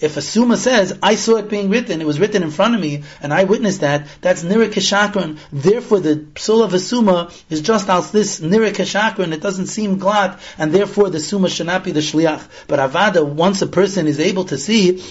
If 0.01 0.17
a 0.17 0.24
Suma 0.25 0.57
says, 0.57 0.99
I 1.03 1.15
saw 1.15 1.37
it 1.37 1.49
being 1.49 1.71
written, 1.71 2.01
it 2.01 2.07
was 2.07 2.19
written 2.19 2.43
in 2.43 2.51
front 2.51 2.75
of 2.75 2.81
me, 2.81 3.05
and 3.23 3.33
I 3.33 3.45
witnessed 3.45 3.83
that, 3.83 4.07
that's 4.21 4.43
Nira 4.43 4.69
Keshakran. 4.69 5.39
Therefore, 5.53 6.01
the 6.01 6.17
Psul 6.35 6.65
of 6.65 6.75
a 6.75 6.79
Suma 6.79 7.31
is 7.51 7.61
just 7.61 7.89
as 7.89 8.11
this 8.11 8.41
Nira 8.41 9.33
it 9.33 9.41
doesn't 9.41 9.67
seem 9.67 9.99
glad, 9.99 10.39
and 10.59 10.73
therefore 10.73 11.11
the 11.11 11.21
Suma 11.21 11.49
should 11.49 11.67
not 11.67 11.85
be 11.85 11.93
the 11.93 12.01
Shliach. 12.01 12.43
But 12.67 12.81
Avada, 12.81 13.25
once 13.25 13.63
a 13.63 13.67
person 13.67 14.07
is 14.07 14.19
able 14.19 14.45
to 14.47 14.59
see, 14.59 15.03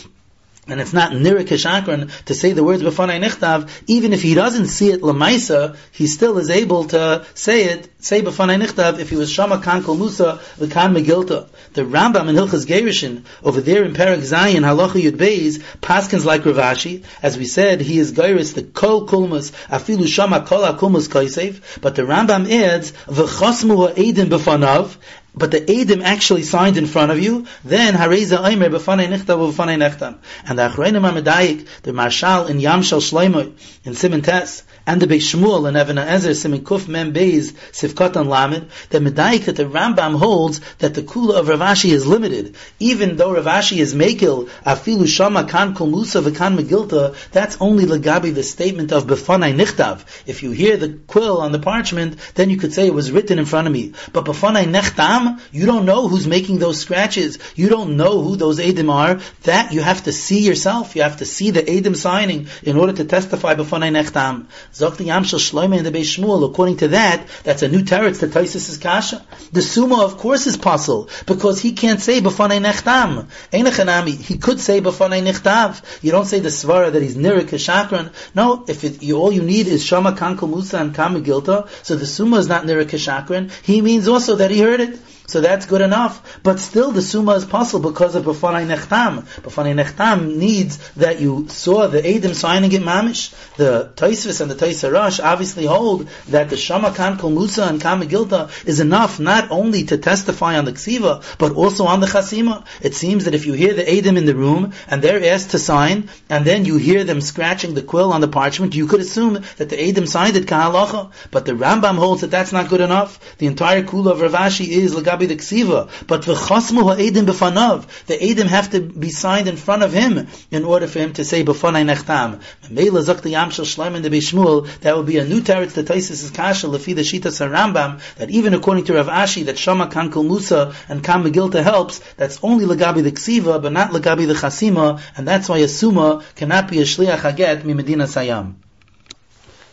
and 0.67 0.79
it's 0.79 0.93
not 0.93 1.11
nira 1.11 1.43
kishakran 1.43 2.09
to 2.25 2.33
say 2.33 2.53
the 2.53 2.63
words 2.63 2.81
b'fanai 2.81 3.21
nichtav, 3.21 3.69
even 3.87 4.13
if 4.13 4.21
he 4.21 4.33
doesn't 4.33 4.67
see 4.67 4.91
it 4.91 5.01
lamaisa, 5.01 5.75
he 5.91 6.07
still 6.07 6.37
is 6.37 6.49
able 6.49 6.85
to 6.85 7.25
say 7.33 7.65
it, 7.65 7.89
say 7.99 8.21
b'fanai 8.21 8.63
nichtav, 8.63 8.99
if 8.99 9.09
he 9.09 9.17
was 9.17 9.29
shama 9.29 9.59
kan 9.59 9.83
kol 9.83 9.95
musa, 9.95 10.39
v'kan 10.57 10.95
megilta. 10.95 11.49
The 11.73 11.81
Rambam 11.81 12.29
in 12.29 12.35
Hilchas 12.35 12.65
Gerishin, 12.65 13.23
over 13.43 13.59
there 13.59 13.83
in 13.83 13.93
Perak 13.93 14.19
Zayin, 14.19 14.61
Halacha 14.61 15.01
Yud 15.01 15.17
Beis, 15.17 15.61
Paskins 15.81 16.23
like 16.23 16.43
Ravashi, 16.43 17.03
as 17.21 17.37
we 17.37 17.45
said, 17.45 17.81
he 17.81 17.99
is 17.99 18.13
Gairis, 18.13 18.53
the 18.53 18.63
kol 18.63 19.05
kulmas, 19.07 19.51
afilu 19.67 20.07
shama 20.07 20.45
kol 20.45 20.61
akulmas 20.61 21.09
kaisev, 21.09 21.81
but 21.81 21.95
the 21.95 22.03
Rambam 22.03 22.49
adds, 22.49 22.93
v'chosmu 23.07 23.89
ha'edim 23.89 24.29
b'fanav, 24.29 24.95
but 25.35 25.51
the 25.51 25.61
Edim 25.61 26.03
actually 26.03 26.43
signed 26.43 26.77
in 26.77 26.85
front 26.85 27.11
of 27.11 27.19
you, 27.19 27.47
then 27.63 27.95
Hareza 27.95 28.47
Aimer 28.47 28.69
b'fanei 28.69 29.07
nichtav 29.07 29.51
b'fanei 29.51 29.77
nechtam. 29.77 30.17
And 30.45 30.59
the 30.59 30.69
Achreinim 30.69 31.09
HaMedayik, 31.09 31.67
the 31.81 31.93
Marshal 31.93 32.47
in 32.47 32.59
Yam 32.59 32.83
Shel 32.83 32.99
Shloimo, 32.99 33.51
in 33.83 33.95
Simon 33.95 34.21
Tes, 34.21 34.63
and 34.85 35.01
the 35.01 35.07
Beis 35.07 35.33
Shmuel 35.33 35.67
and 35.67 35.77
Even 35.77 35.97
Ezer 35.97 36.33
Simon 36.33 36.61
Kuf 36.61 36.87
Mem 36.87 37.13
Beis 37.13 37.53
Sifkat 37.71 38.17
and 38.17 38.29
Lamed, 38.29 38.67
the 38.89 38.99
Medayik 38.99 39.45
that 39.45 39.55
the 39.55 39.63
Rambam 39.63 40.17
holds 40.17 40.59
that 40.79 40.93
the 40.93 41.01
Kula 41.01 41.39
of 41.39 41.47
Ravashi 41.47 41.91
is 41.91 42.05
limited. 42.05 42.55
Even 42.79 43.15
though 43.15 43.33
Ravashi 43.33 43.77
is 43.77 43.95
Mekil, 43.95 44.49
Afilu 44.65 45.07
Shama 45.07 45.45
Kan 45.45 45.73
Kol 45.73 45.87
Musa 45.87 46.21
Megilta, 46.21 47.15
that's 47.31 47.57
only 47.61 47.85
Lagabi 47.85 48.33
the 48.33 48.43
statement 48.43 48.91
of 48.91 49.05
B'fanai 49.05 49.55
Nichtav. 49.55 50.03
If 50.25 50.43
you 50.43 50.51
hear 50.51 50.75
the 50.75 50.99
quill 51.07 51.39
on 51.39 51.53
the 51.53 51.59
parchment, 51.59 52.17
then 52.35 52.49
you 52.49 52.57
could 52.57 52.73
say 52.73 52.87
it 52.87 52.93
was 52.93 53.11
written 53.11 53.39
in 53.39 53.45
front 53.45 53.67
of 53.67 53.73
me. 53.73 53.93
But 54.11 54.25
B'fanai 54.25 54.65
Nechtam, 54.65 55.39
you 55.51 55.65
don't 55.65 55.85
know 55.85 56.09
who's 56.09 56.27
making 56.27 56.59
those 56.59 56.81
scratches. 56.81 57.39
You 57.55 57.69
don't 57.69 57.95
know 57.95 58.21
who 58.21 58.35
those 58.35 58.59
Edim 58.59 58.91
are. 58.91 59.21
That 59.43 59.71
you 59.71 59.81
have 59.81 60.03
to 60.03 60.11
see 60.11 60.39
yourself. 60.39 60.95
You 60.97 61.03
have 61.03 61.17
to 61.17 61.25
see 61.25 61.51
the 61.51 61.61
Edim 61.61 61.95
signing 61.95 62.47
in 62.63 62.77
order 62.77 62.93
to 62.93 63.05
testify 63.05 63.55
B'fanai 63.55 63.91
Nechtam. 63.91 64.47
Zok 64.73 64.97
the 64.97 65.05
Yamshel 65.05 65.77
and 65.77 65.85
the 65.85 65.91
Beis 65.91 66.17
Shmuel. 66.17 66.49
According 66.49 66.77
to 66.77 66.87
that, 66.89 67.27
that's 67.43 67.61
a 67.61 67.67
new 67.67 67.83
teretz 67.83 68.21
to 68.21 68.27
Taisus' 68.27 68.81
kasha. 68.81 69.23
The 69.51 69.61
Suma, 69.61 70.03
of 70.03 70.17
course, 70.17 70.47
is 70.47 70.57
puzzle 70.57 71.09
because 71.27 71.61
he 71.61 71.73
can't 71.73 72.01
say 72.01 72.21
b'fanei 72.21 72.59
nechtam. 72.59 73.27
Einachanami, 73.51 74.19
he 74.19 74.37
could 74.39 74.59
say 74.59 74.81
b'fanei 74.81 75.21
nechtav. 75.21 75.83
You 76.01 76.11
don't 76.11 76.25
say 76.25 76.39
the 76.39 76.49
svara 76.49 76.91
that 76.91 77.03
he's 77.03 77.15
nirik 77.15 77.49
kashakran. 77.49 78.11
No, 78.33 78.65
if 78.67 78.83
it, 78.83 79.03
you, 79.03 79.17
all 79.17 79.31
you 79.31 79.43
need 79.43 79.67
is 79.67 79.85
shama 79.85 80.13
kankel 80.13 80.49
musa 80.49 80.79
and 80.79 80.95
kamegilta, 80.95 81.69
so 81.85 81.95
the 81.95 82.07
Suma 82.07 82.37
is 82.37 82.47
not 82.47 82.65
nirik 82.65 82.87
kashakran. 82.87 83.51
He 83.63 83.81
means 83.81 84.07
also 84.07 84.37
that 84.37 84.49
he 84.49 84.59
heard 84.59 84.79
it. 84.79 84.99
So 85.33 85.41
that's 85.41 85.65
good 85.65 85.81
enough. 85.81 86.39
But 86.43 86.59
still, 86.59 86.91
the 86.91 87.01
summa 87.01 87.31
is 87.31 87.43
possible 87.43 87.89
because 87.89 88.13
of 88.13 88.25
Bafanai 88.25 88.67
Nechtam. 88.67 89.23
Bafanai 89.41 89.73
Nechtam 89.83 90.35
needs 90.35 90.77
that 90.91 91.19
you 91.19 91.47
saw 91.49 91.87
the 91.87 92.05
Edom 92.05 92.35
signing 92.35 92.71
it 92.71 92.83
mamish. 92.83 93.33
The 93.55 93.91
Taisvis 93.95 94.41
and 94.41 94.51
the 94.51 94.53
Taisarash 94.53 95.19
obviously 95.23 95.65
hold 95.65 96.07
that 96.27 96.51
the 96.51 96.55
Shama 96.55 96.93
Kan 96.93 97.17
Kol 97.17 97.31
Musa 97.31 97.63
and 97.63 97.81
Kan 97.81 98.03
Megilta 98.03 98.51
is 98.67 98.79
enough 98.79 99.19
not 99.19 99.49
only 99.49 99.85
to 99.85 99.97
testify 99.97 100.59
on 100.59 100.65
the 100.65 100.73
Ksiva, 100.73 101.23
but 101.39 101.53
also 101.53 101.85
on 101.85 101.99
the 101.99 102.05
Chasima. 102.05 102.63
It 102.79 102.93
seems 102.93 103.25
that 103.25 103.33
if 103.33 103.47
you 103.47 103.53
hear 103.53 103.73
the 103.73 103.89
Edom 103.89 104.17
in 104.17 104.27
the 104.27 104.35
room 104.35 104.73
and 104.87 105.01
they're 105.01 105.33
asked 105.33 105.51
to 105.51 105.57
sign, 105.57 106.09
and 106.29 106.45
then 106.45 106.65
you 106.65 106.77
hear 106.77 107.03
them 107.03 107.21
scratching 107.21 107.73
the 107.73 107.81
quill 107.81 108.13
on 108.13 108.21
the 108.21 108.27
parchment, 108.27 108.75
you 108.75 108.85
could 108.85 109.01
assume 109.01 109.33
that 109.57 109.69
the 109.69 109.81
Edom 109.81 110.05
signed 110.05 110.35
it 110.35 110.45
Kahalacha. 110.45 111.11
But 111.31 111.47
the 111.47 111.53
Rambam 111.53 111.95
holds 111.95 112.21
that 112.21 112.29
that's 112.29 112.53
not 112.53 112.69
good 112.69 112.81
enough. 112.81 113.37
The 113.39 113.47
entire 113.47 113.81
Kula 113.81 114.11
of 114.11 114.19
Ravashi 114.19 114.67
is 114.67 114.93
Lagabi 114.93 115.22
the 115.25 115.35
Ksiva. 115.35 115.89
But 116.07 116.21
v'chasmu 116.21 116.95
ha'edim 116.95 117.25
b'fanav. 117.25 118.05
The 118.05 118.17
Edim 118.17 118.47
have 118.47 118.71
to 118.71 118.81
be 118.81 119.09
signed 119.09 119.47
in 119.47 119.57
front 119.57 119.83
of 119.83 119.93
him 119.93 120.27
in 120.51 120.65
order 120.65 120.87
for 120.87 120.99
him 120.99 121.13
to 121.13 121.25
say 121.25 121.43
b'fanai 121.43 121.85
nechtam. 121.85 122.41
Meila 122.69 123.95
in 123.95 124.01
the 124.01 124.09
Bishmul, 124.09 124.67
that 124.81 124.97
would 124.97 125.05
be 125.05 125.17
a 125.17 125.25
new 125.25 125.41
teretz 125.41 125.73
to 125.73 125.83
Taisis 125.83 126.23
is 126.23 126.31
kasha 126.31 126.67
lefi 126.67 126.95
the 126.95 127.01
Shita 127.01 127.31
Sarambam, 127.31 128.01
that 128.15 128.29
even 128.29 128.53
according 128.53 128.85
to 128.85 128.93
Rav 128.93 129.07
Ashi, 129.07 129.45
that 129.45 129.57
Shama 129.57 129.87
Kankul 129.87 130.25
Musa 130.25 130.75
and 130.87 131.03
Kam 131.03 131.23
Megilta 131.23 131.63
helps, 131.63 131.99
that's 132.15 132.39
only 132.43 132.65
Lagabi 132.65 133.03
the 133.03 133.11
Ksiva, 133.11 133.61
but 133.61 133.71
not 133.71 133.91
Lagabi 133.91 134.27
the 134.27 134.33
Chasima, 134.33 135.01
and 135.15 135.27
that's 135.27 135.49
why 135.49 135.59
a 135.59 135.67
Suma 135.67 136.23
cannot 136.35 136.69
be 136.69 136.79
a 136.79 136.83
Shliach 136.83 137.19
Haget 137.19 137.63
mi 137.63 137.73
Medina 137.73 138.05
Sayam. 138.05 138.55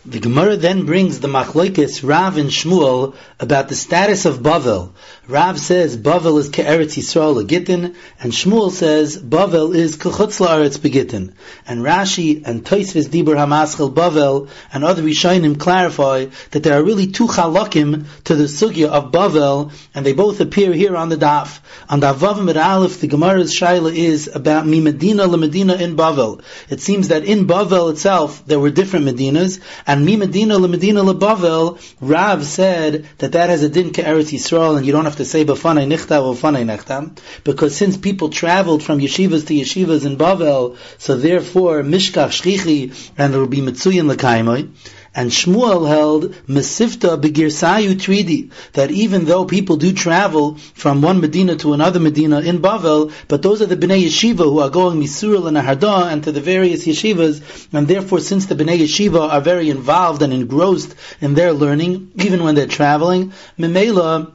The 0.07 0.19
Gemara 0.19 0.57
then 0.57 0.87
brings 0.87 1.21
the 1.21 1.29
Machlokes 1.29 2.03
Rav 2.03 2.39
and 2.39 2.49
Shmuel 2.49 3.15
about 3.39 3.69
the 3.69 3.75
status 3.75 4.25
of 4.25 4.39
Bavel. 4.39 4.93
Rav 5.31 5.61
says 5.61 5.97
Bavel 5.97 6.41
is 6.41 6.49
Ke'eretz 6.49 6.99
Yisrael 6.99 7.47
Gittin, 7.47 7.95
and 8.21 8.33
Shmuel 8.33 8.73
says 8.73 9.17
Bavel 9.17 9.77
is 9.77 9.97
Kechutz 9.97 10.45
La'aretz 10.45 10.77
Begittin. 10.77 11.35
And 11.69 11.83
Rashi 11.83 12.45
and 12.45 12.65
Toisvis 12.65 13.07
Dibur 13.07 13.37
Hamaschel 13.37 13.95
Bavel 13.95 14.49
and 14.73 14.83
other 14.83 15.05
Rishonim 15.05 15.57
clarify 15.61 16.27
that 16.51 16.65
there 16.65 16.77
are 16.77 16.83
really 16.83 17.07
two 17.07 17.29
chalakim 17.29 18.07
to 18.25 18.35
the 18.35 18.45
sugya 18.45 18.89
of 18.89 19.13
Bavel, 19.13 19.71
and 19.95 20.05
they 20.05 20.15
both 20.15 20.41
appear 20.41 20.73
here 20.73 20.97
on 20.97 21.11
the 21.11 21.17
daf. 21.17 21.61
On 21.89 22.01
the 22.01 22.13
Avav 22.13 22.45
Med 22.45 22.57
Aleph, 22.57 23.01
the 23.01 23.07
Gemara's 23.07 23.55
shaila 23.55 23.95
is 23.95 24.29
about 24.35 24.67
Mi 24.67 24.81
Medina 24.81 25.29
Le 25.29 25.39
Medina 25.39 25.75
in 25.75 25.95
Bavel. 25.95 26.43
It 26.69 26.81
seems 26.81 27.07
that 27.09 27.25
in 27.25 27.47
Bavel 27.47 27.93
itself 27.93 28.45
there 28.47 28.59
were 28.59 28.71
different 28.71 29.07
Medinas, 29.07 29.61
and 29.87 30.05
Mi 30.05 30.17
Medina 30.17 30.59
Le 30.59 30.67
Medina 30.67 31.05
Le 31.05 31.15
Bavel, 31.15 31.81
Rav 32.01 32.45
said 32.45 33.07
that 33.19 33.31
that 33.33 33.49
has 33.49 33.63
a 33.63 33.69
din 33.69 33.91
Ke'eretz 33.91 34.33
Yisrael, 34.33 34.77
and 34.77 34.85
you 34.85 34.91
don't 34.91 35.05
have 35.05 35.20
to 35.20 35.20
say 35.25 35.45
B'fanei 35.45 35.87
Nichta 35.87 36.23
or 36.23 36.35
B'fanei 36.35 36.65
Nechtam, 36.65 37.19
because 37.45 37.75
since 37.75 37.97
people 37.97 38.29
traveled 38.29 38.83
from 38.83 38.99
yeshivas 39.01 39.47
to 39.47 39.55
yeshivas 39.55 40.07
in 40.07 40.17
Bavel, 40.17 40.77
so 40.99 41.17
therefore 41.17 41.83
Mishkach 41.83 42.31
Shchichi, 42.31 43.13
and 43.17 43.35
it 43.35 43.39
will 43.39 43.47
be 43.47 43.61
Mitzuyin 43.61 44.09
L'kaimoi, 44.09 44.71
and 45.15 45.31
Shmuel 45.31 45.89
held 45.89 46.35
Mesifta 46.47 47.21
Begirsayu 47.21 47.95
Tridi, 47.95 48.51
that 48.75 48.91
even 48.91 49.25
though 49.25 49.45
people 49.45 49.77
do 49.77 49.93
travel 49.93 50.57
from 50.75 51.03
one 51.03 51.21
Medina 51.21 51.57
to 51.57 51.73
another 51.73 51.99
Medina 51.99 52.41
in 52.41 52.61
Bavel, 52.61 53.13
but 53.27 53.43
those 53.43 53.61
are 53.61 53.67
the 53.67 53.77
Bnei 53.77 54.05
Yeshiva 54.05 54.45
who 54.45 54.61
are 54.61 54.71
going 54.71 55.01
Misuril 55.01 55.49
and 55.49 55.57
Aharda 55.57 56.13
and 56.13 56.23
to 56.25 56.33
the 56.33 56.41
various 56.41 56.87
yeshivas, 56.87 57.43
and 57.73 57.89
therefore 57.89 58.21
since 58.21 58.47
the 58.47 58.55
Bnei 58.55 58.79
Yeshiva 58.79 59.33
are 59.33 59.41
very 59.41 59.69
involved 59.69 60.23
and 60.23 60.33
engrossed 60.33 60.95
in 61.21 61.35
their 61.35 61.53
learning, 61.53 62.13
even 62.15 62.45
when 62.45 62.55
they're 62.55 62.67
traveling, 62.67 63.33
Memela, 63.59 64.33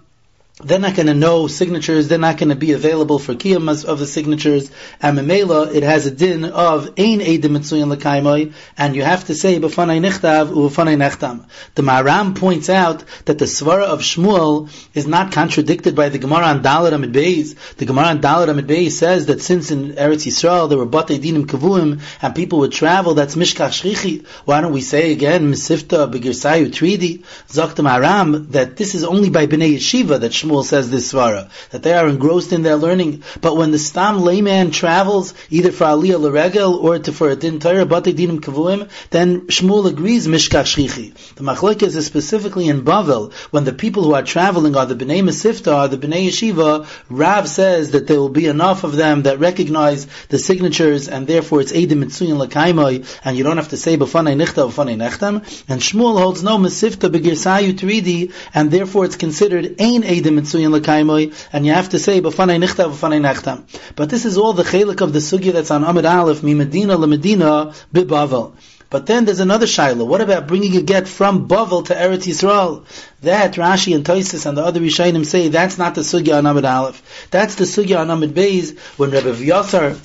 they're 0.63 0.79
not 0.79 0.95
going 0.95 1.07
to 1.07 1.13
know 1.13 1.47
signatures, 1.47 2.07
they're 2.07 2.17
not 2.17 2.37
going 2.37 2.47
to 2.47 2.55
be 2.55 2.71
available 2.71 3.19
for 3.19 3.33
kiyamas 3.33 3.83
of 3.83 3.99
the 3.99 4.07
signatures, 4.07 4.71
and 5.01 5.17
memela, 5.17 5.75
it 5.75 5.83
has 5.83 6.05
a 6.05 6.11
din 6.11 6.45
of 6.45 6.87
ein 6.97 7.19
edim 7.19 7.57
mitzuyin 7.57 8.53
and 8.77 8.95
you 8.95 9.03
have 9.03 9.25
to 9.25 9.35
say 9.35 9.59
b'fanai 9.59 9.99
nichtav 9.99 10.51
u'b'fanai 10.51 10.95
nechtam. 10.95 11.43
The 11.75 11.81
Maram 11.81 12.37
points 12.37 12.69
out 12.69 13.03
that 13.25 13.37
the 13.37 13.43
svara 13.43 13.83
of 13.83 13.99
Shmuel 13.99 14.69
is 14.93 15.05
not 15.05 15.33
contradicted 15.33 15.93
by 15.93 16.07
the 16.07 16.19
Gemara 16.19 16.45
on 16.45 16.63
Dalet 16.63 16.93
Amid 16.93 17.11
Beis. 17.11 17.55
The 17.75 17.85
Gemara 17.85 18.05
on 18.05 18.21
Dalet 18.21 18.47
Amid 18.47 18.65
Beis 18.65 18.91
says 18.91 19.25
that 19.25 19.41
since 19.41 19.71
in 19.71 19.91
Eretz 19.95 20.25
Yisrael 20.25 20.69
there 20.69 20.77
were 20.77 20.87
batei 20.87 21.19
dinim 21.19 21.47
kavuim, 21.47 22.01
and 22.21 22.33
people 22.33 22.59
would 22.59 22.71
travel, 22.71 23.13
that's 23.13 23.35
mishkach 23.35 23.83
shrichi. 23.83 24.25
Why 24.45 24.61
don't 24.61 24.71
we 24.71 24.81
say 24.81 25.11
again, 25.11 25.51
misifta 25.51 26.09
begirsayu 26.09 26.67
tridi, 26.67 27.25
zok 27.49 27.75
the 27.75 27.83
Maram, 27.83 28.51
that 28.51 28.77
this 28.77 28.95
is 28.95 29.03
only 29.03 29.29
by 29.29 29.47
bnei 29.47 29.75
yeshiva 29.75 30.21
that 30.21 30.31
Shmuel 30.31 30.44
says 30.63 30.89
this 30.89 31.11
svara, 31.11 31.49
that 31.71 31.83
they 31.83 31.93
are 31.93 32.07
engrossed 32.07 32.53
in 32.53 32.63
their 32.63 32.75
learning. 32.75 33.23
But 33.41 33.57
when 33.57 33.71
the 33.71 33.79
stam 33.79 34.21
layman 34.21 34.71
travels, 34.71 35.33
either 35.49 35.71
for 35.71 35.85
aliyah 35.85 36.19
l'regel 36.19 36.75
or 36.75 36.99
to, 36.99 37.11
for 37.11 37.29
a 37.29 37.35
din 37.35 37.59
Torah, 37.59 37.85
batei 37.85 38.13
dinim 38.13 38.39
kavuim, 38.39 38.89
then 39.09 39.47
Shmuel 39.47 39.87
agrees 39.87 40.27
mishkach 40.27 40.65
shrichi. 40.75 41.13
The 41.35 41.43
machlekes 41.43 41.95
is 41.95 42.05
specifically 42.05 42.67
in 42.67 42.83
Bavel, 42.83 43.33
when 43.51 43.63
the 43.63 43.73
people 43.73 44.03
who 44.03 44.13
are 44.13 44.23
traveling 44.23 44.75
are 44.75 44.85
the 44.85 44.95
bnei 44.95 45.21
mesifta, 45.21 45.73
are 45.73 45.87
the 45.87 45.97
bnei 45.97 46.27
yeshiva, 46.27 46.87
Rav 47.09 47.47
says 47.47 47.91
that 47.91 48.07
there 48.07 48.19
will 48.19 48.29
be 48.29 48.47
enough 48.47 48.83
of 48.83 48.95
them 48.95 49.23
that 49.23 49.39
recognize 49.39 50.07
the 50.29 50.39
signatures, 50.39 51.07
and 51.07 51.27
therefore 51.27 51.61
it's 51.61 51.71
edim 51.71 52.03
mitzuyin 52.03 52.37
l'kaimoi, 52.37 53.19
and 53.23 53.37
you 53.37 53.43
don't 53.43 53.57
have 53.57 53.69
to 53.69 53.77
say 53.77 53.97
b'fanei 53.97 54.35
nichta 54.35 54.69
b'fanei 54.69 54.95
nechtam. 54.95 55.35
And 55.67 55.81
Shmuel 55.81 56.19
holds 56.19 56.43
no 56.43 56.57
mesifta 56.57 57.09
begirsayu 57.09 57.73
tridi, 57.73 58.33
and 58.53 58.71
therefore 58.71 59.05
it's 59.05 59.15
considered 59.15 59.75
ein 59.79 60.03
edim 60.03 60.34
and 60.37 61.65
you 61.65 61.73
have 61.73 61.89
to 61.89 61.99
say. 61.99 62.19
But 62.19 64.09
this 64.09 64.25
is 64.25 64.37
all 64.37 64.53
the 64.53 64.63
chelik 64.63 65.01
of 65.01 65.13
the 65.13 65.19
sugya 65.19 65.53
that's 65.53 65.71
on 65.71 65.83
Amid 65.83 66.05
Aleph, 66.05 66.43
mi 66.43 66.53
Medina 66.53 66.97
Medina 66.97 67.73
bi'Bavel. 67.93 68.53
But 68.89 69.07
then 69.07 69.25
there's 69.25 69.39
another 69.39 69.65
shaila. 69.65 70.07
What 70.07 70.21
about 70.21 70.47
bringing 70.47 70.75
a 70.77 70.81
get 70.81 71.07
from 71.07 71.47
Bavel 71.47 71.85
to 71.87 71.95
Eretz 71.95 72.27
Yisrael? 72.27 72.85
That 73.21 73.55
Rashi 73.55 73.95
and 73.95 74.05
Toisis 74.05 74.45
and 74.45 74.57
the 74.57 74.63
other 74.63 74.79
Rishonim 74.79 75.25
say 75.25 75.47
that's 75.49 75.77
not 75.77 75.95
the 75.95 76.01
sugya 76.01 76.37
on 76.37 76.45
Amid 76.45 76.65
Aleph. 76.65 77.27
That's 77.31 77.55
the 77.55 77.65
sugya 77.65 77.99
on 77.99 78.09
Amid 78.09 78.35
Beis 78.35 78.77
when 78.97 79.11
Rebbe 79.11 79.33
Evyasar 79.33 79.99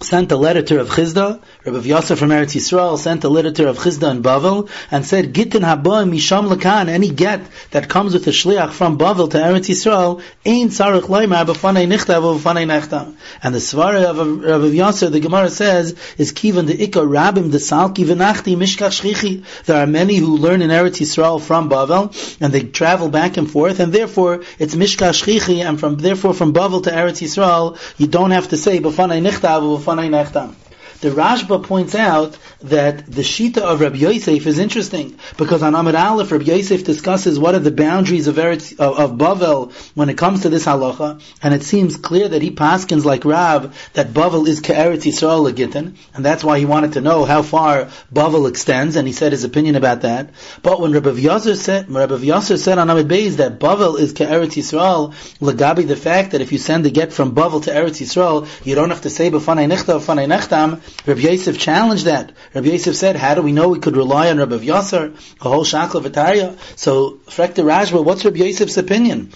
sent 0.00 0.32
a 0.32 0.36
letter 0.36 0.60
to 0.60 0.78
Rav 0.78 0.88
Chisda, 0.88 1.40
Rabbi 1.64 1.86
Yosef 1.86 2.18
from 2.18 2.30
Eretz 2.30 2.56
Yisrael 2.56 2.98
sent 2.98 3.22
a 3.22 3.28
letter 3.28 3.52
to 3.52 3.66
Rav 3.66 3.78
Chisda 3.78 4.10
in 4.10 4.22
Bavel 4.22 4.68
and 4.90 5.06
said, 5.06 5.32
Gitin 5.32 5.60
haba 5.60 6.04
misham 6.08 6.52
lakan, 6.52 6.88
any 6.88 7.10
get 7.10 7.40
that 7.70 7.88
comes 7.88 8.12
with 8.12 8.26
a 8.26 8.30
shliach 8.30 8.72
from 8.72 8.98
Bavel 8.98 9.30
to 9.30 9.38
Eretz 9.38 9.68
Yisrael, 9.70 10.20
ain't 10.44 10.72
sarach 10.72 11.02
loimar 11.02 11.46
b'fanei 11.46 11.86
nichtav 11.86 12.40
b'fanei 12.40 12.66
nechtam. 12.66 13.14
And 13.40 13.54
the 13.54 13.60
svara 13.60 14.04
of 14.04 14.44
Rabbi 14.44 14.66
Yosef, 14.66 15.12
the 15.12 15.20
Gemara 15.20 15.48
says, 15.48 15.94
is 16.18 16.32
kivan 16.32 16.66
the 16.66 16.74
ikka 16.74 17.06
rabim 17.06 17.52
the 17.52 17.58
salki 17.58 18.04
v'nachti 18.04 18.56
mishkach 18.56 19.00
shchichi. 19.00 19.44
There 19.64 19.80
are 19.80 19.86
many 19.86 20.16
who 20.16 20.36
learn 20.38 20.60
in 20.60 20.70
Eretz 20.70 21.00
Yisrael 21.00 21.40
from 21.40 21.70
Bavel, 21.70 22.40
and 22.40 22.52
they 22.52 22.64
travel 22.64 23.10
back 23.10 23.36
and 23.36 23.48
forth, 23.48 23.78
and 23.78 23.92
therefore 23.92 24.42
it's 24.58 24.74
mishkach 24.74 25.22
shchichi, 25.22 25.64
and 25.64 25.78
from 25.78 25.98
therefore 25.98 26.34
from 26.34 26.52
Bavel 26.52 26.82
to 26.82 26.90
Eretz 26.90 27.22
Yisrael, 27.22 27.78
you 27.96 28.08
don't 28.08 28.32
have 28.32 28.48
to 28.48 28.56
say 28.56 28.80
b'fanei 28.80 29.22
nichtav 29.22 29.83
b'fanei 29.84 30.08
nechtam. 30.10 30.63
The 31.04 31.10
Rashba 31.10 31.62
points 31.62 31.94
out 31.94 32.38
that 32.62 33.04
the 33.04 33.20
Shita 33.20 33.58
of 33.58 33.82
Rabbi 33.82 33.96
Yosef 33.96 34.46
is 34.46 34.58
interesting 34.58 35.18
because 35.36 35.62
on 35.62 35.74
Amid 35.74 35.94
Aleph, 35.94 36.32
Rabbi 36.32 36.44
Yosef 36.44 36.82
discusses 36.82 37.38
what 37.38 37.54
are 37.54 37.58
the 37.58 37.70
boundaries 37.70 38.26
of, 38.26 38.36
Eretz, 38.36 38.72
of, 38.78 38.98
of 38.98 39.18
Bavel 39.18 39.70
when 39.94 40.08
it 40.08 40.16
comes 40.16 40.40
to 40.40 40.48
this 40.48 40.64
halacha, 40.64 41.20
and 41.42 41.52
it 41.52 41.62
seems 41.62 41.98
clear 41.98 42.26
that 42.26 42.40
he 42.40 42.50
paskins 42.50 43.04
like 43.04 43.26
Rav 43.26 43.90
that 43.92 44.14
Bavel 44.14 44.48
is 44.48 44.62
Ke'eretz 44.62 45.02
Yisrael 45.02 45.54
Gittin, 45.54 45.96
and 46.14 46.24
that's 46.24 46.42
why 46.42 46.58
he 46.58 46.64
wanted 46.64 46.94
to 46.94 47.02
know 47.02 47.26
how 47.26 47.42
far 47.42 47.90
Bavel 48.10 48.48
extends, 48.48 48.96
and 48.96 49.06
he 49.06 49.12
said 49.12 49.32
his 49.32 49.44
opinion 49.44 49.76
about 49.76 50.00
that. 50.00 50.30
But 50.62 50.80
when 50.80 50.92
Rabbi 50.92 51.18
Yosef 51.18 51.58
said, 51.58 51.90
Rabbi 51.90 52.16
Yosef 52.16 52.58
said 52.58 52.78
on 52.78 52.88
Amid 52.88 53.08
Beis 53.08 53.36
that 53.36 53.60
Bavel 53.60 53.98
is 53.98 54.14
Ke'eretz 54.14 54.56
Yisrael, 54.56 55.12
Lagabi 55.40 55.86
the 55.86 55.96
fact 55.96 56.30
that 56.30 56.40
if 56.40 56.50
you 56.50 56.56
send 56.56 56.86
a 56.86 56.90
get 56.90 57.12
from 57.12 57.34
Bavel 57.34 57.62
to 57.64 57.70
Eretz 57.70 58.00
Yisrael, 58.00 58.48
you 58.64 58.74
don't 58.74 58.88
have 58.88 59.02
to 59.02 59.10
say 59.10 59.30
B'fanei 59.30 59.70
Nechta, 59.70 60.00
B'fanei 60.00 60.26
Nechtam, 60.26 60.80
Rabbi 61.06 61.20
Yosef 61.20 61.58
challenged 61.58 62.06
that. 62.06 62.32
Rabbi 62.54 62.68
Yosef 62.68 62.96
said, 62.96 63.16
how 63.16 63.34
do 63.34 63.42
we 63.42 63.52
know 63.52 63.68
we 63.68 63.78
could 63.78 63.96
rely 63.96 64.30
on 64.30 64.38
Rabbi 64.38 64.56
Yasser, 64.56 65.14
a 65.40 65.48
whole 65.48 65.64
shakla 65.64 66.02
v'tarya? 66.02 66.56
So, 66.78 67.18
Frekta 67.26 67.62
Rashba, 67.62 68.02
what's 68.02 68.24
Rabbi 68.24 68.38
Yosef's 68.38 68.78
opinion? 68.78 69.32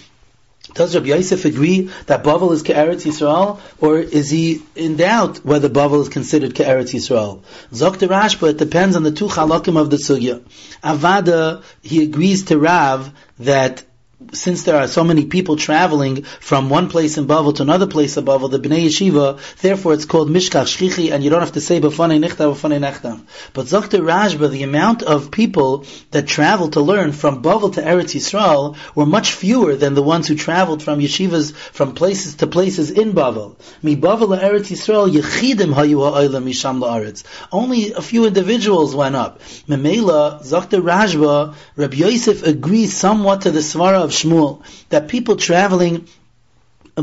Does 0.73 0.95
Rabbi 0.95 1.07
Yosef 1.07 1.45
agree 1.45 1.89
that 2.05 2.23
Bavel 2.23 2.53
is 2.53 2.61
Ke'eretz 2.63 3.05
Yisrael, 3.05 3.59
or 3.79 3.97
is 3.97 4.29
he 4.29 4.61
in 4.75 4.97
doubt 4.97 5.43
whether 5.45 5.69
Bavel 5.69 6.01
is 6.01 6.09
considered 6.09 6.53
Ke'eretz 6.53 6.93
Yisrael? 6.93 7.41
Zok 7.71 7.95
Rashba, 8.07 8.49
it 8.49 8.57
depends 8.57 8.95
on 8.95 9.03
the 9.03 9.11
two 9.11 9.27
halakim 9.27 9.79
of 9.79 9.89
the 9.89 9.97
sugya. 9.97 10.41
Avada, 10.83 11.63
he 11.81 12.03
agrees 12.03 12.45
to 12.45 12.57
Rav 12.57 13.11
that 13.39 13.83
since 14.31 14.63
there 14.63 14.75
are 14.77 14.87
so 14.87 15.03
many 15.03 15.25
people 15.25 15.55
traveling 15.55 16.23
from 16.23 16.69
one 16.69 16.89
place 16.89 17.17
in 17.17 17.25
Bavel 17.25 17.55
to 17.55 17.63
another 17.63 17.87
place 17.87 18.17
in 18.17 18.25
Bavel, 18.25 18.49
the 18.51 18.59
Bnei 18.59 18.85
Yeshiva, 18.85 19.39
therefore 19.61 19.93
it's 19.93 20.05
called 20.05 20.29
Mishkach 20.29 20.65
Shchichi, 20.65 21.11
and 21.11 21.23
you 21.23 21.29
don't 21.29 21.39
have 21.39 21.53
to 21.53 21.61
say 21.61 21.79
B'fanei 21.79 22.23
Nichta, 22.23 22.53
B'fanei 22.53 22.79
Nechtam. 22.79 23.21
But 23.53 23.69
Dr. 23.69 23.99
Rashba, 23.99 24.51
the 24.51 24.63
amount 24.63 25.03
of 25.03 25.31
people 25.31 25.85
that 26.11 26.27
traveled 26.27 26.73
to 26.73 26.81
learn 26.81 27.11
from 27.11 27.41
Bavel 27.41 27.73
to 27.73 27.81
Eretz 27.81 28.15
Yisrael 28.15 28.77
were 28.95 29.05
much 29.05 29.33
fewer 29.33 29.75
than 29.75 29.93
the 29.93 30.03
ones 30.03 30.27
who 30.27 30.35
traveled 30.35 30.83
from 30.83 30.99
yeshivas 30.99 31.53
from 31.53 31.93
places 31.93 32.35
to 32.35 32.47
places 32.47 32.91
in 32.91 33.13
Bavel. 33.13 33.55
Mi 33.81 33.95
Bavel 33.95 34.37
Eretz 34.39 34.69
Yisrael, 34.69 35.11
Yechidim 35.11 35.73
Hayu 35.73 35.99
Ha'olam 36.03 36.43
Misham 36.45 36.81
La'aretz. 36.81 37.23
Only 37.51 37.93
a 37.93 38.01
few 38.01 38.25
individuals 38.25 38.95
went 38.95 39.15
up. 39.15 39.39
Memela, 39.67 40.47
Dr. 40.49 40.81
Rashba, 40.81 41.55
Rabbi 41.75 41.95
Yosef 41.95 42.43
agrees 42.43 42.95
somewhat 42.95 43.41
to 43.41 43.51
the 43.51 43.59
Svara 43.59 44.03
of 44.03 44.13
Shmuel, 44.23 44.61
that 44.89 45.07
people 45.07 45.35
traveling 45.35 46.07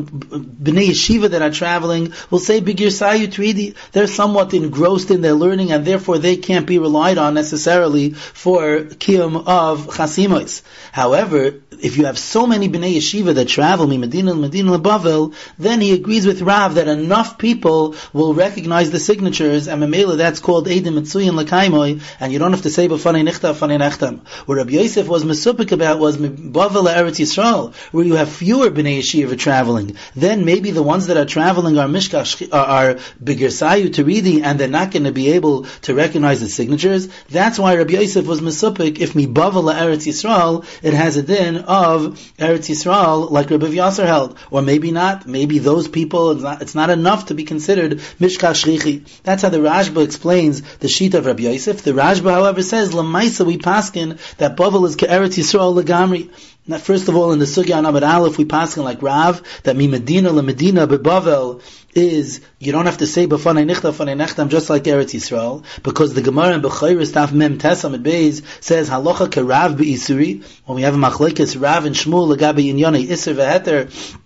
Bnei 0.00 0.88
Yeshiva 0.88 1.30
that 1.30 1.42
are 1.42 1.50
traveling 1.50 2.12
will 2.30 2.38
say 2.38 2.60
Bigir 2.60 2.88
Sayu 2.88 3.26
Tridi, 3.26 3.74
they're 3.92 4.06
somewhat 4.06 4.54
engrossed 4.54 5.10
in 5.10 5.20
their 5.20 5.34
learning 5.34 5.72
and 5.72 5.84
therefore 5.84 6.18
they 6.18 6.36
can't 6.36 6.66
be 6.66 6.78
relied 6.78 7.18
on 7.18 7.34
necessarily 7.34 8.10
for 8.10 8.80
Kiyum 8.80 9.46
of 9.46 9.86
Chasimos. 9.88 10.62
However, 10.92 11.60
if 11.80 11.96
you 11.98 12.06
have 12.06 12.18
so 12.18 12.46
many 12.46 12.68
Bnei 12.68 12.96
Yeshiva 12.96 13.34
that 13.34 13.48
travel, 13.48 13.86
Medina 13.86 14.34
Medina 14.34 14.78
Bavel, 14.78 15.34
then 15.58 15.80
he 15.80 15.92
agrees 15.92 16.26
with 16.26 16.42
Rav 16.42 16.74
that 16.76 16.88
enough 16.88 17.38
people 17.38 17.94
will 18.12 18.34
recognize 18.34 18.90
the 18.90 18.98
signatures 18.98 19.68
and 19.68 19.82
Memela 19.82 20.16
that's 20.16 20.40
called 20.40 20.66
Eidim 20.66 20.98
Mitsuyin 20.98 21.40
Lakaimoy 21.40 22.02
and 22.20 22.32
you 22.32 22.38
don't 22.38 22.52
have 22.52 22.62
to 22.62 22.70
say 22.70 22.88
B'fanei 22.88 23.28
Nichta 23.28 23.54
B'fanei 23.54 23.78
Nechtam. 23.78 24.26
What 24.46 24.56
Rabbi 24.56 24.72
Yosef 24.72 25.06
was 25.06 25.24
Mesupik 25.24 25.72
about 25.72 25.98
was 25.98 26.16
Bavel 26.16 26.88
Eretz 26.88 27.20
Yisrael, 27.20 27.74
where 27.92 28.04
you 28.04 28.14
have 28.14 28.30
fewer 28.30 28.70
Bnei 28.70 28.98
Yeshiva 28.98 29.38
traveling 29.38 29.85
traveling, 29.86 30.12
then 30.14 30.44
maybe 30.44 30.70
the 30.70 30.82
ones 30.82 31.06
that 31.06 31.16
are 31.16 31.24
traveling 31.24 31.78
are 31.78 31.86
mishkach 31.86 32.52
uh, 32.52 32.56
are, 32.56 32.96
are 32.96 33.88
to 33.90 34.04
reading, 34.04 34.42
and 34.44 34.58
they're 34.58 34.68
not 34.68 34.90
going 34.90 35.04
to 35.04 35.12
be 35.12 35.32
able 35.32 35.64
to 35.82 35.94
recognize 35.94 36.40
the 36.40 36.48
signatures. 36.48 37.08
That's 37.28 37.58
why 37.58 37.76
Rabbi 37.76 37.94
Yosef 37.94 38.26
was 38.26 38.40
misupik. 38.40 38.98
If 38.98 39.14
mibavala 39.14 39.74
Eretz 39.74 40.06
Yisrael, 40.06 40.64
it 40.82 40.94
has 40.94 41.16
a 41.16 41.22
din 41.22 41.56
of 41.56 42.18
Eretz 42.38 42.68
Yisrael, 42.68 43.30
like 43.30 43.50
Rabbi 43.50 43.66
Yasser 43.66 44.06
held, 44.06 44.38
or 44.50 44.62
maybe 44.62 44.90
not. 44.90 45.26
Maybe 45.26 45.58
those 45.58 45.88
people, 45.88 46.32
it's 46.32 46.42
not, 46.42 46.62
it's 46.62 46.74
not 46.74 46.90
enough 46.90 47.26
to 47.26 47.34
be 47.34 47.44
considered 47.44 47.98
mishkach 48.20 48.64
shrichi. 48.64 49.22
That's 49.22 49.42
how 49.42 49.48
the 49.48 49.58
Rashba 49.58 50.04
explains 50.04 50.62
the 50.78 50.88
sheet 50.88 51.14
of 51.14 51.26
Rabbi 51.26 51.44
Yosef. 51.44 51.82
The 51.82 51.92
Rashba, 51.92 52.30
however, 52.30 52.62
says 52.62 52.92
lamaisa 52.92 53.46
we 53.46 53.58
paskin 53.58 54.18
that 54.36 54.56
bavel 54.56 54.86
is 54.86 54.96
Eretz 54.96 55.36
Yisrael 55.36 55.80
legamri. 55.80 56.30
Now, 56.68 56.78
first 56.78 57.08
of 57.08 57.14
all, 57.14 57.30
in 57.30 57.38
the 57.38 57.44
Sugya 57.44 57.78
Amid 57.78 58.02
Aleph, 58.02 58.38
we 58.38 58.44
pass 58.44 58.76
in 58.76 58.82
like 58.82 59.00
Rav, 59.00 59.40
that 59.62 59.76
mi 59.76 59.86
Medina 59.86 60.32
la 60.32 60.42
Medina 60.42 60.88
bebavel 60.88 61.62
is, 61.94 62.40
you 62.58 62.72
don't 62.72 62.86
have 62.86 62.98
to 62.98 63.06
say 63.06 63.28
b'fanei 63.28 63.70
nichta 63.70 63.92
b'fanei 63.92 64.20
nechtam 64.20 64.48
just 64.48 64.68
like 64.68 64.82
Eretz 64.82 65.14
Yisrael, 65.14 65.62
because 65.84 66.14
the 66.14 66.22
Gemara 66.22 66.54
in 66.54 66.62
Bechayr 66.62 67.06
Staff 67.06 67.32
Mem 67.32 67.58
Tesam 67.58 67.94
at 67.94 68.02
Beis 68.02 68.42
says 68.60 68.90
halacha 68.90 69.30
ke 69.30 69.48
Rav 69.48 69.76
be'isuri, 69.76 70.42
when 70.64 70.74
we 70.74 70.82
have 70.82 70.94
a 70.94 70.98
machlekes 70.98 71.60
Rav 71.60 71.84
and 71.84 71.94
Shmuel 71.94 72.36
legabe 72.36 72.58
inyane 72.58 73.08
iser 73.08 73.34
ve'eter, 73.34 74.18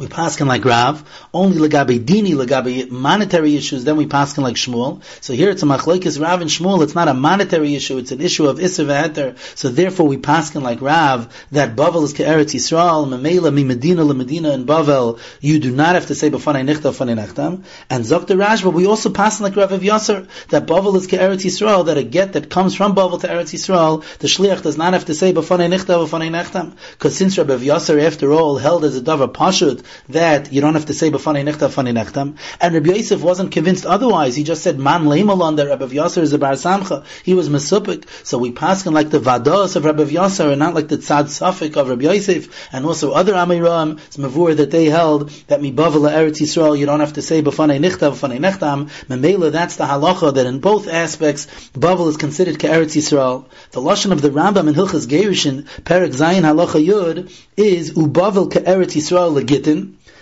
we 0.00 0.06
paskin 0.06 0.46
like 0.46 0.64
Rav, 0.64 1.04
only 1.34 1.58
legabe 1.58 2.02
dini, 2.02 2.32
legabe 2.32 2.90
monetary 2.90 3.54
issues, 3.54 3.84
then 3.84 3.98
we 3.98 4.06
paskin 4.06 4.42
like 4.42 4.56
Shmuel. 4.56 5.02
So 5.20 5.34
here 5.34 5.50
it's 5.50 5.62
a 5.62 5.66
machlekes 5.66 6.18
Rav 6.18 6.40
and 6.40 6.48
Shmuel, 6.48 6.82
it's 6.82 6.94
not 6.94 7.08
a 7.08 7.12
monetary 7.12 7.74
issue, 7.74 7.98
it's 7.98 8.10
an 8.10 8.22
issue 8.22 8.46
of 8.46 8.58
Isser 8.58 8.86
v'heter. 8.86 9.38
So 9.58 9.68
therefore 9.68 10.08
we 10.08 10.16
paskin 10.16 10.62
like 10.62 10.80
Rav, 10.80 11.28
that 11.52 11.76
Bavel 11.76 12.04
is 12.04 12.14
ke'eretz 12.14 12.54
Yisrael, 12.54 13.06
memela 13.06 13.52
mi 13.52 13.62
Medina 13.62 14.02
le 14.02 14.14
Medina 14.14 14.52
in 14.52 14.64
Bavel, 14.64 15.20
you 15.42 15.58
do 15.60 15.70
not 15.70 15.94
have 15.94 16.06
to 16.06 16.14
say 16.14 16.30
b'fanei 16.30 16.64
nichta 16.66 16.92
b'fanei 16.92 17.22
nechtam. 17.22 17.64
And 17.90 18.02
Zokta 18.06 18.42
Rashba, 18.42 18.72
we 18.72 18.86
also 18.86 19.10
paskin 19.10 19.42
like 19.42 19.56
Rav 19.56 19.70
of 19.72 19.82
Yasser, 19.82 20.26
that 20.48 20.66
Bavel 20.66 20.96
is 20.96 21.08
ke'eretz 21.08 21.44
Yisrael, 21.44 21.84
that 21.86 21.98
a 21.98 22.02
get 22.02 22.32
that 22.32 22.48
comes 22.48 22.74
from 22.74 22.94
Bavel 22.94 23.20
to 23.20 23.28
Eretz 23.28 23.52
Yisrael, 23.52 24.02
the 24.16 24.28
shliach 24.28 24.62
does 24.62 24.78
not 24.78 24.94
have 24.94 25.04
to 25.04 25.14
say 25.14 25.34
b'fanei 25.34 25.68
nichta 25.68 26.08
b'fanei 26.08 26.30
nechtam. 26.30 26.72
Because 26.92 27.14
since 27.18 27.36
Rav 27.36 27.50
of 27.50 27.60
Yasser, 27.60 28.02
after 28.02 28.32
all, 28.32 28.56
held 28.56 28.86
as 28.86 28.96
a 28.96 29.02
davar 29.02 29.30
pashut, 29.30 29.84
that 30.08 30.52
you 30.52 30.60
don't 30.60 30.74
have 30.74 30.86
to 30.86 30.94
say 30.94 31.10
b'fanei 31.10 31.44
nechta 31.44 31.68
b'fanei 31.68 31.92
nechtam. 31.92 32.36
And 32.60 32.74
Rabbi 32.74 32.92
Yosef 32.92 33.22
wasn't 33.22 33.52
convinced 33.52 33.86
otherwise. 33.86 34.36
He 34.36 34.44
just 34.44 34.62
said 34.62 34.78
man 34.78 35.04
leimalon 35.04 35.56
that 35.56 35.68
Rabbi 35.68 35.86
Yosef 35.86 36.22
is 36.22 36.32
a 36.32 36.38
bar 36.38 36.52
samcha. 36.52 37.04
He 37.24 37.34
was 37.34 37.48
mesupik. 37.48 38.04
So 38.24 38.38
we 38.38 38.52
pass 38.52 38.86
him 38.86 38.94
like 38.94 39.10
the 39.10 39.20
vados 39.20 39.76
of 39.76 39.84
Rabbi 39.84 40.04
Yosef 40.04 40.46
and 40.46 40.58
not 40.58 40.74
like 40.74 40.88
the 40.88 40.98
tzad 40.98 41.24
safik 41.24 41.76
of 41.76 41.88
Rabbi 41.88 42.04
Yosef 42.04 42.68
and 42.72 42.84
also 42.84 43.12
other 43.12 43.34
amiram 43.34 43.98
mavur 44.16 44.56
that 44.56 44.70
they 44.70 44.86
held 44.86 45.30
that 45.48 45.60
mibavel 45.60 46.08
eretz 46.10 46.40
Yisrael 46.40 46.78
you 46.78 46.86
don't 46.86 47.00
have 47.00 47.14
to 47.14 47.22
say 47.22 47.42
b'fanei 47.42 47.78
nechta 47.78 48.10
b'fanei 48.12 48.38
nechtam. 48.38 48.88
Memela 49.06 49.50
that's 49.50 49.76
the 49.76 49.84
halacha 49.84 50.34
that 50.34 50.46
in 50.46 50.60
both 50.60 50.88
aspects 50.88 51.46
bavel 51.72 52.08
is 52.08 52.16
considered 52.16 52.58
ke'eretz 52.58 52.96
Yisrael. 52.96 53.46
The 53.72 53.80
lashon 53.80 54.12
of 54.12 54.22
the 54.22 54.30
Rambam 54.30 54.68
in 54.68 54.74
Hilchas 54.74 55.06
Gerushin 55.06 55.64
Perik 55.82 56.12
Zayin 56.12 56.42
halacha 56.42 56.84
yud 56.84 57.32
is 57.56 57.92
ubavel 57.92 58.50
ke'eretz 58.52 58.94
Yisrael 58.96 59.32
legitin. 59.40 59.79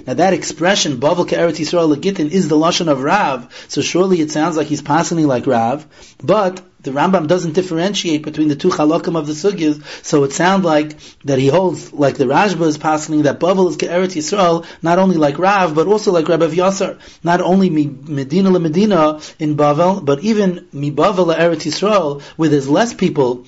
Now 0.08 0.14
that 0.14 0.32
expression, 0.32 0.96
Bavel 0.96 1.26
Eretz 1.26 1.58
Yisrael 1.58 1.94
Legitin, 1.94 2.30
is 2.30 2.48
the 2.48 2.56
Lashon 2.56 2.88
of 2.88 3.02
Rav, 3.02 3.46
so 3.68 3.82
surely 3.82 4.22
it 4.22 4.30
sounds 4.30 4.56
like 4.56 4.66
he's 4.66 4.80
passing 4.80 5.26
like 5.26 5.46
Rav, 5.46 5.86
but 6.24 6.62
the 6.80 6.92
Rambam 6.92 7.26
doesn't 7.26 7.52
differentiate 7.52 8.22
between 8.22 8.48
the 8.48 8.56
two 8.56 8.70
halakim 8.70 9.18
of 9.18 9.26
the 9.26 9.34
sugyas, 9.34 9.84
so 10.02 10.24
it 10.24 10.32
sounds 10.32 10.64
like 10.64 10.96
that 11.24 11.38
he 11.38 11.48
holds, 11.48 11.92
like 11.92 12.16
the 12.16 12.24
Rashba 12.24 12.68
is 12.68 12.78
passing, 12.78 13.24
that 13.24 13.38
Bavel 13.38 13.68
is 13.68 13.76
Eretz 13.76 14.16
Yisrael, 14.16 14.64
not 14.80 14.98
only 14.98 15.18
like 15.18 15.38
Rav, 15.38 15.74
but 15.74 15.86
also 15.86 16.10
like 16.10 16.26
Rabbi 16.26 16.46
Yasser. 16.46 16.98
Not 17.22 17.42
only 17.42 17.68
Medina 17.68 18.48
le 18.48 18.60
Medina 18.60 19.20
in 19.38 19.56
Bavel, 19.58 20.02
but 20.02 20.20
even 20.20 20.68
mi 20.72 20.90
Bavel 20.90 21.36
Eretz 21.36 21.66
Yisrael, 21.66 22.22
where 22.38 22.48
there's 22.48 22.66
less 22.66 22.94
people 22.94 23.44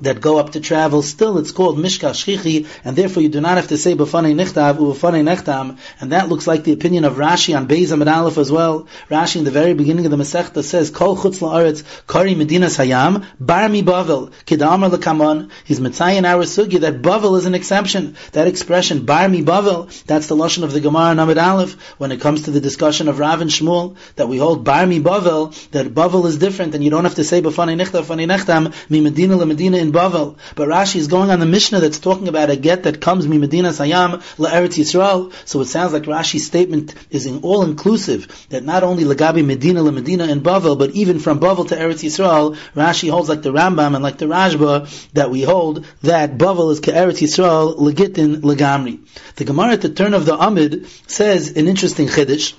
that 0.00 0.20
go 0.20 0.38
up 0.38 0.50
to 0.50 0.60
travel, 0.60 1.02
still 1.02 1.38
it's 1.38 1.52
called 1.52 1.78
Mishka 1.78 2.10
Shchichi, 2.10 2.66
and 2.84 2.96
therefore 2.96 3.22
you 3.22 3.28
do 3.28 3.40
not 3.40 3.56
have 3.56 3.68
to 3.68 3.78
say 3.78 3.94
B'fanei 3.94 4.34
Nichtav 4.34 4.76
U'B'fanei 4.76 5.24
Nechtam, 5.24 5.78
and 6.00 6.12
that 6.12 6.28
looks 6.28 6.46
like 6.46 6.64
the 6.64 6.72
opinion 6.72 7.04
of 7.04 7.14
Rashi 7.14 7.56
on 7.56 7.66
Beis 7.66 7.92
Amid 7.92 8.08
Aleph 8.08 8.38
as 8.38 8.50
well. 8.50 8.86
Rashi 9.10 9.36
in 9.36 9.44
the 9.44 9.50
very 9.50 9.74
beginning 9.74 10.04
of 10.04 10.10
the 10.10 10.16
Masechta 10.16 10.62
says, 10.62 10.90
Kol 10.90 11.16
Chutz 11.16 11.38
La'aretz 11.40 11.84
Kari 12.06 12.34
Medinas 12.34 12.76
Hayam 12.76 13.24
Bar 13.40 13.68
Mi 13.68 13.82
Bavel 13.82 14.32
Kedamar 14.44 14.90
L'Kamon 14.90 15.50
He's 15.64 15.80
Mitzayin 15.80 16.24
our 16.24 16.44
Sugi 16.44 16.80
that 16.80 17.02
Bavel 17.02 17.38
is 17.38 17.46
an 17.46 17.54
exception. 17.54 18.16
That 18.32 18.46
expression, 18.46 19.06
Bar 19.06 19.28
Mi 19.28 19.42
Bavel, 19.42 20.04
that's 20.04 20.26
the 20.26 20.36
Lashon 20.36 20.62
of 20.62 20.72
the 20.72 20.80
Gemara 20.80 21.12
in 21.12 21.38
Aleph, 21.38 21.74
when 21.98 22.12
it 22.12 22.20
comes 22.20 22.42
to 22.42 22.50
the 22.50 22.60
discussion 22.60 23.08
of 23.08 23.18
Rav 23.18 23.40
and 23.40 23.50
Shmuel, 23.50 23.96
that 24.16 24.28
we 24.28 24.38
hold 24.38 24.64
Bar 24.64 24.86
Mi 24.86 25.00
Bavel, 25.00 25.70
that 25.70 25.86
Bavel 25.86 26.26
is 26.26 26.36
different, 26.36 26.74
and 26.74 26.84
you 26.84 26.90
don't 26.90 27.04
have 27.04 27.16
to 27.16 27.24
say 27.24 27.40
B'fanei 27.40 27.80
Nichtav 27.80 28.04
B'fanei 28.04 28.26
Nechtam, 28.26 28.74
Mi 28.90 29.00
Medina 29.00 29.36
Medina 29.46 29.78
in 29.86 29.92
Bavel. 29.92 30.36
But 30.54 30.68
Rashi 30.68 30.96
is 30.96 31.08
going 31.08 31.30
on 31.30 31.40
the 31.40 31.46
Mishnah 31.46 31.80
that's 31.80 31.98
talking 31.98 32.28
about 32.28 32.50
a 32.50 32.56
get 32.56 32.82
that 32.84 33.00
comes 33.00 33.26
mi 33.26 33.38
Medina 33.38 33.70
Sayam 33.70 34.22
la 34.38 34.50
Eretz 34.50 34.78
Yisrael. 34.82 35.32
So 35.44 35.60
it 35.60 35.66
sounds 35.66 35.92
like 35.92 36.04
Rashi's 36.04 36.46
statement 36.46 36.94
is 37.10 37.26
in 37.26 37.40
all 37.42 37.62
inclusive 37.62 38.46
that 38.50 38.64
not 38.64 38.82
only 38.82 39.04
Lagabi 39.04 39.44
Medina 39.44 39.82
la 39.82 39.90
Medina 39.90 40.26
in 40.26 40.40
Bavel, 40.40 40.78
but 40.78 40.90
even 40.90 41.18
from 41.18 41.40
Bavel 41.40 41.68
to 41.68 41.76
Eretz 41.76 42.04
Yisrael, 42.04 42.56
Rashi 42.74 43.10
holds 43.10 43.28
like 43.28 43.42
the 43.42 43.52
Rambam 43.52 43.94
and 43.94 44.02
like 44.02 44.18
the 44.18 44.26
Rashba 44.26 45.10
that 45.12 45.30
we 45.30 45.42
hold 45.42 45.84
that 46.02 46.36
Bavel 46.36 46.72
is 46.72 46.80
Eretz 46.80 47.22
Yisrael 47.22 47.76
legitin 47.78 48.42
legamri. 48.42 49.00
The 49.36 49.44
Gemara 49.44 49.72
at 49.72 49.82
the 49.82 49.90
turn 49.90 50.14
of 50.14 50.24
the 50.26 50.36
Amid 50.36 50.86
says 51.06 51.56
an 51.56 51.68
interesting 51.68 52.08
chiddush 52.08 52.54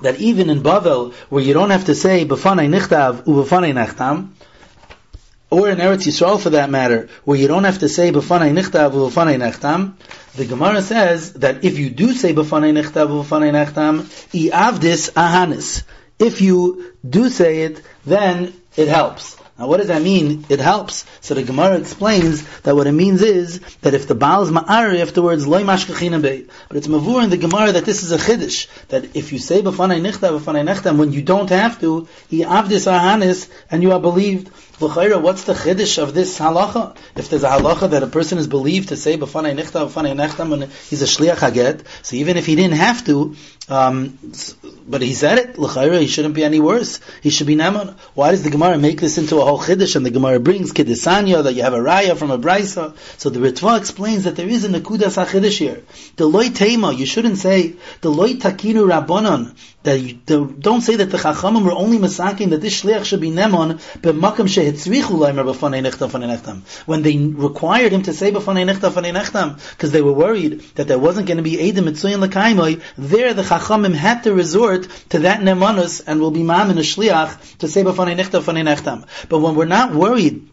that 0.00 0.20
even 0.20 0.48
in 0.50 0.62
Bavel, 0.62 1.12
where 1.28 1.42
you 1.42 1.54
don't 1.54 1.70
have 1.70 1.86
to 1.86 1.94
say 1.94 2.24
b'fanei 2.24 2.68
nichtav 2.68 3.24
u'b'fanei 3.24 3.72
nechtam, 3.74 4.30
or 5.50 5.68
in 5.68 5.78
Eretz 5.78 6.06
Yisrael 6.06 6.40
for 6.40 6.50
that 6.50 6.70
matter, 6.70 7.08
where 7.24 7.38
you 7.38 7.48
don't 7.48 7.64
have 7.64 7.78
to 7.78 7.88
say 7.88 8.12
b'fanei 8.12 8.52
nichtav 8.52 8.92
u'b'fanei 8.92 9.38
nechtam, 9.38 9.94
the 10.36 10.44
Gemara 10.44 10.82
says 10.82 11.32
that 11.34 11.64
if 11.64 11.78
you 11.78 11.90
do 11.90 12.12
say 12.12 12.34
b'fanei 12.34 12.72
nichtav 12.72 13.08
u'b'fanei 13.08 13.52
nechtam, 13.52 14.02
i'avdis 14.32 15.12
ahanis. 15.12 15.84
If 16.18 16.40
you 16.40 16.92
do 17.08 17.28
say 17.30 17.62
it, 17.62 17.82
then 18.04 18.52
it 18.76 18.88
helps. 18.88 19.36
Now 19.58 19.66
what 19.66 19.78
does 19.78 19.88
that 19.88 20.02
mean? 20.02 20.44
It 20.48 20.60
helps. 20.60 21.04
So 21.20 21.34
the 21.34 21.42
Gemara 21.42 21.78
explains 21.78 22.46
that 22.60 22.76
what 22.76 22.86
it 22.86 22.92
means 22.92 23.22
is 23.22 23.58
that 23.80 23.92
if 23.92 24.06
the 24.06 24.14
Baal 24.14 24.42
is 24.42 24.50
ma'ari 24.50 25.00
afterwards, 25.00 25.48
loy 25.48 25.62
mashkachina. 25.62 26.48
But 26.68 26.76
it's 26.76 26.86
mavur 26.86 27.24
in 27.24 27.30
the 27.30 27.36
Gemara 27.36 27.72
that 27.72 27.84
this 27.84 28.04
is 28.04 28.12
a 28.12 28.18
chiddush. 28.18 28.68
That 28.88 29.16
if 29.16 29.32
you 29.32 29.40
say 29.40 29.60
b'fanei 29.62 30.00
nichta, 30.00 30.38
b'fanei 30.38 30.64
nechtam, 30.64 30.96
when 30.96 31.12
you 31.12 31.22
don't 31.22 31.50
have 31.50 31.80
to, 31.80 32.06
he 32.28 32.44
avdis 32.44 32.86
ahanis, 32.86 33.50
and 33.68 33.82
you 33.82 33.92
are 33.92 34.00
believed. 34.00 34.50
L'chayra, 34.80 35.20
what's 35.20 35.42
the 35.42 35.54
chiddush 35.54 36.00
of 36.00 36.14
this 36.14 36.38
halacha? 36.38 36.96
If 37.16 37.30
there's 37.30 37.42
a 37.42 37.48
halacha 37.48 37.90
that 37.90 38.04
a 38.04 38.06
person 38.06 38.38
is 38.38 38.46
believed 38.46 38.90
to 38.90 38.96
say 38.96 39.16
b'fanei 39.16 39.52
nichta 39.58 39.90
b'fanei 39.90 40.14
nechtam 40.14 40.50
when 40.50 40.70
he's 40.88 41.02
a 41.02 41.06
shliach 41.06 41.38
haget, 41.38 41.84
so 42.02 42.14
even 42.14 42.36
if 42.36 42.46
he 42.46 42.54
didn't 42.54 42.76
have 42.76 43.04
to, 43.06 43.34
um, 43.68 44.16
but 44.86 45.02
he 45.02 45.14
said 45.14 45.38
it, 45.38 45.58
l'chayra, 45.58 46.00
he 46.00 46.06
shouldn't 46.06 46.34
be 46.34 46.44
any 46.44 46.60
worse. 46.60 47.00
He 47.22 47.30
should 47.30 47.48
be 47.48 47.56
naman. 47.56 47.96
Why 48.14 48.30
does 48.30 48.44
the 48.44 48.50
Gemara 48.50 48.78
make 48.78 49.00
this 49.00 49.18
into 49.18 49.40
a 49.40 49.44
whole 49.44 49.58
chiddush? 49.58 49.96
And 49.96 50.06
the 50.06 50.10
Gemara 50.10 50.38
brings 50.38 50.72
kiddusanya 50.72 51.42
that 51.42 51.54
you 51.54 51.62
have 51.62 51.74
a 51.74 51.80
raya 51.80 52.16
from 52.16 52.30
a 52.30 52.38
brisa. 52.38 52.96
So 53.18 53.30
the 53.30 53.40
Ritva 53.40 53.78
explains 53.78 54.24
that 54.24 54.36
there 54.36 54.48
is 54.48 54.64
a 54.64 54.68
nekudas 54.68 55.18
chiddush 55.26 55.58
here. 55.58 55.82
The 56.14 56.26
loy 56.26 56.50
tema, 56.50 56.92
you 56.92 57.04
shouldn't 57.04 57.38
say 57.38 57.74
the 58.00 58.10
loy 58.10 58.34
takinu 58.34 58.88
rabbanon 58.88 59.56
that 59.88 60.00
you 60.00 60.14
don't 60.68 60.82
say 60.82 60.96
that 60.96 61.10
the 61.10 61.16
chachamim 61.16 61.64
were 61.64 61.72
only 61.72 61.98
masaking 61.98 62.50
that 62.50 62.60
this 62.60 62.82
shliach 62.82 63.04
should 63.04 63.20
be 63.20 63.30
nemon 63.30 63.78
b'makam 64.02 64.48
shehitzrichu 64.54 65.14
leimer 65.22 65.44
b'fanei 65.50 65.80
nechtam 65.86 66.10
fanei 66.10 66.28
nechtam. 66.32 66.60
When 66.86 67.02
they 67.02 67.16
required 67.16 67.92
him 67.92 68.02
to 68.02 68.12
say 68.12 68.30
b'fanei 68.30 68.66
nechtam 68.70 68.90
fanei 68.90 69.14
nechtam 69.18 69.54
because 69.70 69.90
they 69.92 70.02
were 70.02 70.12
worried 70.12 70.60
that 70.74 70.88
there 70.88 70.98
wasn't 70.98 71.26
going 71.26 71.38
to 71.38 71.42
be 71.42 71.56
edim 71.56 71.88
mitzuyin 71.88 72.26
lekaimoy 72.26 72.82
there 72.98 73.32
the 73.32 73.42
chachamim 73.42 73.94
had 73.94 74.24
to 74.24 74.34
resort 74.34 74.88
to 75.10 75.20
that 75.20 75.40
nemanus 75.40 76.02
and 76.06 76.20
will 76.20 76.30
be 76.30 76.42
mam 76.42 76.70
in 76.70 76.78
a 76.78 76.82
shliach 76.82 77.58
to 77.58 77.68
say 77.68 77.82
b'fanei 77.82 78.16
nechtam 78.20 78.42
fanei 78.42 78.64
nechtam. 78.70 79.06
But 79.28 79.38
when 79.38 79.54
we're 79.54 79.74
not 79.78 79.94
worried 79.94 80.48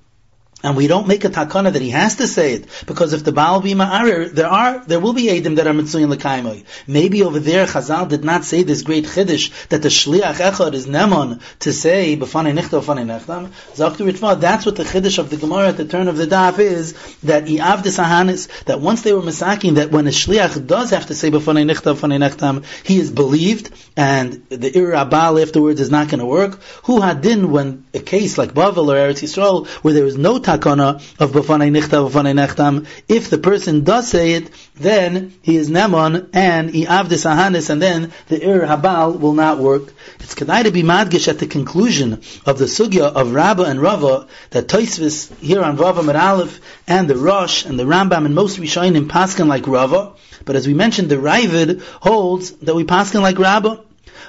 and 0.66 0.76
we 0.76 0.88
don't 0.88 1.08
make 1.08 1.24
a 1.24 1.30
takana 1.30 1.72
that 1.72 1.82
he 1.82 1.92
has 1.92 2.16
to 2.16 2.28
say 2.28 2.54
it, 2.54 2.66
because 2.88 3.14
if 3.14 3.24
the 3.24 3.32
Baal 3.32 3.62
be 3.62 3.74
ma'arir, 3.74 4.32
there 4.32 4.48
are, 4.48 4.84
there 4.86 5.00
will 5.00 5.14
be 5.14 5.26
Edim 5.26 5.58
that 5.58 5.68
are 5.68 5.74
Mitzuyin 5.74 6.10
l'kaimoi. 6.10 6.66
Maybe 6.88 7.22
over 7.22 7.40
there 7.40 7.68
Chazal 7.68 8.10
did 8.10 8.24
not 8.24 8.44
say 8.46 8.64
this 8.64 8.82
great 8.82 9.06
chiddush, 9.06 9.68
that 9.68 9.84
the 9.84 9.90
Shliach 9.90 10.38
Echad 10.38 10.74
is 10.74 10.88
Nemon, 10.88 11.40
to 11.60 11.72
say, 11.72 12.18
b'fanei 12.18 12.58
nichta, 12.58 12.82
b'fanei 12.82 13.06
nechtam. 13.06 13.52
Ritva, 13.76 14.40
that's 14.40 14.66
what 14.66 14.76
the 14.76 14.84
chiddush 14.84 15.20
of 15.20 15.30
the 15.30 15.38
Gemara 15.38 15.68
at 15.70 15.78
the 15.78 15.86
turn 15.86 16.08
of 16.08 16.18
the 16.18 16.26
daf 16.26 16.58
is, 16.58 16.94
that 17.20 17.46
Iav 17.46 17.84
Sahanis, 17.84 18.66
that 18.66 18.82
once 18.82 19.04
they 19.04 19.14
were 19.14 19.22
masaking, 19.22 19.76
that 19.76 19.92
when 19.92 20.08
a 20.08 20.10
Shliach 20.10 20.66
does 20.66 20.90
have 20.90 21.06
to 21.06 21.14
say 21.14 21.30
b'fanei 21.30 21.72
nichta, 21.72 21.94
b'fanei 21.94 22.28
nechtam, 22.28 22.66
he 22.84 22.98
is 22.98 23.12
believed, 23.12 23.70
and 23.96 24.44
the 24.50 24.76
Ir 24.76 24.94
Abal 24.94 25.40
afterwards 25.40 25.80
is 25.80 25.92
not 25.92 26.10
going 26.10 26.22
to 26.22 26.26
work. 26.26 26.60
Who 26.86 27.02
had 27.02 27.22
din 27.22 27.52
when 27.52 27.86
a 27.94 28.00
case 28.00 28.40
like 28.40 28.54
Bavel 28.54 28.88
or 28.88 28.96
Eretz 28.96 29.22
Yisrael, 29.22 29.68
where 29.84 29.94
there 29.94 30.08
is 30.08 30.18
no 30.18 30.40
takana 30.40 30.55
of 30.56 31.32
b'fanei 31.32 31.72
nichta 31.72 32.10
b'fanei 32.10 32.34
nechtam. 32.34 32.88
If 33.08 33.30
the 33.30 33.38
person 33.38 33.84
does 33.84 34.08
say 34.08 34.34
it, 34.34 34.50
then 34.76 35.34
he 35.42 35.58
is 35.58 35.70
nemon 35.70 36.30
and 36.34 36.70
he 36.70 36.86
avdis 36.86 37.26
ahanis, 37.26 37.70
and 37.70 37.82
then 37.82 38.14
the 38.28 38.44
ir 38.44 38.62
habal 38.62 39.20
will 39.20 39.34
not 39.34 39.60
work. 39.60 39.94
It's 40.20 40.36
kedai 40.36 40.64
to 40.64 40.72
be 40.72 40.84
madgish 40.84 41.28
at 41.28 41.40
the 41.40 41.48
conclusion 41.48 42.22
of 42.46 42.58
the 42.58 42.66
sugya 42.66 43.14
of 43.14 43.34
Rabba 43.34 43.64
and 43.64 43.82
Rava 43.82 44.28
that 44.52 44.68
Toisvis 44.68 45.36
here 45.40 45.62
on 45.62 45.78
Rava 45.78 46.02
Aleph 46.18 46.60
and 46.88 47.08
the 47.08 47.16
Rosh 47.16 47.66
and 47.66 47.80
the 47.80 47.84
Rambam 47.84 48.26
and 48.26 48.36
most 48.36 48.60
Rishonim 48.60 49.08
paskin 49.08 49.48
like 49.48 49.68
Rava. 49.68 50.14
But 50.46 50.56
as 50.56 50.68
we 50.68 50.74
mentioned, 50.74 51.10
the 51.10 51.16
Ravid 51.16 51.82
holds 52.02 52.52
that 52.52 52.76
we 52.76 52.84
paskin 52.84 53.22
like 53.22 53.40
Rabba. 53.40 53.82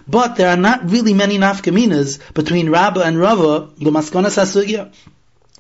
But 0.09 0.37
there 0.37 0.49
are 0.51 0.57
not 0.57 0.91
really 0.91 1.14
many 1.14 1.39
nafkaminas 1.39 2.20
between 2.35 2.70
Rabba 2.70 3.01
and 3.03 3.18
Rava, 3.18 3.68
the 3.79 3.91
Maskonas 3.91 4.37
HaSugya. 4.37 4.93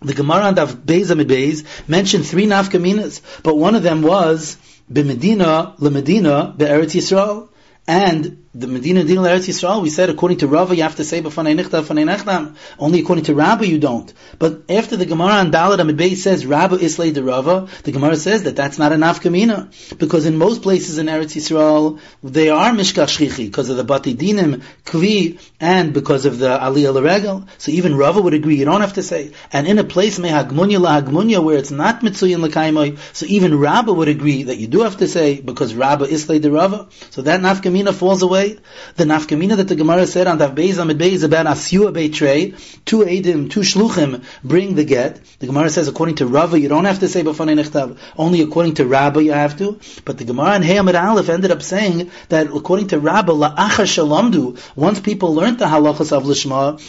The 0.02 0.14
Gemara 0.14 0.44
on 0.44 0.54
Daf 0.56 0.74
Beis 0.74 1.10
Beis 1.10 1.64
mentioned 1.88 2.26
three 2.26 2.46
nafkaminas, 2.46 3.22
but 3.42 3.56
one 3.56 3.74
of 3.74 3.82
them 3.82 4.02
was 4.02 4.58
b'Medina 4.92 5.78
leMedina 5.78 6.56
be'Eretz 6.56 6.94
Yisrael, 6.94 7.48
and 7.88 8.45
the 8.58 8.66
Medina 8.66 9.04
Din 9.04 9.18
Eretz 9.18 9.48
Yisrael, 9.48 9.82
we 9.82 9.90
said 9.90 10.08
according 10.08 10.38
to 10.38 10.48
Rava 10.48 10.74
you 10.74 10.82
have 10.82 10.96
to 10.96 11.04
say 11.04 11.20
b'fanei 11.20 11.54
nichta 11.60 11.82
b'fanei 11.82 12.06
nechdam. 12.10 12.56
Only 12.78 13.00
according 13.00 13.24
to 13.24 13.34
Rabba 13.34 13.66
you 13.66 13.78
don't. 13.78 14.10
But 14.38 14.70
after 14.70 14.96
the 14.96 15.04
Gemara 15.04 15.34
on 15.34 15.50
Dalit 15.50 15.78
Amid 15.78 16.16
says 16.16 16.46
Rabba 16.46 16.76
islay 16.76 17.10
the 17.10 17.22
Rava, 17.22 17.68
the 17.82 17.92
Gemara 17.92 18.16
says 18.16 18.44
that 18.44 18.56
that's 18.56 18.78
not 18.78 18.92
enough 18.92 19.20
kamina 19.20 19.98
because 19.98 20.24
in 20.24 20.38
most 20.38 20.62
places 20.62 20.96
in 20.96 21.04
Eretz 21.06 21.36
Yisrael 21.36 22.00
they 22.22 22.48
are 22.48 22.70
mishkach 22.70 23.18
shchichi 23.18 23.44
because 23.44 23.68
of 23.68 23.76
the 23.76 23.84
bati 23.84 24.14
dinim 24.14 24.62
kvi 24.86 25.38
and 25.60 25.92
because 25.92 26.24
of 26.24 26.38
the 26.38 26.48
aliyah 26.48 26.94
l'regel. 26.94 27.46
So 27.58 27.72
even 27.72 27.94
Rava 27.94 28.22
would 28.22 28.32
agree 28.32 28.56
you 28.56 28.64
don't 28.64 28.80
have 28.80 28.94
to 28.94 29.02
say. 29.02 29.32
And 29.52 29.66
in 29.66 29.78
a 29.78 29.84
place 29.84 30.18
may 30.18 30.30
hagmunya 30.30 30.80
lahagmunya 30.80 31.44
where 31.44 31.58
it's 31.58 31.70
not 31.70 32.00
mitzuyin 32.00 32.40
l'kaimoy, 32.40 32.98
so 33.12 33.26
even 33.26 33.58
Rabba 33.58 33.92
would 33.92 34.08
agree 34.08 34.44
that 34.44 34.56
you 34.56 34.66
do 34.66 34.80
have 34.80 34.96
to 34.98 35.08
say 35.08 35.42
because 35.42 35.74
Rabba 35.74 36.06
islay 36.06 36.38
the 36.38 36.50
Rava. 36.50 36.88
So 37.10 37.20
that 37.20 37.40
nafkamina 37.40 37.92
falls 37.92 38.22
away 38.22 38.45
way. 38.46 38.58
The 38.96 39.04
nafkamina 39.04 39.56
that 39.56 39.68
the 39.68 39.76
Gemara 39.76 40.06
said 40.06 40.26
on 40.26 40.38
Dav 40.38 40.54
Beis 40.54 40.78
Amid 40.78 40.98
Beis 40.98 41.24
about 41.24 41.46
Asyua 41.46 41.92
Beitrei, 41.92 42.54
two 42.84 42.98
Edim, 42.98 43.50
two 43.50 43.60
Shluchim 43.60 44.24
bring 44.42 44.74
the 44.74 44.84
get. 44.84 45.20
The 45.38 45.46
Gemara 45.46 45.70
says 45.70 45.88
according 45.88 46.16
to 46.16 46.26
Rava 46.26 46.58
you 46.58 46.68
don't 46.68 46.84
have 46.84 47.00
to 47.00 47.08
say 47.08 47.22
B'fanei 47.22 47.60
Nechtav, 47.60 47.98
only 48.16 48.42
according 48.42 48.74
to 48.74 48.86
Rabba 48.86 49.22
you 49.22 49.32
have 49.32 49.58
to. 49.58 49.78
But 50.04 50.18
the 50.18 50.24
Gemara 50.24 50.56
in 50.56 50.62
Hey 50.62 50.78
Amid 50.78 50.94
Aleph 50.94 51.28
ended 51.28 51.50
up 51.50 51.62
saying 51.62 52.10
that 52.28 52.48
according 52.48 52.88
to 52.88 52.98
Rabba, 52.98 53.32
La'achar 53.32 53.86
Shalamdu, 53.86 54.60
once 54.76 55.00
people 55.00 55.34
learned 55.34 55.58
the 55.58 55.66
halachas 55.66 56.12
of 56.12 56.24
Lishma, 56.24 56.80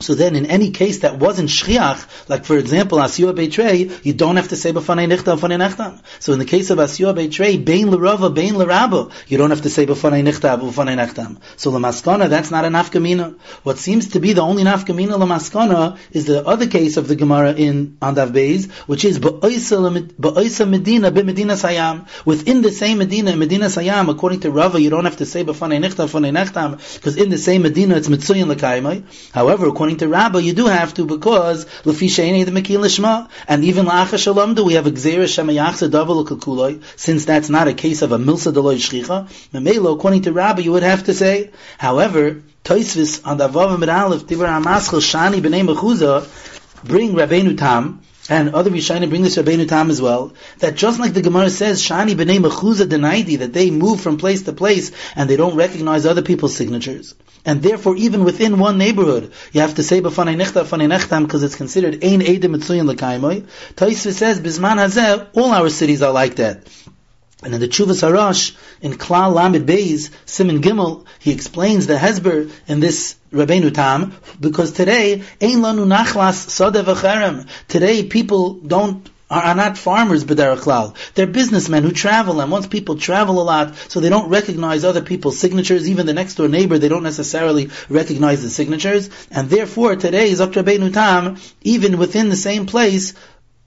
so 0.00 0.14
then, 0.16 0.34
in 0.34 0.46
any 0.46 0.72
case 0.72 0.98
that 0.98 1.18
wasn't 1.18 1.48
shchiach, 1.48 2.28
like 2.28 2.44
for 2.44 2.58
example, 2.58 2.98
asiyah 2.98 3.32
beitrei, 3.32 4.04
you 4.04 4.12
don't 4.12 4.34
have 4.36 4.48
to 4.48 4.56
say 4.56 4.72
b'fanei 4.72 5.06
nichtam, 5.06 5.38
b'fanei 5.38 5.56
nechtam. 5.56 6.02
So 6.18 6.32
in 6.32 6.40
the 6.40 6.44
case 6.44 6.70
of 6.70 6.78
asiyah 6.78 7.14
beitrei, 7.14 7.64
bein 7.64 7.92
l'rava, 7.92 8.28
bein 8.28 8.58
l'rabba, 8.58 9.12
you 9.28 9.38
don't 9.38 9.50
have 9.50 9.62
to 9.62 9.70
say 9.70 9.86
b'fanei 9.86 10.24
nichtam, 10.24 10.60
b'fanei 10.62 10.96
nechtam. 10.96 11.38
So 11.56 11.70
lamaskana, 11.70 12.28
that's 12.28 12.50
not 12.50 12.64
a 12.64 12.68
nafkamina. 12.68 13.38
What 13.62 13.78
seems 13.78 14.08
to 14.10 14.18
be 14.18 14.32
the 14.32 14.40
only 14.40 14.64
nafkamina 14.64 15.12
lamaskana 15.16 15.96
is 16.10 16.24
the 16.24 16.44
other 16.44 16.66
case 16.66 16.96
of 16.96 17.06
the 17.06 17.14
Gemara 17.14 17.52
in 17.52 17.96
Andav 18.02 18.32
Beis, 18.32 18.68
which 18.88 19.04
is 19.04 19.20
ba'oisa 19.20 20.68
medina, 20.68 21.12
b'medina 21.12 21.54
sayam. 21.54 22.08
Within 22.26 22.62
the 22.62 22.72
same 22.72 22.98
medina, 22.98 23.36
medina 23.36 23.66
sayam, 23.66 24.08
according 24.10 24.40
to 24.40 24.50
Rava, 24.50 24.80
you 24.80 24.90
don't 24.90 25.04
have 25.04 25.18
to 25.18 25.24
say 25.24 25.44
b'fanei 25.44 25.78
nichtam, 25.78 26.08
b'fanei 26.08 26.32
nechtam, 26.32 26.78
because 26.94 27.16
in 27.16 27.30
the 27.30 27.38
same 27.38 27.62
medina 27.62 27.94
it's 27.94 28.08
mitzuyin 28.08 28.48
l'kaimai. 28.48 29.04
However, 29.32 29.68
according 29.68 29.83
according 29.84 29.98
to 29.98 30.08
Rabba, 30.08 30.42
you 30.42 30.54
do 30.54 30.64
have 30.64 30.94
to 30.94 31.04
because 31.04 31.66
lefi 31.84 32.08
sheini 32.08 32.46
the 32.46 32.52
mekil 32.52 32.80
lishma, 32.80 33.28
and 33.46 33.62
even 33.64 33.84
la'acha 33.84 34.16
shalom 34.16 34.54
do 34.54 34.64
we 34.64 34.72
have 34.74 34.86
a 34.86 34.90
gzera 34.90 35.24
shemayachsa 35.24 35.90
davar 35.90 36.16
l'kakuloi, 36.16 36.82
since 36.96 37.26
that's 37.26 37.50
not 37.50 37.68
a 37.68 37.74
case 37.74 38.00
of 38.00 38.10
a 38.10 38.16
milsa 38.16 38.50
deloy 38.50 38.76
shchicha. 38.76 39.28
Memelo, 39.52 39.94
according 39.94 40.22
to 40.22 40.32
Rabba, 40.32 40.62
you 40.62 40.72
would 40.72 40.82
have 40.82 41.04
to 41.04 41.12
say. 41.12 41.50
However, 41.76 42.40
Toisvis 42.64 43.20
on 43.26 43.36
the 43.36 43.46
Vav 43.46 43.74
Amid 43.74 43.90
Aleph, 43.90 44.22
Tibar 44.22 44.48
Amaschel 44.58 45.02
Shani 45.02 45.42
b'nei 45.42 45.68
Mechuza, 45.68 46.24
bring 46.82 47.12
Rabbeinu 47.12 47.58
Tam, 47.58 48.00
and 48.28 48.54
other 48.54 48.70
Rishonim 48.70 49.10
bring 49.10 49.22
this 49.22 49.36
Rabbeinu 49.36 49.68
Tam 49.68 49.90
as 49.90 50.00
well, 50.00 50.32
that 50.58 50.76
just 50.76 50.98
like 50.98 51.12
the 51.12 51.20
Gemara 51.20 51.50
says, 51.50 51.82
Shani 51.82 52.14
b'nei 52.14 52.38
Mechuza 52.42 52.86
denaidi, 52.86 53.38
that 53.40 53.52
they 53.52 53.70
move 53.70 54.00
from 54.00 54.16
place 54.16 54.42
to 54.42 54.52
place 54.52 54.92
and 55.14 55.28
they 55.28 55.36
don't 55.36 55.56
recognize 55.56 56.06
other 56.06 56.22
people's 56.22 56.56
signatures. 56.56 57.14
And 57.44 57.62
therefore, 57.62 57.96
even 57.96 58.24
within 58.24 58.58
one 58.58 58.78
neighborhood, 58.78 59.32
you 59.52 59.60
have 59.60 59.74
to 59.74 59.82
say 59.82 60.00
b'fanei 60.00 60.36
nechta, 60.36 60.64
b'fanei 60.64 60.88
nechtam, 60.88 61.24
because 61.24 61.42
it's 61.42 61.56
considered 61.56 62.02
ein 62.02 62.20
edim 62.20 62.56
mitzuyin 62.56 62.86
l'kaimoy. 62.86 63.46
Taisva 63.74 64.12
says, 64.12 64.40
bizman 64.40 64.76
hazeh, 64.76 65.28
all 65.34 65.52
our 65.52 65.68
cities 65.68 66.00
are 66.00 66.12
like 66.12 66.36
that. 66.36 66.66
And 67.44 67.54
in 67.54 67.60
the 67.60 67.68
Chuvas 67.68 68.02
Harash, 68.02 68.56
in 68.80 68.94
Klal 68.94 69.34
Lamed 69.34 69.68
Beis, 69.68 70.10
Simon 70.24 70.62
Gimel, 70.62 71.04
he 71.18 71.30
explains 71.30 71.86
the 71.86 71.94
Hezber 71.94 72.50
in 72.66 72.80
this 72.80 73.16
Rabbeinu 73.32 73.74
Tam, 73.74 74.14
because 74.40 74.72
today, 74.72 75.22
Ein 75.42 75.58
lanu 75.58 75.86
nachlas 75.86 76.48
sodev 76.48 77.46
Today, 77.68 78.04
people 78.04 78.54
don't 78.54 79.10
are, 79.30 79.54
not 79.54 79.76
farmers 79.78 80.24
b'derech 80.24 80.94
They're 81.14 81.26
businessmen 81.26 81.82
who 81.82 81.92
travel, 81.92 82.40
and 82.40 82.50
once 82.50 82.66
people 82.66 82.96
travel 82.96 83.40
a 83.40 83.44
lot, 83.44 83.74
so 83.88 84.00
they 84.00 84.08
don't 84.08 84.28
recognize 84.28 84.84
other 84.84 85.02
people's 85.02 85.38
signatures. 85.38 85.88
Even 85.88 86.06
the 86.06 86.12
next 86.12 86.34
door 86.34 86.48
neighbor, 86.48 86.78
they 86.78 86.88
don't 86.88 87.02
necessarily 87.02 87.70
recognize 87.88 88.42
the 88.42 88.50
signatures, 88.50 89.10
and 89.30 89.50
therefore 89.50 89.96
today, 89.96 90.30
Zok 90.32 90.92
Tam, 90.92 91.36
even 91.62 91.98
within 91.98 92.28
the 92.28 92.36
same 92.36 92.66
place, 92.66 93.14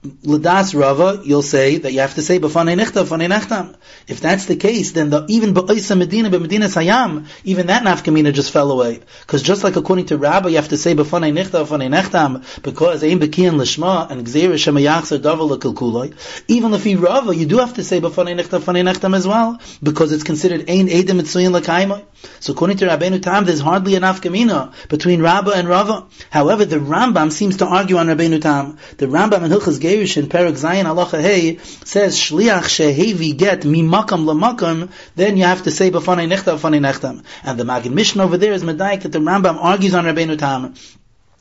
Ladas 0.04 0.78
Rava, 0.78 1.22
you'll 1.24 1.42
say 1.42 1.78
that 1.78 1.92
you 1.92 1.98
have 1.98 2.14
to 2.14 2.22
say 2.22 2.38
b'fanei 2.38 2.80
nechta, 2.80 3.04
b'fanei 3.04 3.26
nechtam. 3.26 3.74
If 4.06 4.20
that's 4.20 4.44
the 4.44 4.54
case, 4.54 4.92
then 4.92 5.10
the, 5.10 5.26
even 5.28 5.54
ba'isa 5.54 5.98
Medina, 5.98 6.30
b'Medina 6.30 6.68
Sayam, 6.72 7.26
even 7.42 7.66
that 7.66 7.82
nafkamina 7.82 8.32
just 8.32 8.52
fell 8.52 8.70
away. 8.70 9.00
Because 9.22 9.42
just 9.42 9.64
like 9.64 9.74
according 9.74 10.06
to 10.06 10.16
Rabbi, 10.16 10.50
you 10.50 10.56
have 10.56 10.68
to 10.68 10.76
say 10.76 10.94
b'fanei 10.94 11.32
nechta, 11.32 11.66
b'fanei 11.66 11.90
nechtam, 11.90 12.62
because 12.62 13.02
ein 13.02 13.18
b'kiyan 13.18 13.56
l'shma, 13.56 14.08
and 14.08 14.24
gzeir 14.24 14.52
shemayachzer 14.52 15.18
davar 15.18 15.50
l'kulkuloi. 15.50 16.14
Even 16.46 16.74
if 16.74 16.86
you 16.86 16.98
Rava, 16.98 17.34
you 17.34 17.46
do 17.46 17.58
have 17.58 17.74
to 17.74 17.82
say 17.82 18.00
b'fanei 18.00 18.40
nechta, 18.40 18.60
b'fanei 18.60 18.88
nechtam 18.88 19.16
as 19.16 19.26
well, 19.26 19.58
because 19.82 20.12
it's 20.12 20.22
considered 20.22 20.70
ein 20.70 20.86
edim 20.86 21.20
mitzuyin 21.20 21.50
l'kaima. 21.50 22.04
So 22.38 22.52
according 22.52 22.76
to 22.78 22.86
Rabbeinu 22.86 23.20
Tam, 23.20 23.44
there's 23.44 23.60
hardly 23.60 23.96
a 23.96 24.00
nafkamina 24.00 24.72
between 24.88 25.22
Rabba 25.22 25.52
and 25.52 25.68
Rava. 25.68 26.06
However, 26.30 26.64
the 26.64 26.76
Rambam 26.76 27.32
seems 27.32 27.56
to 27.58 27.66
argue 27.66 27.96
on 27.96 28.06
Rabbeinu 28.06 28.40
Tam. 28.40 28.78
The 28.96 29.06
Rambam 29.06 29.44
in 29.44 29.50
Hilchas 29.50 29.80
Gerish 29.88 30.16
in 30.16 30.28
Perek 30.28 30.52
Zayin 30.52 30.84
Halacha 30.84 31.20
Hey 31.20 31.58
says 31.84 32.16
Shliach 32.18 32.64
shehevi 32.64 33.36
get 33.36 33.62
mimakam 33.62 34.24
lamakam. 34.24 34.90
Then 35.16 35.36
you 35.36 35.44
have 35.44 35.62
to 35.64 35.70
say 35.70 35.90
b'fanei 35.90 36.28
nechta 36.28 36.58
b'fanei 36.58 36.80
nechtam. 36.80 37.24
And 37.42 37.58
the 37.58 37.64
Magid 37.64 37.92
Mishnah 37.92 38.24
over 38.24 38.36
there 38.36 38.52
is 38.52 38.62
medayik 38.62 39.02
that 39.02 39.12
the 39.12 39.18
Rambam 39.18 39.56
argues 39.58 39.94
on 39.94 40.04
Rabbeinu 40.04 40.38
Tam 40.38 40.74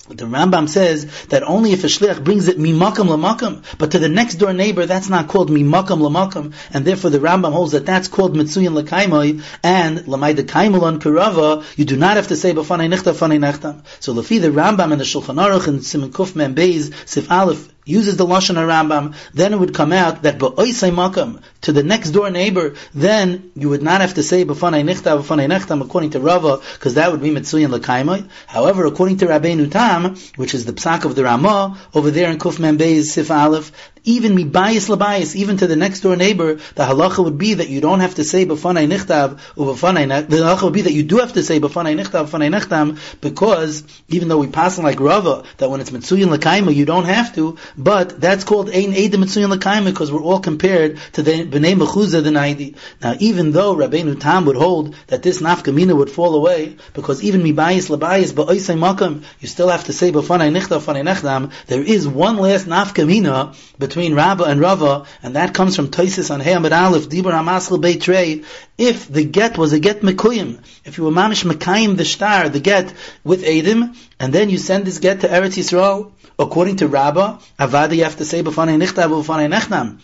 The 0.10 0.26
Rambam 0.26 0.70
says 0.70 1.26
that 1.28 1.43
only 1.43 1.74
if 1.74 1.84
a 1.84 1.88
shliach 1.88 2.24
brings 2.24 2.48
it 2.48 2.58
mimakam 2.58 3.10
lamakam, 3.10 3.64
but 3.78 3.91
to 3.91 4.00
the 4.00 4.08
next 4.08 4.36
door 4.36 4.54
neighbor, 4.54 4.86
that's 4.86 5.10
not 5.10 5.28
called 5.28 5.50
mimakam 5.50 6.00
lamakam, 6.00 6.54
and 6.72 6.86
therefore 6.86 7.10
the 7.10 7.20
Rambam 7.20 7.52
holds 7.52 7.74
that 7.74 7.86
that's 7.86 8.08
called 8.08 8.34
mitzuyin 8.34 8.82
lakaimoi, 8.82 9.43
and 9.64 10.00
lamayda 10.00 10.43
kaimulon 10.43 11.00
karava, 11.00 11.66
you 11.78 11.84
do 11.84 11.98
not 11.98 12.16
have 12.16 12.30
to 12.30 12.38
say 12.38 12.54
b'fanei 12.54 12.88
nechta 12.88 13.14
fanei 13.14 13.39
nechtam. 13.39 13.84
So 14.00 14.14
lefi 14.14 14.39
the 14.39 14.50
Rambam 14.50 14.93
and 14.93 15.02
the 15.02 15.06
Shulchan 15.06 15.36
Aruch 15.36 15.68
and 15.68 15.86
Simon 15.86 16.12
Kuf 16.12 16.32
Membeis, 16.32 16.93
Sif 17.06 17.30
Aleph, 17.30 17.68
uses 17.88 18.17
the 18.17 18.25
Lashon 18.25 18.55
Rambam, 18.55 19.15
then 19.33 19.53
it 19.53 19.59
would 19.59 19.73
come 19.73 19.91
out 19.91 20.23
that 20.23 20.38
ba'oisai 20.38 20.91
makam, 20.91 21.41
to 21.61 21.71
the 21.71 21.83
next 21.83 22.11
door 22.11 22.29
neighbor, 22.29 22.75
then 22.93 23.51
you 23.55 23.69
would 23.69 23.81
not 23.81 24.01
have 24.01 24.15
to 24.15 24.23
say 24.23 24.45
b'fanei 24.45 24.83
nichta 24.83 25.19
b'fanei 25.19 25.47
nechtam 25.47 25.81
according 25.81 26.11
to 26.11 26.19
Rava, 26.19 26.61
because 26.73 26.95
that 26.95 27.11
would 27.11 27.21
be 27.21 27.29
mitzuyin 27.29 27.69
l'kaimai. 27.69 28.29
However, 28.45 28.85
according 28.85 29.17
to 29.17 29.27
Rabbeinu 29.27 29.71
Tam, 29.71 30.15
which 30.35 30.53
is 30.53 30.65
the 30.65 30.73
psak 30.73 31.05
of 31.05 31.15
the 31.15 31.23
Ramah, 31.23 31.77
over 31.93 32.11
there 32.11 32.29
in 32.29 32.38
Kuf 32.38 32.57
Membeiz 32.57 33.05
Sif 33.05 33.31
Aleph, 33.31 33.71
even 34.08 34.38
mibayis 34.38 34.88
labayis, 34.88 35.36
even 35.36 35.58
to 35.58 35.68
the 35.68 35.76
next 35.76 35.99
door 35.99 36.16
neighbor, 36.16 36.55
the 36.55 36.84
halacha 36.84 37.22
would 37.24 37.38
be 37.38 37.55
that 37.55 37.68
you 37.68 37.82
don't 37.82 37.99
have 37.99 38.16
to 38.16 38.24
say 38.24 38.45
b'fanei 38.45 38.88
nichtav 38.88 39.38
u'b'fanei 39.58 40.30
The 40.30 40.38
halacha 40.38 40.64
would 40.64 40.74
be 40.74 40.84
that 40.84 40.93
you 40.93 41.03
do 41.03 41.18
have 41.18 41.34
to 41.34 41.43
say 41.43 41.60
b'fanei 41.60 41.93
nichtav 42.01 42.30
b'fanei 42.30 42.49
nechtam 42.58 42.97
because 43.20 43.84
even 44.08 44.30
though 44.30 44.38
we 44.38 44.47
pass 44.47 44.80
on 44.80 44.86
like 44.86 45.01
Rava 45.01 45.43
that 45.58 45.70
when 45.70 45.82
it's 45.82 45.89
mitzuyin 45.89 46.34
lekaima 46.34 46.74
you 46.74 46.86
don't 46.86 47.03
have 47.03 47.36
to, 47.36 47.58
but 47.78 48.22
that's 48.22 48.45
called 48.45 48.70
ein 48.70 48.93
edim 48.93 49.26
mitzuyin 49.26 49.53
lekaima 49.53 49.86
because 49.86 50.10
we're 50.10 50.22
all 50.22 50.39
compared 50.39 50.97
to 51.12 51.22
the 51.22 51.45
b'nei 51.45 51.76
mechuzah 51.76 52.24
the 52.24 52.30
naidi. 52.30 52.78
Now 53.01 53.16
even 53.20 53.51
though 53.51 53.76
Rabbeinu 53.76 54.18
Tam 54.18 54.45
would 54.45 54.55
hold 54.55 54.95
that 55.08 55.22
this 55.22 55.41
nafkamina 55.41 55.95
would 55.97 56.10
fall 56.10 56.34
away 56.36 56.78
because 56.93 57.22
even 57.24 57.41
mibayis 57.41 57.89
labayis 57.89 58.32
ba'oisay 58.32 58.78
makam 58.78 59.26
you 59.41 59.49
still 59.49 59.68
have 59.68 59.84
to 59.84 59.91
say 59.91 60.14
b'fanei 60.14 60.49
nichtav 60.58 60.80
b'fanei 60.80 61.03
nechtam. 61.03 61.51
There 61.66 61.84
is 61.84 62.08
one 62.08 62.38
last 62.38 62.68
nafkamina 62.68 63.53
between 63.78 63.97
between 63.98 64.14
Rabba 64.14 64.43
and 64.43 64.62
Rava, 64.62 65.06
and 65.24 65.36
that 65.36 65.56
comes 65.56 65.76
from 65.76 65.88
Toisis 65.88 66.30
on 66.30 66.39
Hayamid 66.39 66.72
Aleph, 66.72 67.10
Dibur 67.10 67.34
Amaschel 67.34 67.82
Beitrei, 67.82 68.45
if 68.78 69.08
the 69.08 69.24
get 69.24 69.58
was 69.58 69.74
a 69.74 69.80
get 69.80 70.02
Mekuyim, 70.02 70.60
if 70.86 71.00
you 71.00 71.04
were 71.04 71.10
Mamish 71.10 71.52
Mekayim 71.52 71.98
the 71.98 72.06
star, 72.06 72.48
the 72.48 72.60
get 72.60 72.93
with 73.24 73.43
Edim, 73.43 73.98
and 74.20 74.32
then 74.32 74.52
you 74.52 74.60
send 74.60 74.86
this 74.86 75.00
get 75.00 75.22
to 75.22 75.28
Eretz 75.28 75.58
Yisrael, 75.58 76.12
according 76.38 76.76
to 76.76 76.88
Rabba, 76.88 77.39
Avada 77.60 77.95
you 77.95 78.04
have 78.04 78.18
to 78.18 78.26
say 78.26 78.43
B'fanei 78.43 78.78
Nichtav, 78.78 79.10
B'fanei 79.10 79.52
Nechnam 79.52 80.00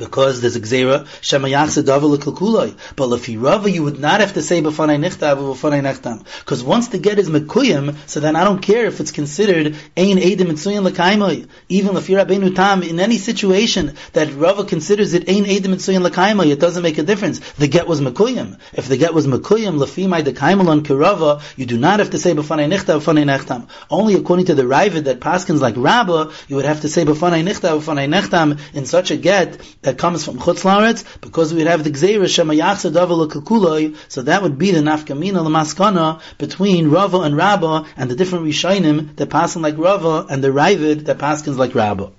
because 0.00 0.40
there's 0.40 0.56
a 0.56 0.60
gzera 0.60 1.06
shema 1.20 1.48
yachse 1.48 1.82
davar 1.84 2.16
lekulkuloi. 2.16 2.76
But 2.96 3.12
if 3.12 3.28
you 3.28 3.40
would 3.82 4.00
not 4.00 4.20
have 4.20 4.34
to 4.34 4.42
say 4.42 4.60
b'fanei 4.60 4.98
nichtav 4.98 5.36
b'fanei 5.36 5.82
nechtam. 5.82 6.24
Because 6.40 6.64
once 6.64 6.88
the 6.88 6.98
get 6.98 7.18
is 7.18 7.28
mekuyim, 7.28 7.96
so 8.06 8.18
then 8.18 8.34
I 8.34 8.44
don't 8.44 8.60
care 8.60 8.86
if 8.86 8.98
it's 8.98 9.12
considered 9.12 9.76
ein 9.96 10.16
edim 10.16 10.48
mitzuyin 10.48 10.88
lekaimoi. 10.88 11.46
Even 11.68 11.96
you're 12.40 12.54
tam, 12.54 12.82
in 12.82 12.98
any 12.98 13.18
situation 13.18 13.94
that 14.14 14.32
rava 14.34 14.64
considers 14.64 15.14
it 15.14 15.28
ein 15.28 15.44
edim 15.44 15.74
mitzuyin 15.74 16.06
lekaimoi, 16.06 16.50
it 16.50 16.58
doesn't 16.58 16.82
make 16.82 16.98
a 16.98 17.02
difference. 17.02 17.38
The 17.54 17.68
get 17.68 17.86
was 17.86 18.00
mekuyim. 18.00 18.58
If 18.72 18.88
the 18.88 18.96
get 18.96 19.14
was 19.14 19.26
mekuyim 19.26 19.78
lefimai 19.78 20.22
dekaimelon 20.22 20.82
kirava, 20.82 21.42
you 21.56 21.66
do 21.66 21.76
not 21.76 22.00
have 22.00 22.10
to 22.10 22.18
say 22.18 22.32
b'fanei 22.32 22.68
nichtav 22.72 23.00
b'fanei 23.00 23.24
nechtam. 23.24 23.68
Only 23.90 24.14
according 24.14 24.46
to 24.46 24.54
the 24.54 24.62
Ravid 24.62 25.04
that 25.04 25.20
paskins 25.20 25.60
like 25.60 25.74
Rabba, 25.76 26.32
you 26.48 26.56
would 26.56 26.64
have 26.64 26.80
to 26.80 26.88
say 26.88 27.04
b'fanei 27.04 27.44
nichtav 27.44 27.82
b'fanei 27.82 28.08
nechtam 28.08 28.58
in 28.74 28.86
such 28.86 29.10
a 29.10 29.16
get 29.16 29.60
that 29.90 29.98
comes 29.98 30.24
from 30.24 30.38
Chutz 30.38 30.62
Laretz, 30.62 31.04
because 31.20 31.52
we 31.52 31.58
would 31.58 31.66
have 31.66 31.82
the 31.82 31.90
Gzeira 31.90 32.28
Shema 32.28 32.54
Yachsa 32.54 32.90
so 34.08 34.22
that 34.22 34.42
would 34.42 34.56
be 34.56 34.70
the 34.70 34.78
Nafkamina 34.78 35.42
Lamaskana 35.44 36.20
between 36.38 36.90
Rava 36.90 37.18
and 37.22 37.36
Rabba 37.36 37.86
and 37.96 38.08
the 38.08 38.14
different 38.14 38.44
Rishonim 38.44 39.16
that 39.16 39.30
pass 39.30 39.56
like 39.56 39.76
Rava 39.76 40.26
and 40.30 40.44
the 40.44 40.48
Ravid 40.48 41.06
that 41.06 41.18
paskins 41.18 41.56
like 41.56 41.74
Rabba. 41.74 42.12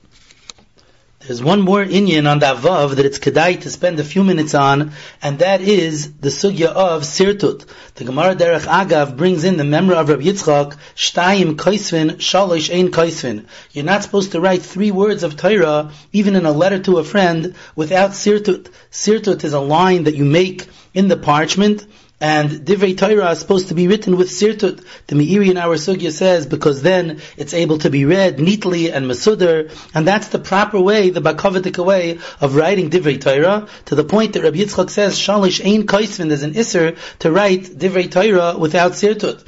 There's 1.27 1.43
one 1.43 1.61
more 1.61 1.85
Inyan 1.85 2.27
on 2.27 2.39
that 2.39 2.57
Vav 2.57 2.95
that 2.95 3.05
it's 3.05 3.19
Kedai 3.19 3.61
to 3.61 3.69
spend 3.69 3.99
a 3.99 4.03
few 4.03 4.23
minutes 4.23 4.55
on, 4.55 4.93
and 5.21 5.37
that 5.37 5.61
is 5.61 6.13
the 6.13 6.29
Sugya 6.29 6.65
of 6.65 7.03
Sirtut. 7.03 7.67
The 7.93 8.05
Gemara 8.05 8.35
Derech 8.35 8.65
Agav 8.65 9.17
brings 9.17 9.43
in 9.43 9.57
the 9.57 9.63
memory 9.63 9.97
of 9.97 10.09
Rabbi 10.09 10.23
Yitzchak, 10.23 10.77
Shtayim 10.95 11.57
Kaisvin, 11.57 12.15
Shalosh 12.15 12.73
Ein 12.75 12.89
Kaisvin. 12.89 13.45
You're 13.71 13.85
not 13.85 14.01
supposed 14.01 14.31
to 14.31 14.41
write 14.41 14.63
three 14.63 14.89
words 14.89 15.21
of 15.21 15.37
Torah, 15.37 15.91
even 16.11 16.35
in 16.35 16.47
a 16.47 16.51
letter 16.51 16.79
to 16.79 16.97
a 16.97 17.03
friend, 17.03 17.53
without 17.75 18.11
Sirtut. 18.11 18.71
Sirtut 18.91 19.43
is 19.43 19.53
a 19.53 19.59
line 19.59 20.05
that 20.05 20.15
you 20.15 20.25
make 20.25 20.67
in 20.95 21.07
the 21.07 21.17
parchment, 21.17 21.85
and 22.21 22.51
Divrei 22.51 22.95
Torah 22.95 23.31
is 23.31 23.39
supposed 23.39 23.69
to 23.69 23.73
be 23.73 23.87
written 23.87 24.15
with 24.15 24.29
sirtut. 24.29 24.85
The 25.07 25.15
Meiri 25.15 25.49
in 25.49 25.57
our 25.57 25.75
sugya 25.75 26.11
says 26.11 26.45
because 26.45 26.83
then 26.83 27.19
it's 27.35 27.55
able 27.55 27.79
to 27.79 27.89
be 27.89 28.05
read 28.05 28.37
neatly 28.37 28.93
and 28.93 29.07
masudar, 29.07 29.75
and 29.95 30.07
that's 30.07 30.27
the 30.27 30.37
proper 30.37 30.79
way, 30.79 31.09
the 31.09 31.19
bakavadik 31.19 31.83
way 31.83 32.19
of 32.39 32.55
writing 32.55 32.91
Divrei 32.91 33.19
Torah. 33.19 33.67
To 33.85 33.95
the 33.95 34.03
point 34.03 34.33
that 34.33 34.43
Rabbi 34.43 34.57
Yitzchak 34.57 34.91
says 34.91 35.17
shalish 35.17 35.65
ein 35.65 35.87
kaisvin. 35.87 36.27
There's 36.27 36.43
an 36.43 36.53
isser 36.53 36.95
to 37.19 37.31
write 37.31 37.63
Divrei 37.63 38.09
Torah 38.11 38.55
without 38.55 38.91
sirtut. 38.91 39.43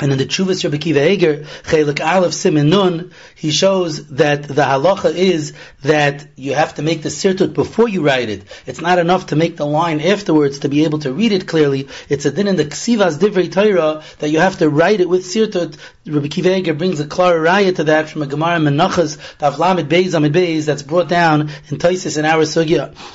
And 0.00 0.10
in 0.10 0.18
the 0.18 0.26
Chuvas 0.26 0.64
Rabbi 0.64 0.78
Akiva 0.78 1.08
Eger, 1.08 1.44
Chelik 1.62 2.04
Aleph 2.04 2.34
Simin 2.34 2.68
Nun, 2.68 3.12
he 3.36 3.52
shows 3.52 4.08
that 4.08 4.42
the 4.42 4.62
halacha 4.62 5.14
is 5.14 5.52
that 5.82 6.26
you 6.34 6.54
have 6.54 6.74
to 6.74 6.82
make 6.82 7.02
the 7.02 7.10
sirtut 7.10 7.54
before 7.54 7.88
you 7.88 8.04
write 8.04 8.28
it. 8.28 8.42
It's 8.66 8.80
not 8.80 8.98
enough 8.98 9.28
to 9.28 9.36
make 9.36 9.56
the 9.56 9.66
line 9.66 10.00
afterwards 10.00 10.58
to 10.60 10.68
be 10.68 10.82
able 10.82 10.98
to 11.00 11.12
read 11.12 11.30
it 11.30 11.46
clearly. 11.46 11.86
It's 12.08 12.24
a 12.24 12.32
din 12.32 12.48
in 12.48 12.56
the 12.56 12.64
Ksivas 12.64 13.18
Divrei 13.18 13.52
Torah 13.52 14.02
that 14.18 14.30
you 14.30 14.40
have 14.40 14.58
to 14.58 14.68
write 14.68 15.00
it 15.00 15.08
with 15.08 15.24
sirtut. 15.24 15.76
Rabbi 16.06 16.28
Kiva 16.28 16.74
brings 16.74 17.00
a 17.00 17.06
klar 17.06 17.32
raya 17.36 17.74
to 17.76 17.84
that 17.84 18.10
from 18.10 18.20
a 18.20 18.26
Gemara 18.26 18.58
Menachas, 18.58 19.16
Tavlamid 19.38 19.88
Beis 19.88 20.12
Amid 20.12 20.34
Beis, 20.34 20.66
that's 20.66 20.82
brought 20.82 21.08
down 21.08 21.48
in 21.70 21.78
Taisis 21.78 22.18
in 22.18 22.26
our. 22.26 22.40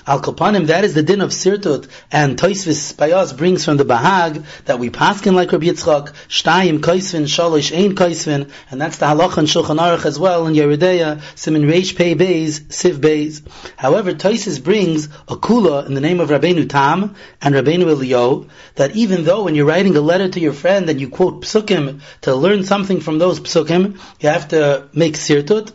Al 0.07 0.21
Kapanim, 0.23 0.65
that 0.65 0.83
is 0.83 0.95
the 0.95 1.03
din 1.03 1.21
of 1.21 1.29
sirtut. 1.29 1.87
And 2.11 2.35
Taisvis 2.35 2.95
Payas 2.95 3.37
brings 3.37 3.63
from 3.63 3.77
the 3.77 3.85
Bahag 3.85 4.43
that 4.65 4.79
we 4.79 4.89
paskin 4.89 5.35
like 5.35 5.51
Rabbi 5.51 5.67
Yitzchak, 5.67 6.13
Shtayim 6.29 6.79
Kaisvin, 6.79 7.25
Shalish 7.25 7.77
Ein 7.77 7.93
Kaisvin, 7.93 8.49
and 8.71 8.81
that's 8.81 8.97
the 8.97 9.05
halacha 9.05 9.37
in 9.37 9.45
Shulchan 9.45 9.77
Aruch 9.77 10.05
as 10.05 10.17
well 10.17 10.47
in 10.47 10.55
Yoreh 10.55 10.79
Deah, 10.79 11.21
Simin 11.35 11.65
Reish 11.69 11.95
Pei 11.95 12.15
Beis, 12.15 12.59
Siv 12.59 12.95
Beis. 12.95 13.43
However, 13.77 14.13
Toises 14.13 14.57
brings 14.57 15.05
a 15.27 15.35
kula 15.35 15.85
in 15.85 15.93
the 15.93 16.01
name 16.01 16.19
of 16.19 16.29
Rabbeinu 16.29 16.67
Tam 16.67 17.15
and 17.39 17.53
Rabbeinu 17.53 17.87
Elio, 17.87 18.47
that 18.73 18.95
even 18.95 19.25
though 19.25 19.43
when 19.43 19.53
you're 19.53 19.67
writing 19.67 19.95
a 19.95 20.01
letter 20.01 20.27
to 20.27 20.39
your 20.39 20.53
friend 20.53 20.89
and 20.89 20.99
you 20.99 21.07
quote 21.07 21.43
psukim 21.43 22.01
to 22.21 22.33
learn 22.33 22.63
something 22.63 22.78
from 23.01 23.19
those 23.19 23.39
psukim, 23.39 23.99
you 24.19 24.29
have 24.29 24.49
to 24.49 24.87
make 24.93 25.13
sirtut, 25.15 25.71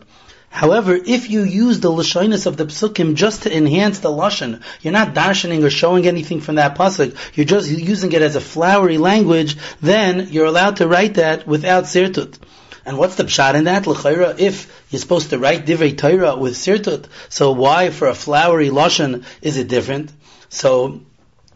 However, 0.54 0.94
if 0.94 1.30
you 1.30 1.42
use 1.42 1.80
the 1.80 1.90
lashonis 1.90 2.46
of 2.46 2.56
the 2.56 2.66
psukim 2.66 3.16
just 3.16 3.42
to 3.42 3.52
enhance 3.52 3.98
the 3.98 4.08
lashon, 4.08 4.62
you're 4.82 4.92
not 4.92 5.12
darshaning 5.12 5.64
or 5.64 5.68
showing 5.68 6.06
anything 6.06 6.40
from 6.40 6.54
that 6.54 6.76
pasuk. 6.76 7.16
You're 7.34 7.44
just 7.44 7.68
using 7.68 8.12
it 8.12 8.22
as 8.22 8.36
a 8.36 8.40
flowery 8.40 8.96
language. 8.96 9.56
Then 9.80 10.28
you're 10.30 10.46
allowed 10.46 10.76
to 10.76 10.86
write 10.86 11.14
that 11.14 11.44
without 11.44 11.84
sirtut. 11.84 12.38
And 12.86 12.98
what's 12.98 13.16
the 13.16 13.24
pshat 13.24 13.56
in 13.56 13.64
that? 13.64 13.88
L'chayra, 13.88 14.38
if 14.38 14.70
you're 14.90 15.00
supposed 15.00 15.30
to 15.30 15.40
write 15.40 15.66
divrei 15.66 15.98
Torah 15.98 16.36
with 16.36 16.54
sirtut, 16.54 17.06
so 17.28 17.50
why 17.50 17.90
for 17.90 18.06
a 18.06 18.14
flowery 18.14 18.70
lashon 18.70 19.24
is 19.42 19.56
it 19.56 19.66
different? 19.66 20.12
So 20.50 21.00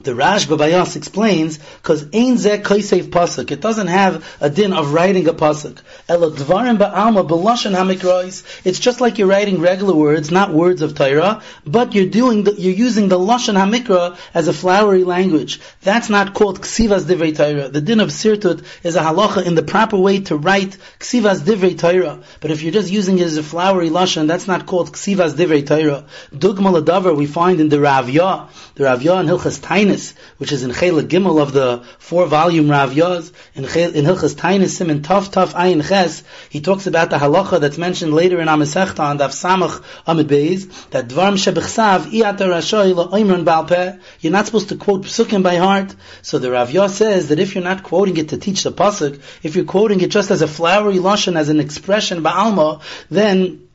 the 0.01 0.15
Rash 0.15 0.47
Babayas 0.47 0.95
explains 0.95 1.59
because 1.59 2.03
ein 2.15 2.37
zeh 2.37 2.63
kaisef 2.63 3.11
pasuk. 3.11 3.51
It 3.51 3.61
doesn't 3.61 3.89
have 3.89 4.25
a 4.41 4.49
din 4.49 4.73
of 4.73 4.93
writing 4.93 5.27
a 5.27 5.33
pasuk. 5.33 5.81
Elo 6.09 6.31
dvarim 6.31 6.79
ba'alma 6.79 7.29
hamikrois. 7.29 8.45
It's 8.65 8.79
just 8.79 9.01
like 9.01 9.19
you're 9.19 9.27
writing 9.27 9.61
regular 9.61 9.95
words, 9.95 10.31
not 10.31 10.53
words 10.55 10.83
of 10.83 10.95
Torah, 10.95 11.43
but 11.67 11.95
you're 11.95 12.07
doing 12.07 12.45
the, 12.45 12.53
you're 12.53 12.75
using 12.75 13.09
the 13.09 13.19
lashon 13.19 13.57
hamikra 13.57 14.17
as 14.35 14.47
a 14.47 14.53
flowery 14.53 15.03
language. 15.03 15.61
That's 15.83 16.09
not 16.09 16.33
called 16.33 16.61
ksivas 16.61 17.03
divrei 17.03 17.37
Torah. 17.37 17.69
The 17.69 17.81
din 17.81 17.99
of 17.99 18.11
sirtut 18.11 18.65
is 18.85 18.95
a 18.95 19.01
halacha 19.01 19.45
in 19.45 19.57
the 19.57 19.65
proper 19.65 19.97
way 19.97 20.21
to 20.21 20.37
write 20.37 20.77
ksivas 21.01 21.41
divrei 21.41 21.77
Torah. 21.77 22.21
But 22.41 22.53
if 22.53 22.63
you're 22.63 22.73
just 22.73 22.91
using 22.91 23.19
it 23.19 23.25
as 23.25 23.37
a 23.37 23.43
flowery 23.43 23.91
lashon, 23.91 24.29
that's 24.29 24.47
not 24.47 24.67
called 24.67 24.93
ksivas 24.93 25.35
divrei 25.35 25.67
Torah. 25.67 26.07
Dugma 26.33 26.81
ladavar 26.81 27.17
we 27.17 27.27
find 27.27 27.61
in 27.61 27.69
the 27.69 27.79
Ravya, 27.79 28.49
the 28.77 28.85
Ravya 28.85 29.19
and 29.19 29.29
Hilchas 29.29 29.61
Tain 29.89 29.99
which 30.39 30.53
is 30.53 30.63
in 30.63 30.73
Chela 30.73 31.03
Gimel 31.03 31.41
of 31.41 31.53
the 31.53 31.85
four 31.99 32.27
volume 32.27 32.71
Rav 32.71 32.93
Yoz, 32.93 33.33
in, 33.55 33.65
in 33.65 34.05
Hilchas 34.05 34.35
Tainis 34.35 34.81
in 34.81 35.01
Tov 35.03 35.31
Tov 35.31 35.53
Ayin 35.55 35.87
Ches, 35.87 36.23
he 36.51 36.61
talks 36.61 36.87
about 36.87 37.11
the 37.11 37.17
halacha 37.17 37.61
that's 37.61 37.79
mentioned 37.79 38.15
later 38.15 38.41
in 38.41 38.49
Amesechta 38.49 39.01
on 39.01 39.19
Daf 39.19 39.31
Samach 39.31 39.83
Amid 40.07 40.29
Beis, 40.29 40.91
that 40.91 41.09
Dvarm 41.09 41.35
Shebechsav 41.35 42.11
Iyata 42.11 42.47
Rashoy 42.49 42.95
Oimran 43.11 43.45
Balpeh, 43.45 44.01
you're 44.21 44.33
not 44.33 44.47
supposed 44.47 44.69
to 44.69 44.77
quote 44.77 45.03
Psukim 45.03 45.43
by 45.43 45.57
heart. 45.57 45.95
So 46.23 46.39
the 46.39 46.51
Rav 46.51 46.71
Yoz 46.71 46.91
says 46.91 47.29
that 47.29 47.39
if 47.39 47.55
you're 47.55 47.65
not 47.65 47.83
quoting 47.83 48.17
it 48.17 48.31
to 48.31 48.39
teach 48.39 48.63
the 48.63 48.73
Pasuk, 48.73 49.21
if 49.43 49.57
you're 49.57 49.65
quoting 49.65 50.01
it 50.01 50.11
just 50.11 50.31
as 50.31 50.43
a 50.43 50.49
flowery 50.49 50.97
Lashon, 50.97 51.37
as 51.37 51.49
an 51.49 51.61
expression 51.61 52.23
Ba'alma, 52.23 52.83
then 53.11 53.68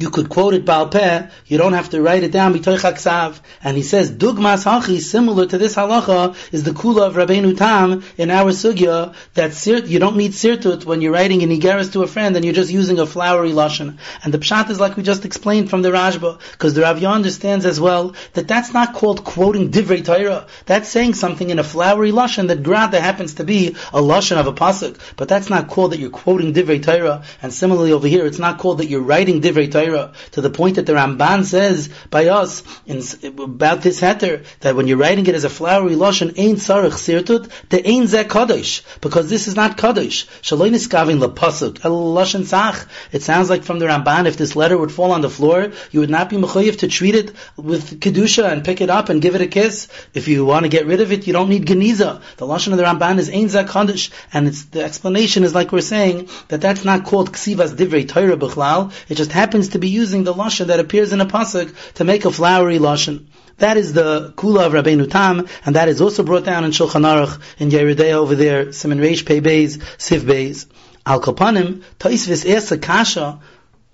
you 0.00 0.08
could 0.08 0.30
quote 0.30 0.54
it 0.54 0.64
Baal 0.64 0.88
Peh, 0.88 1.28
you 1.44 1.58
don't 1.58 1.74
have 1.74 1.90
to 1.90 2.00
write 2.00 2.22
it 2.22 2.32
down, 2.32 2.54
And 2.54 3.76
he 3.76 3.82
says, 3.82 4.10
Dugmas 4.10 4.64
Hachi, 4.64 4.98
similar 4.98 5.44
to 5.44 5.58
this 5.58 5.74
halacha, 5.74 6.34
is 6.54 6.64
the 6.64 6.70
kula 6.70 7.08
of 7.08 7.16
Rabbeinu 7.16 7.54
Tam 7.54 8.02
in 8.16 8.30
our 8.30 8.50
sugya, 8.50 9.14
that 9.34 9.52
sir, 9.52 9.76
you 9.76 9.98
don't 9.98 10.16
need 10.16 10.32
sirtut 10.32 10.86
when 10.86 11.02
you're 11.02 11.12
writing 11.12 11.42
an 11.42 11.50
Igeris 11.50 11.92
to 11.92 12.02
a 12.02 12.06
friend 12.06 12.34
and 12.34 12.46
you're 12.46 12.54
just 12.54 12.72
using 12.72 12.98
a 12.98 13.04
flowery 13.04 13.50
lashon. 13.50 13.98
And 14.24 14.32
the 14.32 14.38
pshat 14.38 14.70
is 14.70 14.80
like 14.80 14.96
we 14.96 15.02
just 15.02 15.26
explained 15.26 15.68
from 15.68 15.82
the 15.82 15.90
Rashba, 15.90 16.40
because 16.52 16.72
the 16.72 16.80
Rav 16.80 17.04
understands 17.04 17.66
as 17.66 17.78
well 17.78 18.14
that 18.32 18.48
that's 18.48 18.72
not 18.72 18.94
called 18.94 19.22
quoting 19.22 19.70
Divrei 19.70 20.02
Torah. 20.02 20.46
That's 20.64 20.88
saying 20.88 21.12
something 21.12 21.50
in 21.50 21.58
a 21.58 21.64
flowery 21.64 22.10
lashon 22.10 22.48
that 22.48 22.62
grada 22.62 23.00
happens 23.00 23.34
to 23.34 23.44
be 23.44 23.76
a 23.92 24.00
lashon 24.00 24.38
of 24.38 24.46
a 24.46 24.54
pasuk. 24.54 24.98
But 25.16 25.28
that's 25.28 25.50
not 25.50 25.68
called 25.68 25.92
that 25.92 25.98
you're 25.98 26.08
quoting 26.08 26.54
Divrei 26.54 26.82
Torah. 26.82 27.22
And 27.42 27.52
similarly 27.52 27.92
over 27.92 28.08
here, 28.08 28.24
it's 28.24 28.38
not 28.38 28.56
called 28.56 28.78
that 28.78 28.86
you're 28.86 29.02
writing 29.02 29.42
Divrei 29.42 29.70
Torah 29.70 29.89
to 30.32 30.40
the 30.40 30.50
point 30.50 30.76
that 30.76 30.86
the 30.86 30.92
Ramban 30.92 31.44
says 31.44 31.88
by 32.10 32.26
us 32.26 32.62
in, 32.86 33.02
about 33.40 33.82
this 33.82 34.00
heter 34.00 34.44
that 34.60 34.76
when 34.76 34.86
you're 34.86 34.96
writing 34.96 35.26
it 35.26 35.34
as 35.34 35.44
a 35.44 35.50
flowery 35.50 35.94
lashon, 35.94 36.34
ain 36.36 36.56
sarich 36.56 36.92
sirtut, 36.92 37.50
the 37.68 37.86
ain 37.86 38.04
zeh 38.04 38.24
kadosh, 38.24 38.82
because 39.00 39.28
this 39.30 39.48
is 39.48 39.56
not 39.56 39.76
kadosh. 39.76 40.26
Shaloi 40.42 40.70
niskavin 40.70 41.20
lepasuk, 41.24 41.84
el 41.84 42.14
lashon 42.14 42.44
sach. 42.44 42.86
It 43.12 43.22
sounds 43.22 43.50
like 43.50 43.64
from 43.64 43.78
the 43.78 43.86
Ramban, 43.86 44.26
if 44.26 44.36
this 44.36 44.56
letter 44.56 44.76
would 44.76 44.92
fall 44.92 45.12
on 45.12 45.20
the 45.20 45.30
floor, 45.30 45.72
you 45.90 46.00
would 46.00 46.10
not 46.10 46.30
be 46.30 46.36
mechayiv 46.36 46.78
to 46.80 46.88
treat 46.88 47.14
it 47.14 47.32
with 47.56 48.00
kedusha 48.00 48.50
and 48.50 48.64
pick 48.64 48.80
it 48.80 48.90
up 48.90 49.08
and 49.08 49.22
give 49.22 49.34
it 49.34 49.40
a 49.40 49.46
kiss. 49.46 49.88
If 50.14 50.28
you 50.28 50.44
want 50.44 50.64
to 50.64 50.68
get 50.68 50.86
rid 50.86 51.00
of 51.00 51.12
it, 51.12 51.26
you 51.26 51.32
don't 51.32 51.48
need 51.48 51.66
geniza. 51.66 52.22
The 52.36 52.46
lashon 52.46 52.72
of 52.72 52.78
the 52.78 52.84
Ramban 52.84 53.18
is 53.18 53.30
ain 53.30 53.48
zeh 53.48 53.66
kadosh, 53.66 54.10
and 54.32 54.48
it's 54.48 54.64
the 54.64 54.84
explanation 54.84 55.44
is 55.44 55.54
like 55.54 55.72
we're 55.72 55.80
saying 55.80 56.28
that 56.48 56.60
that's 56.60 56.84
not 56.84 57.04
called 57.04 57.32
ksivas 57.32 57.74
divrei 57.74 58.08
Torah 58.08 58.36
b'chlal. 58.36 58.92
It 59.08 59.16
just 59.16 59.32
happens 59.32 59.69
to 59.72 59.78
be 59.78 59.88
using 59.88 60.24
the 60.24 60.34
lashon 60.34 60.66
that 60.66 60.80
appears 60.80 61.12
in 61.12 61.20
a 61.20 61.26
pasuk 61.26 61.74
to 61.94 62.04
make 62.04 62.24
a 62.24 62.30
flowery 62.30 62.78
lashon. 62.78 63.26
That 63.58 63.76
is 63.76 63.92
the 63.92 64.32
kula 64.36 64.66
of 64.66 64.72
Rabbeinu 64.72 65.10
Tam, 65.10 65.46
and 65.66 65.76
that 65.76 65.88
is 65.88 66.00
also 66.00 66.22
brought 66.22 66.44
down 66.44 66.64
in 66.64 66.70
Shulchan 66.70 67.04
Aruch 67.04 67.40
in 67.58 67.70
Yoreh 67.70 67.96
Deah 67.96 68.18
over 68.18 68.34
there, 68.34 68.72
Simon 68.72 68.98
Reish 68.98 69.26
Pei 69.26 69.40
Beis, 69.40 69.78
Siv 69.98 70.20
Beis. 70.20 70.66
Al 71.04 71.20
Kapanim, 71.20 71.82
Taisvis 71.98 72.48
Esa 72.48 72.78
Kasha, 72.78 73.40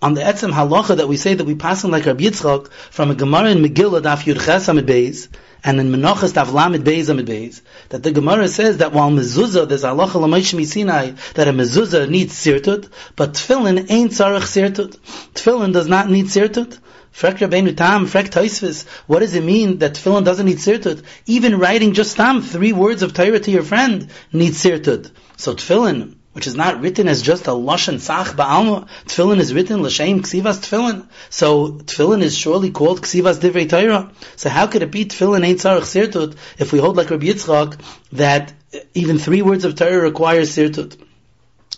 on 0.02 0.14
the 0.14 0.20
etzem 0.20 0.52
halacha 0.52 0.98
that 0.98 1.08
we 1.08 1.16
say 1.16 1.34
that 1.34 1.44
we 1.44 1.54
pass 1.54 1.84
on 1.84 1.90
like 1.90 2.04
Rabbi 2.04 2.24
Yitzchak 2.24 2.70
from 2.70 3.10
a 3.10 3.14
Gemara 3.14 3.50
in 3.50 3.58
Megillah 3.58 4.02
Daf 4.02 4.24
Yud 4.24 4.44
Ches 4.44 4.68
Amid 4.68 4.86
Beis, 4.86 5.28
and 5.64 5.80
in 5.80 5.90
Menachas 5.90 6.34
Daf 6.34 6.52
Lamed 6.52 6.84
Beis 6.84 7.08
Amid 7.08 7.26
Beis, 7.26 7.62
that 7.88 8.02
the 8.02 8.12
Gemara 8.12 8.46
says 8.46 8.78
that 8.78 8.92
while 8.92 9.10
mezuzah, 9.10 9.66
there's 9.66 9.84
halacha 9.84 10.20
l'mayshmi 10.20 10.66
Sinai, 10.66 11.12
that 11.34 11.48
a 11.48 11.52
mezuzah 11.52 12.10
needs 12.10 12.34
sirtut, 12.34 12.90
but 13.16 13.32
tefillin 13.32 13.90
ain't 13.90 14.12
tzarech 14.12 14.42
sirtut. 14.42 14.98
Tefillin 15.32 15.72
does 15.72 15.88
not 15.88 16.10
need 16.10 16.26
sirtut. 16.26 16.78
Frek 17.14 17.38
Rabbeinu 17.38 17.74
Tam, 17.74 18.04
Frek 18.04 18.28
Taisvis. 18.28 18.86
What 19.06 19.20
does 19.20 19.34
it 19.34 19.42
mean 19.42 19.78
that 19.78 19.94
tefillin 19.94 20.26
doesn't 20.26 20.44
need 20.44 20.58
sirtut? 20.58 21.02
Even 21.24 21.58
writing 21.58 21.94
just 21.94 22.18
tam, 22.18 22.42
three 22.42 22.74
words 22.74 23.02
of 23.02 23.14
Torah 23.14 23.40
to 23.40 23.50
your 23.50 23.62
friend, 23.62 24.10
needs 24.34 24.62
sirtut. 24.62 25.10
So 25.38 25.54
tefillin, 25.54 26.15
which 26.36 26.46
is 26.46 26.54
not 26.54 26.82
written 26.82 27.08
as 27.08 27.22
just 27.22 27.46
a 27.46 27.52
lashon 27.52 27.98
sach 27.98 28.36
ba'alma. 28.36 28.86
Tefillin 29.06 29.38
is 29.38 29.54
written 29.54 29.82
l'shem 29.82 30.20
ksivas 30.20 30.58
tefillin. 30.62 31.06
So 31.30 31.70
tefillin 31.70 32.20
is 32.20 32.36
surely 32.36 32.70
called 32.70 33.00
ksivas 33.00 33.38
divrei 33.40 33.66
Torah. 33.66 34.12
So 34.36 34.50
how 34.50 34.66
could 34.66 34.82
it 34.82 34.90
be 34.90 35.06
tefillin 35.06 35.46
ain't 35.46 35.60
tzarich 35.60 35.88
sirtut 35.94 36.36
if 36.58 36.74
we 36.74 36.78
hold 36.78 36.98
like 36.98 37.08
Rabbi 37.08 37.28
Yitzchak 37.28 37.80
that 38.12 38.52
even 38.92 39.18
three 39.18 39.40
words 39.40 39.64
of 39.64 39.76
Torah 39.76 39.98
require 39.98 40.42
sirtut? 40.42 41.00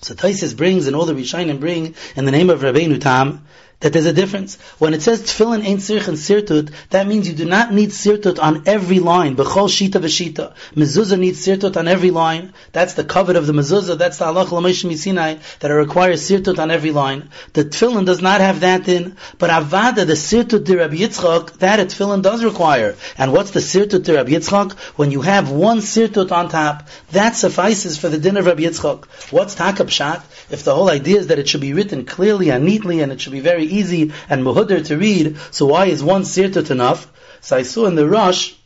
So 0.01 0.15
Taisis 0.15 0.57
brings 0.57 0.89
and 0.89 0.97
all 0.97 1.07
the 1.07 1.15
Rishonim 1.15 1.61
bring 1.61 1.95
in 2.17 2.25
the 2.25 2.33
name 2.33 2.51
of 2.51 2.61
Rabbeinu 2.61 3.01
Tam 3.01 3.47
that 3.81 3.93
there's 3.93 4.07
a 4.07 4.13
difference. 4.13 4.57
When 4.79 4.93
it 4.93 5.03
says 5.03 5.23
tefillin 5.23 5.65
ain't 5.65 5.83
sirch 5.83 6.09
and 6.09 6.17
sirtut, 6.17 6.73
that 6.91 7.07
means 7.07 7.29
you 7.29 7.35
do 7.35 7.45
not 7.45 7.73
need 7.73 7.91
sirtut 7.91 8.43
on 8.43 8.65
every 8.67 8.99
line. 8.99 9.37
B'chol 9.37 9.69
shita 9.69 10.01
v'shita. 10.01 10.53
Mezuzah 10.75 11.17
needs 11.17 11.47
sirtut 11.47 11.77
on 11.77 11.87
every 11.87 12.11
line. 12.11 12.55
That's 12.73 12.95
the 12.95 13.05
covet 13.05 13.37
of 13.37 13.47
the 13.47 13.53
mezuzah. 13.53 13.97
That's 13.97 14.19
the 14.19 14.25
halach 14.25 14.51
l'meish 14.51 14.85
misinai 14.85 15.39
that 15.61 15.69
requires 15.69 16.29
sirtut 16.29 16.59
on 16.59 16.73
every 16.73 16.91
line. 16.91 17.31
The 17.53 17.67
tefillin 17.67 18.05
does 18.05 18.21
not 18.21 18.41
have 18.41 18.61
that 18.61 18.89
in, 18.89 19.17
but 19.39 19.51
avada, 19.51 20.05
the 20.05 20.15
sirtut 20.15 20.65
de 20.65 20.77
Rabbi 20.77 20.97
Yitzchak, 20.97 21.59
that 21.59 21.79
a 21.79 21.85
tefillin 21.85 22.23
does 22.23 22.43
require. 22.43 22.97
And 23.17 23.33
what's 23.33 23.53
the 23.53 23.61
sirtut 23.61 24.03
de 24.03 24.15
Rabbi 24.15 24.33
Yitzchak? 24.33 24.73
When 24.97 25.13
you 25.13 25.23
have 25.23 25.53
one 25.53 25.79
sirtut 25.79 26.33
on 26.33 26.49
top, 26.49 26.89
that 27.13 27.37
suffices 27.37 27.97
for 27.97 28.09
the 28.09 28.19
din 28.19 28.37
of 28.39 28.47
Rabbi 28.47 28.63
Yitzchak. 28.63 29.05
What's 29.31 29.55
takab 29.55 29.89
shat? 29.89 30.25
If 30.51 30.65
the 30.65 30.75
whole 30.75 30.91
idea 30.91 31.19
is 31.19 31.29
that 31.29 31.39
it 31.39 31.49
should 31.49 31.61
be 31.61 31.75
written 31.75 32.07
clearly 32.07 32.51
and 32.51 32.65
neatly 32.65 33.03
and 33.03 33.13
it 33.13 33.21
should 33.21 33.33
be 33.33 33.41
very 33.41 33.68
easy 33.69 34.13
and 34.29 34.45
muhudr 34.45 34.85
to 34.87 34.97
read, 34.97 35.37
so 35.51 35.67
why 35.67 35.87
is 35.87 36.03
one 36.03 36.23
sirtut 36.23 36.71
enough? 36.71 37.11
So 37.41 37.57
I 37.57 37.63
saw 37.63 37.87
in 37.87 37.95
the 37.95 38.09
Rush, 38.09 38.57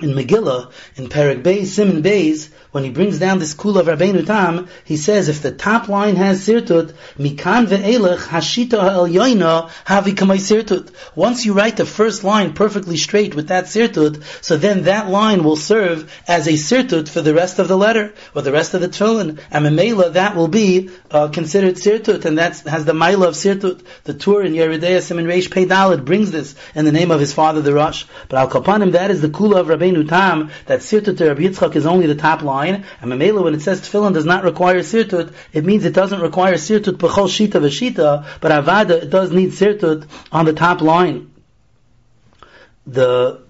in 0.00 0.10
Megillah, 0.14 0.70
in 0.96 1.08
Perak 1.08 1.42
Beis, 1.42 1.66
Simon 1.66 2.02
Beis, 2.02 2.50
when 2.74 2.82
he 2.82 2.90
brings 2.90 3.20
down 3.20 3.38
this 3.38 3.54
kula 3.54 3.82
of 3.82 3.86
Rabbeinu 3.86 4.26
Tam, 4.26 4.66
he 4.84 4.96
says 4.96 5.28
if 5.28 5.42
the 5.42 5.52
top 5.52 5.88
line 5.88 6.16
has 6.16 6.44
sirtut, 6.44 6.92
mikan 7.16 7.68
ve'elech 7.68 8.18
hashita 8.18 8.80
ha'elyoina 8.80 9.70
havi 9.86 10.12
kamay 10.12 10.38
sirtut. 10.38 10.92
Once 11.14 11.46
you 11.46 11.52
write 11.52 11.76
the 11.76 11.86
first 11.86 12.24
line 12.24 12.52
perfectly 12.52 12.96
straight 12.96 13.36
with 13.36 13.46
that 13.46 13.66
sirtut, 13.66 14.24
so 14.44 14.56
then 14.56 14.82
that 14.82 15.08
line 15.08 15.44
will 15.44 15.54
serve 15.54 16.12
as 16.26 16.48
a 16.48 16.54
sirtut 16.54 17.08
for 17.08 17.20
the 17.20 17.32
rest 17.32 17.60
of 17.60 17.68
the 17.68 17.76
letter, 17.76 18.12
or 18.34 18.42
the 18.42 18.50
rest 18.50 18.74
of 18.74 18.80
the 18.80 18.88
tefillin. 18.88 19.38
And 19.52 19.64
memela, 19.64 20.14
that 20.14 20.34
will 20.34 20.48
be 20.48 20.90
uh, 21.12 21.28
considered 21.28 21.76
sirtut, 21.76 22.24
and 22.24 22.38
that 22.38 22.58
has 22.62 22.84
the 22.84 22.92
maila 22.92 23.28
of 23.28 23.34
sirtut. 23.34 23.86
The 24.02 24.14
Tur 24.14 24.42
in 24.42 24.52
Yoreh 24.52 24.80
Deah 24.80 25.00
Simon 25.00 25.26
Reish 25.26 25.48
Peidalid 25.48 26.04
brings 26.04 26.32
this 26.32 26.56
in 26.74 26.86
the 26.86 26.90
name 26.90 27.12
of 27.12 27.20
his 27.20 27.32
father, 27.32 27.62
the 27.62 27.72
Rosh. 27.72 28.04
But 28.28 28.40
Al 28.40 28.48
Kapanim, 28.48 28.90
that 28.92 29.12
is 29.12 29.20
the 29.20 29.28
kula 29.28 29.60
of 29.60 29.68
Rabbeinu 29.68 30.08
Tam, 30.08 30.50
that 30.66 30.80
sirtut 30.80 31.18
to 31.18 31.28
Rabbi 31.28 31.42
Yitzchak 31.42 31.76
is 31.76 31.86
only 31.86 32.08
the 32.08 32.16
top 32.16 32.42
line, 32.42 32.63
and 32.68 32.84
Mamela, 33.02 33.42
when 33.42 33.54
it 33.54 33.62
says 33.62 33.80
tefillin 33.80 34.14
does 34.14 34.24
not 34.24 34.44
require 34.44 34.80
sirtut, 34.80 35.32
it 35.52 35.64
means 35.64 35.84
it 35.84 35.94
doesn't 35.94 36.20
require 36.20 36.54
sirtut 36.54 36.96
b'chol 36.96 37.28
shita 37.28 37.60
v'shita, 37.60 38.26
but 38.40 38.52
avada, 38.52 39.02
it 39.02 39.10
does 39.10 39.30
need 39.30 39.50
sirtut 39.50 40.06
on 40.32 40.44
the 40.44 40.52
top 40.52 40.80
line. 40.80 41.30
The 42.86 43.43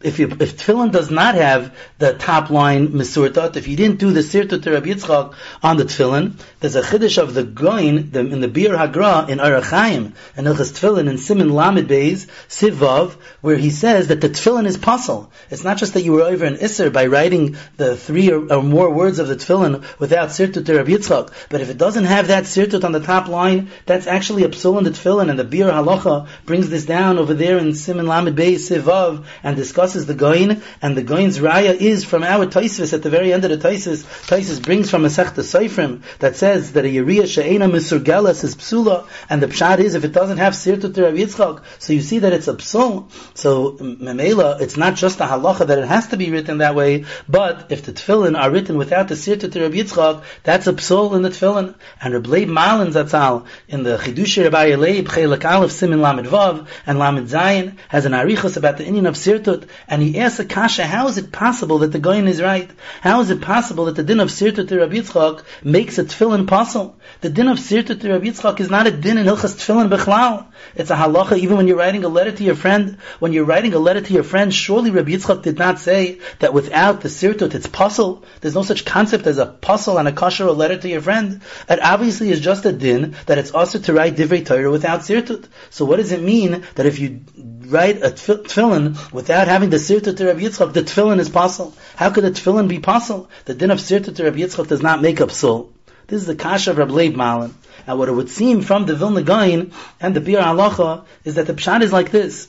if 0.00 0.20
you, 0.20 0.28
if 0.28 0.56
tefillin 0.56 0.92
does 0.92 1.10
not 1.10 1.34
have 1.34 1.74
the 1.98 2.14
top 2.14 2.50
line 2.50 2.88
mesurtat, 2.88 3.56
if 3.56 3.66
you 3.66 3.76
didn't 3.76 3.98
do 3.98 4.12
the 4.12 4.20
sirtut 4.20 4.62
to 4.62 4.70
Rabbi 4.70 4.90
Yitzchak 4.90 5.34
on 5.62 5.76
the 5.76 5.84
tefillin, 5.84 6.40
there's 6.60 6.76
a 6.76 6.82
chiddush 6.82 7.20
of 7.20 7.34
the 7.34 7.42
goin 7.42 8.10
the, 8.12 8.20
in 8.20 8.40
the 8.40 8.48
Biur 8.48 8.76
Hagra 8.76 9.28
in 9.28 9.38
Orach 9.38 9.64
Chaim 9.64 10.14
and 10.36 10.46
Ilchas 10.46 10.72
Tefillin 10.72 11.08
in 11.08 11.18
Simon 11.18 11.50
Lamed 11.50 11.88
Beis 11.88 12.28
Sivav, 12.48 13.14
where 13.40 13.56
he 13.56 13.70
says 13.70 14.08
that 14.08 14.20
the 14.20 14.28
tefillin 14.28 14.66
is 14.66 14.76
puzzle. 14.76 15.32
It's 15.50 15.64
not 15.64 15.78
just 15.78 15.94
that 15.94 16.02
you 16.02 16.12
were 16.12 16.22
over 16.22 16.44
an 16.44 16.56
isser 16.56 16.92
by 16.92 17.06
writing 17.06 17.56
the 17.76 17.96
three 17.96 18.30
or, 18.30 18.52
or, 18.52 18.62
more 18.62 18.90
words 18.90 19.18
of 19.18 19.26
the 19.26 19.36
tefillin 19.36 19.84
without 19.98 20.28
sirtut 20.28 20.66
to 20.66 20.76
Rabbi 20.76 20.92
Yitzchak, 20.92 21.32
but 21.48 21.60
if 21.60 21.70
it 21.70 21.78
doesn't 21.78 22.04
have 22.04 22.28
that 22.28 22.44
sirtut 22.44 22.84
on 22.84 22.92
the 22.92 23.00
top 23.00 23.26
line, 23.26 23.70
that's 23.86 24.06
actually 24.06 24.44
a 24.44 24.48
psul 24.48 24.78
in 24.78 24.84
the 24.84 24.90
tefillin, 24.90 25.28
and 25.28 25.38
the 25.38 25.44
Biur 25.44 25.72
Halacha 25.72 26.28
brings 26.46 26.70
this 26.70 26.86
down 26.86 27.18
over 27.18 27.34
there 27.34 27.58
in 27.58 27.74
Simon 27.74 28.06
Lamed 28.06 28.36
Beis 28.38 28.70
Sivav 28.70 29.24
and 29.42 29.56
discusses 29.56 29.87
discusses 29.88 30.06
the 30.06 30.14
Goin, 30.14 30.62
and 30.82 30.96
the 30.96 31.02
Goin's 31.02 31.38
Raya 31.38 31.74
is 31.74 32.04
from 32.04 32.22
our 32.22 32.46
Taisvis 32.46 32.92
at 32.92 33.02
the 33.02 33.10
very 33.10 33.32
end 33.32 33.44
of 33.44 33.50
the 33.50 33.68
Taisvis. 33.68 34.04
Taisvis 34.26 34.62
brings 34.62 34.90
from 34.90 35.04
a 35.04 35.08
Sechta 35.08 35.42
Seifrim 35.42 36.02
that 36.18 36.36
says 36.36 36.72
that 36.72 36.84
a 36.84 36.88
Yeriya 36.88 37.26
She'ena 37.26 37.68
Misurgelas 37.68 38.44
is 38.44 38.54
Psula, 38.54 39.06
and 39.30 39.42
the 39.42 39.46
Pshat 39.46 39.78
is 39.78 39.94
if 39.94 40.04
it 40.04 40.12
doesn't 40.12 40.38
have 40.38 40.52
Sirtut 40.52 40.94
to 40.94 41.04
Rav 41.04 41.14
Yitzchak, 41.14 41.62
so 41.78 41.92
you 41.94 42.02
see 42.02 42.18
that 42.18 42.34
it's 42.34 42.48
a 42.48 42.54
Psul. 42.54 43.10
So, 43.34 43.72
Memela, 43.72 44.60
it's 44.60 44.76
not 44.76 44.96
just 44.96 45.20
a 45.20 45.24
halacha 45.24 45.66
that 45.66 45.78
it 45.78 45.88
has 45.88 46.08
to 46.08 46.18
be 46.18 46.30
written 46.30 46.58
that 46.58 46.74
way, 46.74 47.06
but 47.26 47.66
if 47.70 47.84
the 47.84 47.92
Tefillin 47.92 48.38
are 48.38 48.50
written 48.50 48.76
without 48.76 49.08
the 49.08 49.14
Sirtut 49.14 49.52
to 49.52 49.62
Rav 49.62 49.72
Yitzchak, 49.72 50.22
that's 50.42 50.66
a 50.66 50.74
Psul 50.74 51.16
in 51.16 51.22
the 51.22 51.30
Tefillin. 51.30 51.74
And 52.02 52.14
Reb 52.14 52.48
Malin 52.48 52.92
Zatzal, 52.92 53.46
in 53.68 53.84
the 53.84 53.96
Chidush 53.96 54.42
Rabbi 54.42 54.74
Leib, 54.74 55.08
Chelak 55.08 55.44
Aleph, 55.44 55.72
Simin 55.72 56.02
Lamed 56.02 56.26
Vav, 56.26 56.66
and 56.86 56.98
Lamed 56.98 57.28
Zayin, 57.28 57.76
has 57.88 58.04
an 58.04 58.12
arichos 58.12 58.56
about 58.56 58.76
the 58.76 58.84
Indian 58.84 59.06
of 59.06 59.14
Sirtut, 59.14 59.68
and 59.86 60.02
he 60.02 60.18
asks 60.18 60.40
Akasha, 60.40 60.84
how 60.84 61.08
is 61.08 61.18
it 61.18 61.30
possible 61.30 61.78
that 61.78 61.92
the 61.92 62.00
Goyin 62.00 62.28
is 62.28 62.42
right? 62.42 62.70
How 63.00 63.20
is 63.20 63.30
it 63.30 63.40
possible 63.40 63.86
that 63.86 63.96
the 63.96 64.02
din 64.02 64.20
of 64.20 64.28
Sirta 64.28 64.66
to 64.66 64.78
Rabbi 64.80 64.96
Yitzchak 64.96 65.44
makes 65.62 65.98
a 65.98 66.04
tefillin 66.04 66.46
possible? 66.46 66.96
The 67.20 67.30
din 67.30 67.48
of 67.48 67.58
Sirta 67.58 68.00
to 68.00 68.12
Rabbi 68.12 68.26
Yitzchak 68.26 68.60
is 68.60 68.70
not 68.70 68.86
a 68.86 68.90
din 68.90 69.18
in 69.18 69.26
Hilchas 69.26 69.56
Tefillin 69.56 69.88
Bechlal. 69.88 70.46
It's 70.74 70.90
a 70.90 70.96
halacha 70.96 71.38
even 71.38 71.56
when 71.56 71.68
you're 71.68 71.76
writing 71.76 72.04
a 72.04 72.08
letter 72.08 72.32
to 72.32 72.44
your 72.44 72.54
friend. 72.54 72.98
When 73.18 73.32
you're 73.32 73.44
writing 73.44 73.74
a 73.74 73.78
letter 73.78 74.00
to 74.00 74.12
your 74.12 74.24
friend, 74.24 74.52
surely 74.52 74.90
Rabbi 74.90 75.12
Yitzchak 75.12 75.42
did 75.42 75.58
not 75.58 75.78
say 75.78 76.20
that 76.40 76.52
without 76.52 77.00
the 77.00 77.08
Sirtut 77.08 77.54
it's 77.54 77.66
puzzle. 77.66 78.24
There's 78.40 78.54
no 78.54 78.62
such 78.62 78.84
concept 78.84 79.26
as 79.26 79.38
a 79.38 79.46
puzzle 79.46 79.98
and 79.98 80.08
a 80.08 80.12
kosher 80.12 80.46
a 80.46 80.52
letter 80.52 80.76
to 80.78 80.88
your 80.88 81.00
friend. 81.00 81.40
That 81.66 81.80
obviously 81.82 82.30
is 82.30 82.40
just 82.40 82.66
a 82.66 82.72
din 82.72 83.16
that 83.26 83.38
it's 83.38 83.52
also 83.52 83.78
to 83.78 83.92
write 83.92 84.16
divrei 84.16 84.44
Torah 84.44 84.70
without 84.70 85.00
Sirtut. 85.00 85.46
So 85.70 85.84
what 85.84 85.96
does 85.96 86.12
it 86.12 86.22
mean 86.22 86.64
that 86.74 86.86
if 86.86 86.98
you 86.98 87.20
write 87.68 87.98
a 87.98 88.10
tefillin 88.10 89.12
without 89.12 89.46
having 89.46 89.70
the 89.70 89.76
sirta 89.76 90.16
to 90.16 90.26
Rabbi 90.26 90.40
Yitzchak, 90.40 90.72
the 90.72 90.82
tefillin 90.82 91.18
is 91.18 91.28
possible. 91.28 91.74
How 91.96 92.10
could 92.10 92.24
the 92.24 92.30
tefillin 92.30 92.68
be 92.68 92.78
possible? 92.78 93.28
The 93.44 93.54
din 93.54 93.70
of 93.70 93.78
sirta 93.78 94.14
to 94.14 94.24
Rabbi 94.24 94.38
Yitzchak 94.38 94.68
does 94.68 94.82
not 94.82 95.02
make 95.02 95.20
up 95.20 95.30
soul. 95.30 95.72
This 96.06 96.22
is 96.22 96.26
the 96.26 96.34
kasha 96.34 96.70
of 96.70 96.78
Rabbi 96.78 96.92
Leib 96.92 97.16
Malin. 97.16 97.54
And 97.86 97.98
what 97.98 98.08
it 98.08 98.12
would 98.12 98.30
seem 98.30 98.62
from 98.62 98.86
the 98.86 98.94
Vilna 98.94 99.22
Gaon 99.22 99.72
and 100.00 100.16
the 100.16 100.20
Biur 100.20 100.42
Halacha 100.42 101.04
is 101.24 101.34
that 101.34 101.46
the 101.46 101.54
Pshat 101.54 101.82
is 101.82 101.92
like 101.92 102.10
this. 102.10 102.48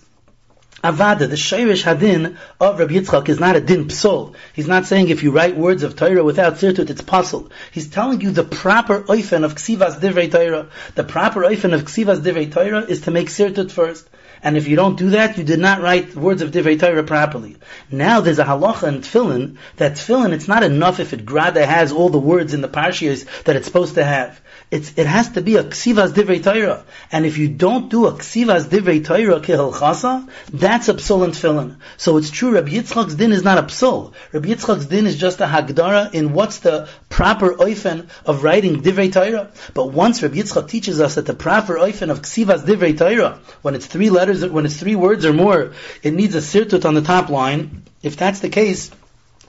Avada, 0.82 1.30
the 1.30 1.36
Shirish 1.36 1.84
Hadin 1.84 2.38
of 2.62 2.80
Rabbi 2.80 2.94
Yitzchak 2.94 3.28
is 3.28 3.38
not 3.38 3.58
a 3.58 3.60
din 3.60 3.90
psol. 3.90 4.36
He's 4.54 4.68
not 4.68 4.86
saying 4.86 5.10
if 5.10 5.24
you 5.24 5.32
write 5.32 5.58
words 5.58 5.84
of 5.84 5.98
Torah 5.98 6.24
without 6.24 6.54
sirtut, 6.56 6.90
it's 6.90 7.02
puzzle. 7.02 7.52
He's 7.74 7.90
telling 7.90 8.22
you 8.22 8.32
the 8.32 8.46
proper 8.46 9.02
oifen 9.02 9.44
of 9.44 9.56
ksivas 9.56 10.00
divrei 10.00 10.32
Torah. 10.32 10.70
The 10.96 11.04
proper 11.04 11.42
oifen 11.42 11.74
of 11.74 11.84
ksivas 11.84 12.22
divrei 12.22 12.50
Torah 12.50 12.86
is 12.86 13.02
to 13.02 13.12
make 13.12 13.28
sirtut 13.28 13.72
first. 13.72 14.08
And 14.42 14.56
if 14.56 14.68
you 14.68 14.76
don't 14.76 14.98
do 14.98 15.10
that, 15.12 15.38
you 15.38 15.44
did 15.44 15.60
not 15.60 15.82
write 15.82 16.16
words 16.16 16.42
of 16.42 16.52
Divrei 16.52 16.80
Torah 16.80 17.04
properly. 17.04 17.58
Now 17.92 18.22
there's 18.22 18.40
a 18.40 18.46
halacha 18.46 18.88
in 18.88 19.02
tefillin 19.02 19.58
that 19.78 19.94
tefillin, 19.94 20.32
it's 20.32 20.48
not 20.48 20.64
enough 20.64 21.00
if 21.00 21.14
it 21.14 21.26
grada 21.26 21.66
has 21.66 21.92
all 21.92 22.10
the 22.10 22.20
words 22.20 22.54
in 22.54 22.62
the 22.62 22.70
parshiyas 22.70 23.26
that 23.44 23.56
it's 23.56 23.68
supposed 23.68 23.96
to 23.96 24.04
have. 24.04 24.40
It's, 24.72 24.94
it 24.98 25.08
has 25.08 25.30
to 25.30 25.42
be 25.42 25.56
a 25.56 25.64
ksivas 25.64 26.12
divrei 26.12 26.44
Torah. 26.44 26.84
And 27.12 27.26
if 27.26 27.40
you 27.40 27.50
don't 27.50 27.90
do 27.90 28.06
a 28.06 28.12
ksivas 28.12 28.66
divrei 28.66 29.04
Torah 29.04 29.40
kehilchasa, 29.40 30.30
that's 30.54 30.90
a 30.90 30.94
psul 30.94 31.24
in 31.26 31.32
tefillin. 31.32 31.78
So 31.98 32.18
it's 32.18 32.30
true, 32.30 32.52
Rabbi 32.52 32.74
Yitzchak's 32.74 33.16
din 33.16 33.32
is 33.32 33.44
not 33.44 33.58
a 33.58 33.64
psul. 33.64 34.14
Rabbi 34.32 34.50
Yitzchak's 34.50 34.86
din 34.86 35.08
is 35.08 35.18
just 35.18 35.42
a 35.42 35.46
hagdara 35.46 36.14
in 36.14 36.34
what's 36.34 36.60
the 36.60 36.88
proper 37.10 37.56
oifen 37.56 38.10
of 38.28 38.44
writing 38.44 38.84
divrei 38.84 39.12
Torah. 39.12 39.52
But 39.74 39.92
once 39.92 40.22
Rabbi 40.22 40.36
Yitzchak 40.36 40.68
teaches 40.68 41.02
us 41.02 41.16
that 41.16 41.26
the 41.26 41.34
proper 41.34 41.78
oifen 41.78 42.12
of 42.12 42.22
ksivas 42.22 42.64
divrei 42.64 42.96
Torah, 42.96 43.40
when 43.64 43.74
it's 43.74 43.88
three 43.88 44.12
letters, 44.12 44.46
when 44.46 44.68
it's 44.68 44.80
three 44.80 44.96
words 44.96 45.26
or 45.26 45.34
more, 45.34 45.74
it 46.04 46.14
needs 46.14 46.36
a 46.36 46.40
sirtut 46.40 46.86
on 46.86 46.94
the 46.94 47.02
top 47.02 47.30
line. 47.30 47.82
If 48.04 48.18
that's 48.18 48.40
the 48.40 48.50
case, 48.50 48.92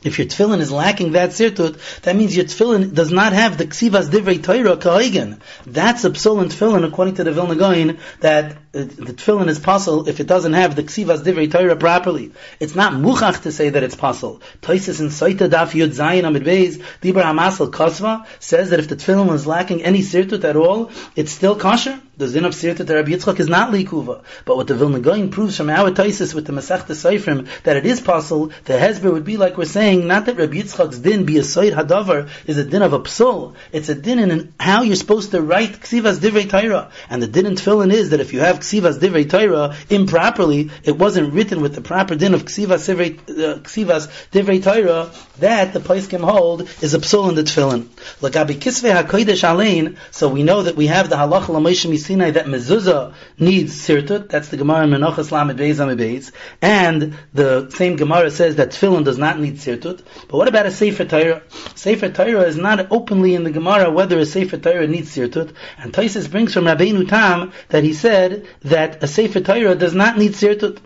if 0.03 0.19
your 0.19 0.27
tefillin 0.27 0.61
is 0.61 0.73
lacking 0.73 1.13
that 1.13 1.31
sirtut, 1.31 1.79
that 2.03 2.17
means 2.17 2.35
your 2.37 2.47
tefillin 2.47 2.95
does 2.95 3.11
not 3.11 3.33
have 3.33 3.59
the 3.59 3.67
ksivas 3.67 4.09
divrei 4.09 4.43
Torah 4.43 4.77
ka'igen. 4.77 5.41
That's 5.67 6.05
a 6.05 6.11
psul 6.11 6.43
in 6.43 6.49
tefillin 6.49 6.87
according 6.87 7.17
to 7.17 7.25
the 7.25 7.33
Vilna 7.33 7.57
Gaon 7.57 7.99
that 8.21 8.57
the 8.73 9.13
tefillin 9.13 9.49
is 9.49 9.59
possible 9.59 10.09
if 10.09 10.21
it 10.21 10.27
doesn't 10.27 10.53
have 10.53 10.77
the 10.77 10.83
ksivas 10.83 11.23
divrei 11.23 11.51
Torah 11.51 11.77
properly. 11.77 12.33
It's 12.59 12.75
not 12.75 12.93
muchach 12.93 13.43
to 13.43 13.53
say 13.53 13.69
that 13.71 13.83
it's 13.83 13.97
possible. 13.97 14.41
Toises 14.63 15.01
in 15.01 15.09
Soita 15.09 15.49
Daf 15.51 15.73
Yud 15.73 15.91
Zayin 15.91 16.27
Amid 16.27 16.45
Beis 16.45 16.83
Dibra 17.03 17.25
Hamasel 17.25 17.71
Kosva 17.71 18.27
says 18.39 18.71
that 18.71 18.79
if 18.79 18.89
the 18.89 18.97
tefillin 18.97 19.33
is 19.35 19.47
lacking 19.47 19.83
any 19.83 20.01
sirtut 20.01 20.45
at 20.45 20.57
all, 20.57 20.91
it's 21.17 21.33
still 21.33 21.57
kosher. 21.57 22.01
The 22.17 22.29
zin 22.29 22.45
of 22.45 22.53
sirtut 22.55 22.89
Rabbi 22.89 23.13
Yitzchak 23.13 23.41
is 23.41 23.49
not 23.49 23.73
likuva. 23.73 24.23
But 24.45 24.57
what 24.57 24.67
the 24.67 24.75
Vilna 24.75 25.01
Gaon 25.01 25.31
proves 25.31 25.57
from 25.57 25.71
our 25.71 25.91
Toises 25.91 26.35
with 26.35 26.47
the 26.47 26.53
Masech 26.53 26.87
Seifrim 26.87 27.49
that 27.63 27.77
it 27.77 27.87
is 27.87 28.01
possible, 28.01 28.53
the 28.65 28.75
Hezber 28.75 29.13
would 29.13 29.25
be 29.25 29.37
like 29.37 29.57
we're 29.57 29.65
saying 29.65 29.91
saying 29.91 30.07
not 30.07 30.27
that 30.27 30.37
Rabbi 30.37 30.59
Yitzchak's 30.59 30.99
din 30.99 31.25
be 31.25 31.39
a 31.39 31.43
soid 31.43 31.73
hadavar 31.75 32.29
is 32.47 32.59
a 32.59 32.65
din 32.65 32.83
of 32.83 32.93
a 32.93 33.01
psul. 33.01 33.55
It's 33.73 33.89
a 33.89 33.95
din 33.95 34.19
in 34.19 34.55
how 34.61 34.83
you're 34.83 34.97
supposed 34.97 35.31
to 35.33 35.43
write 35.43 35.81
ksivas 35.85 36.19
divrei 36.19 36.49
Torah. 36.49 36.91
And 37.09 37.23
the 37.23 37.27
din 37.27 37.47
in 37.47 37.55
tefillin 37.55 37.93
is 37.93 38.11
that 38.11 38.21
if 38.21 38.33
you 38.33 38.41
have 38.41 38.60
ksivas 38.61 38.99
divrei 38.99 39.29
Torah 39.29 39.77
improperly, 39.89 40.71
it 40.85 40.97
wasn't 40.97 41.33
written 41.33 41.61
with 41.61 41.75
the 41.75 41.83
proper 41.83 42.15
din 42.15 42.35
of 42.35 42.45
ksivas 42.45 42.89
divrei, 42.89 43.19
uh, 43.19 43.59
ksivas 43.61 44.09
divrei 44.31 44.63
Torah, 44.63 45.11
that 45.39 45.73
the 45.73 45.81
place 45.81 46.07
can 46.07 46.23
hold 46.23 46.63
is 46.83 46.95
a 46.95 46.99
psul 46.99 47.29
in 47.29 47.35
the 47.35 47.43
tefillin. 47.43 47.85
Lagabi 48.21 48.57
kisvei 48.57 49.03
hakodesh 49.03 49.43
alein, 49.43 49.97
so 50.11 50.29
we 50.29 50.43
know 50.43 50.63
that 50.63 50.77
we 50.77 50.87
have 50.87 51.09
the 51.09 51.17
halacha 51.17 51.49
l'moshe 51.49 51.89
misinai 51.91 52.33
that 52.35 52.47
mezuzah 52.47 53.15
needs 53.39 53.75
sirtut, 53.75 54.29
that's 54.29 54.49
the 54.49 54.57
Gemara 54.57 54.85
in 54.85 54.91
Menachas 54.91 55.31
Lamed 55.31 55.59
Beis 55.59 55.81
Beis, 55.97 56.33
and 56.61 57.17
the 57.33 57.71
same 57.71 57.97
Gemara 57.97 58.31
says 58.31 58.57
that 58.57 58.71
tefillin 58.71 59.05
does 59.05 59.19
not 59.19 59.39
need 59.39 59.57
sirtut. 59.57 60.03
But 60.29 60.37
what 60.37 60.49
about 60.49 60.67
a 60.67 60.71
Sefer 60.71 61.05
Torah? 61.05 61.43
Sefer 61.75 62.11
Torah 62.11 62.43
is 62.43 62.57
not 62.57 62.91
openly 62.91 63.35
in 63.35 63.45
the 63.45 63.51
Gemara 63.51 63.91
whether 63.91 64.19
a 64.19 64.27
Sefer 64.27 64.59
Torah 64.59 64.87
needs 64.87 65.15
sirtut. 65.15 65.53
And 65.79 65.93
Taisus 65.93 66.31
brings 66.31 66.55
from 66.55 66.65
Rabbeinu 66.65 67.09
Tam 67.09 67.53
that 67.69 67.85
he 67.85 67.93
said 67.93 68.47
that 68.63 69.03
a 69.03 69.07
Sefer 69.07 69.41
Torah 69.41 69.75
does 69.75 69.95
not 69.95 70.19
need 70.19 70.33
sirtut. 70.33 70.79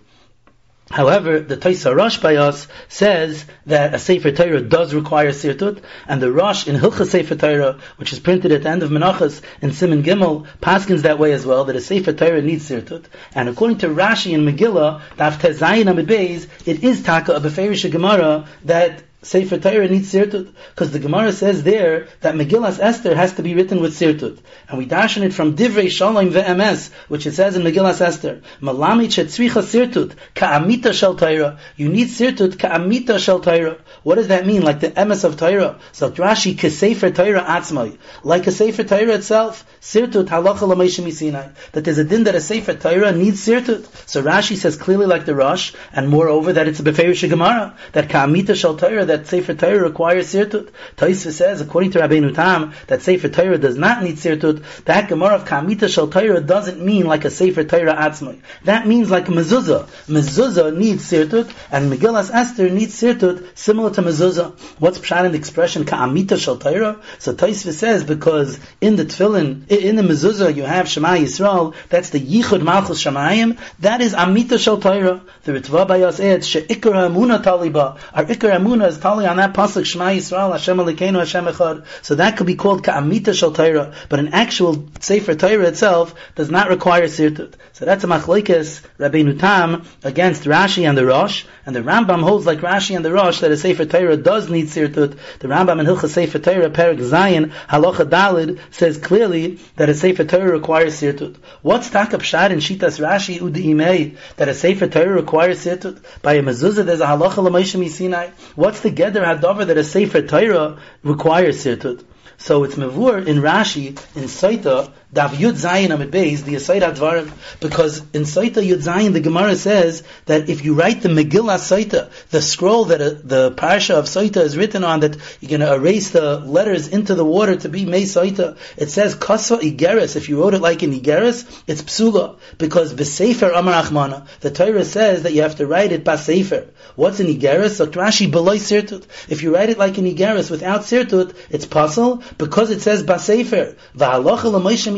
However, 0.91 1.41
the 1.41 1.57
Taisa 1.57 1.97
Rosh 1.97 2.19
by 2.19 2.37
us 2.37 2.69
says 2.89 3.47
that 3.67 3.95
a 3.95 3.99
Sefer 3.99 4.33
Torah 4.33 4.61
does 4.61 4.93
require 4.93 5.31
Sirtut, 5.31 5.83
and 6.07 6.21
the 6.21 6.31
Rosh 6.31 6.69
in 6.69 6.77
Hilchas 6.77 7.09
Sefer 7.09 7.37
Torah, 7.37 7.79
which 7.97 8.12
is 8.12 8.21
printed 8.21 8.53
at 8.53 8.62
the 8.62 8.69
end 8.69 8.83
of 8.83 8.91
Menachas 8.91 9.41
in 9.62 9.73
Simon 9.73 10.03
Gimel, 10.03 10.47
paskins 10.61 11.03
that 11.03 11.19
way 11.19 11.33
as 11.33 11.47
well, 11.47 11.65
that 11.65 11.77
a 11.77 11.81
Sefer 11.81 12.12
Torah 12.12 12.43
needs 12.43 12.69
Sirtut. 12.69 13.07
And 13.35 13.49
according 13.49 13.79
to 13.79 13.89
Rashi 13.89 14.33
in 14.33 14.45
Megillah, 14.45 15.01
Daf 15.17 15.39
Tezayin 15.39 15.91
Amid 15.91 16.07
Beis, 16.07 16.49
it 16.67 16.85
is 16.85 17.03
Taka 17.03 17.33
of 17.33 17.45
a 17.45 17.49
Beferish 17.49 17.91
Gemara 17.91 18.47
that 18.65 19.03
Sefer 19.25 19.57
Torah 19.59 19.89
needs 19.89 20.12
sirtut 20.12 20.53
because 20.75 20.93
the 20.93 20.99
Gemara 20.99 21.33
says 21.33 21.62
there 21.62 22.09
that 22.20 22.35
Megillas 22.35 22.79
Esther 22.79 23.14
has 23.14 23.33
to 23.35 23.43
be 23.43 23.55
written 23.55 23.81
with 23.81 23.99
sirtut, 23.99 24.39
and 24.68 24.77
we 24.77 24.87
darshan 24.87 25.22
it 25.22 25.33
from 25.33 25.57
Divrei 25.57 25.91
Shalom 25.91 26.31
VMS, 26.31 26.93
which 27.09 27.27
it 27.27 27.33
says 27.33 27.57
in 27.57 27.62
Megillas 27.62 28.03
Esther, 28.03 28.43
Malami 28.61 29.07
chetzricha 29.07 29.62
sirtut 29.62 30.12
ka'amita 30.35 30.93
shel 30.93 31.16
Torah. 31.16 31.59
You 31.77 31.89
need 31.89 32.09
sirtut 32.09 32.59
ka'amita 32.59 33.18
shel 33.18 33.41
Torah. 33.41 33.79
What 34.03 34.16
does 34.16 34.29
that 34.29 34.47
mean? 34.47 34.61
Like 34.61 34.81
the 34.81 34.91
emes 34.91 35.25
of 35.25 35.39
Torah. 35.39 35.79
So 35.93 36.11
Rashi 36.11 36.55
kesefer 36.55 37.14
Torah 37.14 37.43
atzmai, 37.43 37.97
like 38.22 38.47
a 38.47 38.53
sefer 38.53 38.85
Torah 38.85 39.14
itself. 39.14 39.64
Sirtut 39.81 40.27
halacha 40.27 40.68
l'meishim 40.68 41.11
Sinai. 41.11 41.49
That 41.72 41.85
there's 41.85 41.99
a 41.99 42.05
din 42.05 42.25
that 42.25 42.35
a 42.35 42.43
sefer 42.43 42.75
Torah 42.75 43.12
needs 43.12 43.47
sirtut. 43.47 43.87
So 44.07 44.22
Rashi 44.22 44.57
says 44.57 44.77
clearly 44.77 45.07
like 45.07 45.25
the 45.25 45.35
Rosh, 45.35 45.72
and 45.95 46.11
moreover 46.11 46.53
that 46.53 46.68
it's 46.68 46.81
a 46.81 46.83
beferish 46.83 47.27
Gemara 47.27 47.75
that 47.93 48.11
ka'amita 48.11 48.55
shel 48.55 48.77
Torah 48.77 49.07
that 49.15 49.29
Sefer 49.29 49.55
Torah 49.55 49.83
requires 49.83 50.33
sirtut. 50.33 50.71
Taisva 50.97 51.31
says, 51.31 51.61
according 51.61 51.93
to 51.93 52.01
Rabbeinu 52.01 52.35
Tam, 52.35 52.75
that 52.89 53.03
Sefer 53.03 53.29
Torah 53.29 53.59
does 53.59 53.77
not 53.77 54.03
need 54.03 54.17
sirtut. 54.17 54.65
That 54.85 55.09
Gemara 55.09 55.37
of 55.37 55.45
Kamita 55.45 55.89
Shal 55.89 56.09
Torah 56.09 56.41
doesn't 56.41 56.85
mean 56.85 57.07
like 57.07 57.25
a 57.25 57.31
Sefer 57.31 57.65
Torah 57.65 57.95
atzmai. 57.95 58.41
That 58.65 58.87
means 58.87 59.11
like 59.11 59.27
mezuzah. 59.27 59.87
Mezuzah 60.07 60.77
needs 60.77 61.11
sirtut, 61.11 61.55
and 61.71 61.93
Megillas 61.93 62.31
Esther 62.33 62.69
needs 62.71 63.01
sirtut, 63.01 63.57
similar 63.57 63.91
to 63.93 64.03
mezuzah. 64.03 64.59
What's 64.81 64.99
pshat 64.99 65.27
in 65.27 65.33
the 65.33 65.39
expression 65.39 65.85
Kamita 65.85 66.39
Shal 66.39 66.57
Torah? 66.57 67.01
So 67.19 67.35
Taisva 67.35 67.73
says, 67.73 68.03
because 68.03 68.59
in 68.81 68.97
the 68.97 69.05
tefillin, 69.05 69.69
in 69.69 69.97
the 69.97 70.03
mezuzah, 70.03 70.55
you 70.55 70.65
have 70.65 70.89
Shema 70.89 71.15
Yisrael, 71.15 71.75
that's 71.89 72.11
the 72.11 72.21
Yichud 72.21 72.62
Malchus 72.62 73.03
Shemayim, 73.03 73.59
that 73.79 74.01
is 74.01 74.15
Amita 74.15 74.59
Shal 74.59 74.81
Torah. 74.81 75.23
The 75.45 75.53
Ritva 75.53 75.87
Bayas 75.87 76.19
adds, 76.19 76.49
She'ikar 76.49 76.93
Amuna 76.93 77.43
Taliba. 77.43 77.99
Our 78.12 78.25
Ikar 78.25 78.57
Amuna 78.57 78.89
is 78.89 78.99
tali 79.05 79.31
on 79.31 79.37
that 79.37 79.53
pasuk 79.53 79.85
Shema 79.85 80.07
Yisrael 80.07 80.53
Hashem 80.53 80.79
Hashem 80.79 81.45
Echad. 81.45 81.85
So 82.01 82.15
that 82.15 82.39
could 82.39 82.47
be 82.47 82.55
called 82.55 82.83
Ka'amita 82.85 83.35
Shal 83.35 83.53
Torah, 83.53 83.95
but 84.09 84.19
an 84.19 84.29
actual 84.29 84.89
Sefer 85.01 85.35
Torah 85.35 85.67
itself 85.67 86.15
does 86.35 86.51
not 86.51 86.71
require 86.71 87.05
sirtut. 87.05 87.55
So 87.73 87.85
that's 87.85 88.05
a 88.05 88.07
machlekes 88.07 88.83
Rabbeinu 88.99 89.39
Tam 89.39 89.85
against 90.03 90.45
Rashi 90.45 90.89
and 90.89 90.97
the 90.97 91.05
Rosh, 91.05 91.45
and 91.67 91.77
the 91.77 91.81
Rambam 91.81 92.23
holds 92.23 92.47
like 92.47 92.61
Rashi 92.61 92.97
and 92.97 93.05
the 93.05 93.13
Rosh 93.13 93.41
that 93.41 93.51
a 93.51 93.57
Sefer 93.57 93.85
Torah 93.85 94.17
does 94.17 94.49
need 94.49 94.67
sirtut. 94.67 95.19
The 95.41 95.49
Rambam 95.49 95.81
in 95.81 95.87
Hilchas 95.87 96.11
Sefer 96.11 96.39
Torah 96.39 96.71
Perak 96.71 96.99
Zayin 96.99 97.53
Halacha 97.69 98.09
Dalid 98.09 98.61
says 98.71 98.97
clearly 98.97 99.59
that 99.77 99.91
a 99.91 99.95
Sefer 99.95 100.25
Torah 100.25 100.53
requires 100.53 100.99
sirtut. 100.99 101.37
What's 101.61 101.91
takap 101.91 102.23
shad 102.23 102.53
in 102.53 102.61
Shitas 102.61 102.99
Rashi 102.99 103.39
Udi 103.39 104.17
that 104.37 104.49
a 104.49 104.55
Sefer 104.55 104.87
Torah 104.87 105.13
requires 105.13 105.63
sirtut? 105.63 106.03
By 106.23 106.35
a 106.35 106.43
mezuzah 106.43 106.87
there's 106.87 107.01
a 107.01 107.07
Halacha 107.07 107.43
L'Moshe 107.43 107.91
Sinai. 107.91 108.31
What's 108.55 108.81
the 108.81 108.93
Geder 108.95 109.24
Hadavar 109.24 109.66
that 109.66 109.76
a 109.76 109.84
Sefer 109.84 110.22
Torah 110.22 110.78
requires 111.03 111.64
sirtut? 111.64 112.05
So 112.36 112.64
it's 112.64 112.74
mevur 112.74 113.26
in 113.26 113.38
Rashi 113.38 113.88
in 114.16 114.24
Saita 114.24 114.92
Dav 115.15 115.31
Yud 115.31 115.53
Zayin 115.53 115.95
Amid 115.95 116.11
Beis, 116.11 116.45
the 116.45 116.55
Yisayid 116.55 116.83
Advarim, 116.83 117.31
because 117.61 117.99
in 118.12 118.23
Saita 118.23 118.57
Yud 118.69 118.83
Zayin, 118.83 119.12
the 119.12 119.21
Gemara 119.21 119.55
says 119.55 120.03
that 120.27 120.51
if 120.51 120.65
you 120.65 120.75
write 120.75 121.03
the 121.03 121.09
Megillah 121.09 121.59
Saita, 121.59 122.11
the 122.31 122.43
scroll 122.43 122.87
that 122.87 123.01
uh, 123.01 123.11
the 123.23 123.53
Parsha 123.53 123.95
of 123.95 124.07
Saita 124.07 124.39
is 124.39 124.57
written 124.57 124.83
on, 124.83 125.01
that 125.01 125.17
you're 125.41 125.57
going 125.57 125.61
to 125.61 125.73
erase 125.73 126.11
the 126.11 126.41
letters 126.41 126.89
into 126.89 127.15
the 127.15 127.25
water 127.25 127.55
to 127.55 127.69
be 127.69 127.85
Mei 127.85 128.03
Saita, 128.03 128.57
it 128.77 128.91
says 128.91 129.15
Kasa 129.15 129.59
Igeres. 129.59 130.17
If 130.17 130.29
you 130.29 130.43
wrote 130.43 130.55
it 130.55 130.61
like 130.61 130.83
an 130.83 130.93
Igeres, 130.93 131.62
it's 131.69 131.83
Psula, 131.83 132.37
because 132.59 132.93
Besefer 132.93 133.57
Amar 133.57 133.85
Achmana, 133.85 134.27
the 134.41 134.51
Torah 134.51 134.85
says 134.85 135.23
that 135.23 135.33
you 135.33 135.43
have 135.43 135.57
to 135.57 135.67
write 135.69 135.93
it 135.93 136.05
Basefer. 136.05 136.71
What's 136.97 137.21
an 137.21 137.29
Igeres? 137.29 137.77
So 137.77 137.87
Rashi 137.87 138.29
Beloy 138.29 138.57
Sirtut. 138.57 139.05
If 139.29 139.43
you 139.45 139.55
write 139.55 139.71
it 139.71 139.79
like 139.79 139.97
an 139.97 140.07
Igeres 140.07 140.51
without 140.51 140.81
Sirtut, 140.81 141.37
it's 141.51 141.67
puzzle 141.67 142.25
because 142.37 142.71
it 142.71 142.81
says 142.81 143.05
Basefer. 143.05 143.77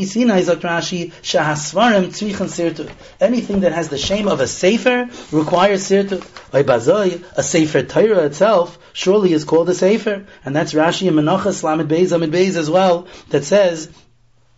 Sinai 0.07 0.43
Zok 0.43 0.61
Rashi 0.61 1.13
Shahasvarim 1.23 2.07
Tzrichen 2.07 2.49
Sirtut. 2.49 2.91
Anything 3.21 3.61
that 3.61 3.73
has 3.73 3.89
the 3.89 3.99
shame 3.99 4.29
of 4.29 4.41
a 4.41 4.47
sefer 4.47 5.09
requires 5.31 5.89
sirtut. 5.89 6.21
Bazoi, 6.51 7.23
a 7.37 7.43
sefer 7.43 7.83
Torah 7.83 8.25
itself 8.25 8.79
surely 8.93 9.33
is 9.33 9.45
called 9.45 9.69
a 9.69 9.75
sefer, 9.75 10.25
and 10.45 10.57
that's 10.57 10.73
Rashi 10.73 11.09
and 11.09 11.19
Menachas 11.19 11.63
Lamed 11.63 11.91
Beis 11.91 12.13
Amid 12.13 12.33
Beis 12.33 12.57
as 12.57 12.71
well 12.71 13.07
that 13.29 13.45
says 13.45 13.91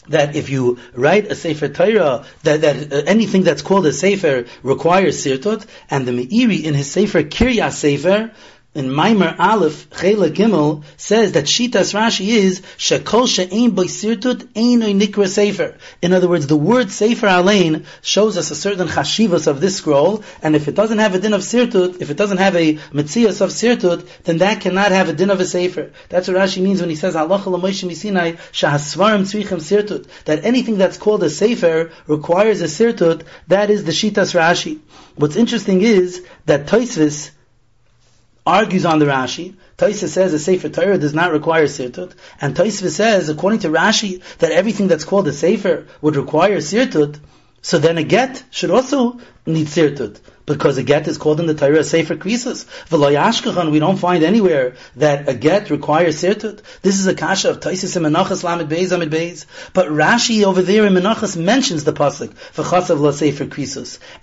that 0.08 0.36
if 0.36 0.48
you 0.48 0.78
write 0.94 1.30
a 1.30 1.34
Sefer 1.34 1.68
Torah, 1.68 2.24
that, 2.42 2.60
that 2.62 2.92
uh, 2.92 3.02
anything 3.06 3.42
that's 3.42 3.62
called 3.62 3.86
a 3.86 3.92
Sefer 3.92 4.46
requires 4.62 5.24
Sirtut, 5.24 5.66
and 5.90 6.06
the 6.06 6.12
Meiri 6.12 6.62
in 6.62 6.74
his 6.74 6.90
Sefer 6.90 7.22
Kirya 7.22 7.70
Sefer 7.70 8.32
in 8.78 8.88
Maimer 8.90 9.36
Aleph 9.40 9.90
Chela 9.90 10.30
Gimel 10.30 10.84
says 10.96 11.32
that 11.32 11.46
Shitas 11.46 11.92
Rashi 11.94 12.28
is 12.28 12.60
Shekol 12.78 13.26
She'ein 13.26 13.72
Boi 13.72 13.86
Sirtut 13.86 14.42
Ein 14.56 15.00
Nikra 15.00 15.26
Sefer. 15.26 15.76
In 16.00 16.12
other 16.12 16.28
words, 16.28 16.46
the 16.46 16.56
word 16.56 16.92
Sefer 16.92 17.26
Alein 17.26 17.86
shows 18.02 18.36
us 18.36 18.52
a 18.52 18.54
certain 18.54 18.86
chashivas 18.86 19.48
of 19.48 19.60
this 19.60 19.78
scroll, 19.78 20.22
and 20.44 20.54
if 20.54 20.68
it 20.68 20.76
doesn't 20.76 20.98
have 20.98 21.16
a 21.16 21.18
din 21.18 21.32
of 21.32 21.40
Sirtut, 21.40 22.00
if 22.00 22.10
it 22.10 22.16
doesn't 22.16 22.38
have 22.38 22.54
a 22.54 22.74
Metzias 22.92 23.40
of 23.40 23.50
Sirtut, 23.50 24.06
then 24.22 24.38
that 24.38 24.60
cannot 24.60 24.92
have 24.92 25.08
a 25.08 25.12
din 25.12 25.30
of 25.30 25.40
a 25.40 25.44
Sefer. 25.44 25.90
That's 26.08 26.28
what 26.28 26.36
Rashi 26.36 26.62
means 26.62 26.80
when 26.80 26.88
he 26.88 26.94
says 26.94 27.16
Allah 27.16 27.40
Moshe 27.40 27.82
Misinai 27.84 28.36
Shahasvarim 28.52 29.22
Tzrichem 29.22 29.58
Sirtut. 29.58 30.06
That 30.26 30.44
anything 30.44 30.78
that's 30.78 30.98
called 30.98 31.24
a 31.24 31.30
Sefer 31.30 31.90
requires 32.06 32.60
a 32.60 32.66
Sirtut. 32.66 33.24
That 33.48 33.70
is 33.70 33.82
the 33.82 33.90
Shitas 33.90 34.36
Rashi. 34.38 34.78
What's 35.16 35.34
interesting 35.34 35.82
is 35.82 36.24
that 36.46 36.66
Toisvis 36.66 37.32
argues 38.48 38.86
on 38.86 38.98
the 38.98 39.04
Rashi. 39.06 39.54
Taisa 39.76 40.08
says 40.08 40.32
a 40.32 40.38
Sefer 40.38 40.70
Torah 40.70 40.98
does 40.98 41.14
not 41.14 41.32
require 41.32 41.66
Sirtut, 41.66 42.12
and 42.40 42.56
Taisa 42.56 42.88
says, 42.88 43.28
according 43.28 43.60
to 43.60 43.68
Rashi, 43.68 44.22
that 44.38 44.52
everything 44.52 44.88
that's 44.88 45.04
called 45.04 45.28
a 45.28 45.32
Sefer 45.32 45.86
would 46.00 46.16
require 46.16 46.56
Sirtut, 46.56 47.20
so 47.60 47.78
then 47.78 47.98
a 47.98 48.02
get 48.02 48.42
should 48.50 48.70
also 48.70 49.18
need 49.46 49.66
Sirtut 49.66 50.18
because 50.48 50.78
a 50.78 50.82
get 50.82 51.06
is 51.06 51.18
called 51.18 51.38
in 51.40 51.46
the 51.46 51.54
Torah 51.54 51.84
Sefer 51.84 52.16
Krisus. 52.16 52.64
V'lo 52.88 53.70
we 53.70 53.78
don't 53.78 53.98
find 53.98 54.24
anywhere 54.24 54.74
that 54.96 55.28
a 55.28 55.34
get 55.34 55.70
requires 55.70 56.20
sirtut. 56.20 56.62
This 56.82 56.98
is 56.98 57.06
a 57.06 57.14
kasha 57.14 57.50
of 57.50 57.60
Taisis 57.60 57.96
and 57.96 58.06
Menachas 58.06 58.42
Lamed 58.42 58.70
Beis 58.70 58.90
Amid 58.92 59.10
Beis. 59.10 59.44
But 59.72 59.88
Rashi 59.88 60.44
over 60.44 60.62
there 60.62 60.86
in 60.86 60.94
Menachas 60.94 61.36
mentions 61.36 61.84
the 61.84 61.92
pasuk 61.92 62.34
v'chasav 62.54 62.98
lo 62.98 63.10
Sefer 63.12 63.44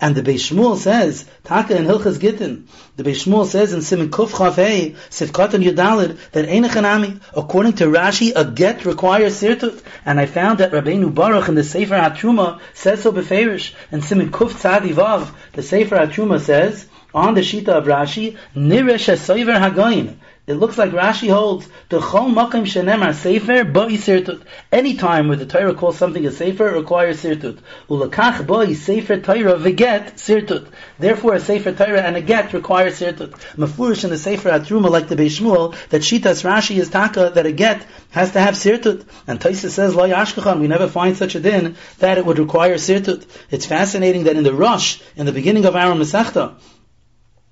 and 0.00 0.14
the 0.14 0.22
Beis 0.22 0.50
Shmuel 0.50 0.76
says 0.76 1.24
Taka 1.44 1.76
and 1.76 1.86
Hilchas 1.86 2.18
Gittin. 2.18 2.66
The 2.96 3.04
Beis 3.04 3.24
Shmuel 3.24 3.46
says 3.46 3.72
in 3.72 3.82
Simon 3.82 4.10
Kuf 4.10 4.30
Chafei 4.30 4.96
Sifkat 5.10 5.54
and 5.54 5.64
Yudalid 5.64 6.18
that 6.32 6.48
Einachanami, 6.48 7.20
according 7.36 7.74
to 7.74 7.84
Rashi, 7.84 8.32
a 8.34 8.44
get 8.44 8.84
requires 8.84 9.40
sirtut. 9.40 9.80
And 10.04 10.18
I 10.18 10.26
found 10.26 10.58
that 10.58 10.72
Rabbeinu 10.72 11.14
Baruch 11.14 11.48
in 11.48 11.54
the 11.54 11.64
Sefer 11.64 11.94
HaTruma 11.94 12.60
says 12.74 13.02
so 13.02 13.12
beferish. 13.12 13.74
And 13.92 14.02
Simon 14.02 14.30
Kuf 14.30 14.52
Tzadi 14.52 14.92
Vav, 14.92 15.30
the 15.52 15.62
Sefer 15.62 15.96
HaTruma 15.96 16.15
Truma 16.16 16.40
says, 16.40 16.88
on 17.14 17.34
the 17.34 17.42
Shita 17.42 17.68
of 17.68 17.84
Rashi, 17.84 18.38
Niresh 18.54 19.14
Hagoyin. 19.60 20.16
It 20.46 20.54
looks 20.54 20.78
like 20.78 20.92
Rashi 20.92 21.28
holds 21.28 21.68
the 21.88 21.98
chol 21.98 22.32
makim 22.32 22.66
shenemar 22.66 23.12
sefer 23.14 23.64
ba'i 23.64 23.98
sirtut. 23.98 24.42
Any 24.70 24.94
time 24.94 25.26
where 25.26 25.36
the 25.36 25.44
Torah 25.44 25.74
calls 25.74 25.98
something 25.98 26.24
a 26.24 26.30
sefer, 26.30 26.68
it 26.68 26.78
requires 26.78 27.20
sirtut. 27.20 27.58
Ulakach 27.90 28.46
ba'i 28.46 28.76
sefer 28.76 29.18
Torah 29.18 29.58
v'get 29.58 30.12
sirtut. 30.14 30.68
Therefore, 31.00 31.34
a 31.34 31.40
sefer 31.40 31.72
Torah 31.72 32.00
and 32.00 32.16
a 32.16 32.20
get 32.20 32.52
require 32.52 32.90
sirtut. 32.90 33.32
Mafurish 33.56 34.04
in 34.04 34.10
the 34.10 34.18
sefer 34.18 34.50
Atruma, 34.50 34.88
like 34.88 35.08
the 35.08 35.16
Beishmuel, 35.16 35.74
that 35.88 36.02
Shitas 36.02 36.44
Rashi 36.44 36.76
is 36.76 36.90
taka 36.90 37.32
that 37.34 37.44
a 37.44 37.50
get 37.50 37.84
has 38.10 38.30
to 38.30 38.40
have 38.40 38.54
sirtut. 38.54 39.04
And 39.26 39.40
Taisa 39.40 39.68
says 39.68 39.96
lo 39.96 40.08
yashkachan. 40.08 40.60
We 40.60 40.68
never 40.68 40.86
find 40.86 41.16
such 41.16 41.34
a 41.34 41.40
din 41.40 41.74
that 41.98 42.18
it 42.18 42.24
would 42.24 42.38
require 42.38 42.76
sirtut. 42.76 43.26
It's 43.50 43.66
fascinating 43.66 44.24
that 44.24 44.36
in 44.36 44.44
the 44.44 44.54
rush 44.54 45.02
in 45.16 45.26
the 45.26 45.32
beginning 45.32 45.64
of 45.64 45.74
our 45.74 45.92
Masechta, 45.94 46.54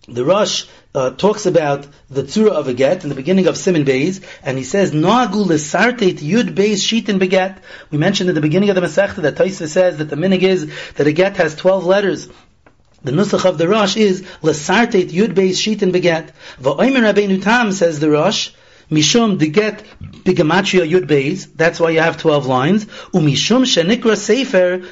the 0.08 0.24
Rosh 0.24 0.66
uh, 0.94 1.10
talks 1.10 1.46
about 1.46 1.86
the 2.10 2.22
tzura 2.22 2.50
of 2.50 2.68
a 2.68 2.74
get 2.74 3.02
in 3.02 3.08
the 3.08 3.14
beginning 3.14 3.46
of 3.46 3.54
Siman 3.54 3.84
Beis, 3.84 4.22
and 4.42 4.58
he 4.58 4.64
says, 4.64 4.92
Noagu 4.92 5.46
lesartet 5.46 6.18
yud 6.18 6.54
beis 6.54 6.82
shitin 6.84 7.18
beget. 7.18 7.58
We 7.90 7.98
mentioned 7.98 8.28
in 8.28 8.34
the 8.34 8.40
beginning 8.40 8.70
of 8.70 8.76
the 8.76 8.82
Masechta 8.82 9.22
that 9.22 9.36
Taisa 9.36 9.66
says 9.66 9.98
that 9.98 10.04
the 10.04 10.16
minig 10.16 10.42
is 10.42 10.70
that 10.94 11.06
a 11.06 11.12
get 11.12 11.36
has 11.38 11.54
12 11.54 11.84
letters. 11.86 12.28
The 13.02 13.12
nusach 13.12 13.44
of 13.44 13.58
the 13.58 13.68
Rosh 13.68 13.96
is 13.96 14.22
lesartet 14.42 15.10
yud 15.10 15.34
beis 15.34 15.56
shitin 15.56 15.92
beget. 15.92 16.30
Va'omer 16.60 17.12
Rabbeinu 17.12 17.42
Tam 17.42 17.72
says 17.72 17.98
the 17.98 18.10
Rosh, 18.10 18.50
Mishum 18.94 19.38
get 19.52 19.84
bigamatria 20.24 20.88
yud 20.88 21.06
beis. 21.06 21.48
That's 21.54 21.78
why 21.80 21.90
you 21.90 22.00
have 22.00 22.16
twelve 22.16 22.46
lines. 22.46 22.86
Umishum 23.12 23.64
shenikra 23.64 24.16
sefer. 24.16 24.82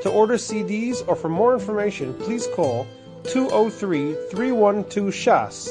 To 0.02 0.10
order 0.10 0.34
CDs 0.34 1.06
or 1.06 1.14
for 1.14 1.28
more 1.28 1.52
information, 1.52 2.14
please 2.14 2.48
call 2.56 2.88
203 3.24 4.16
312 4.30 5.12
Shas. 5.12 5.70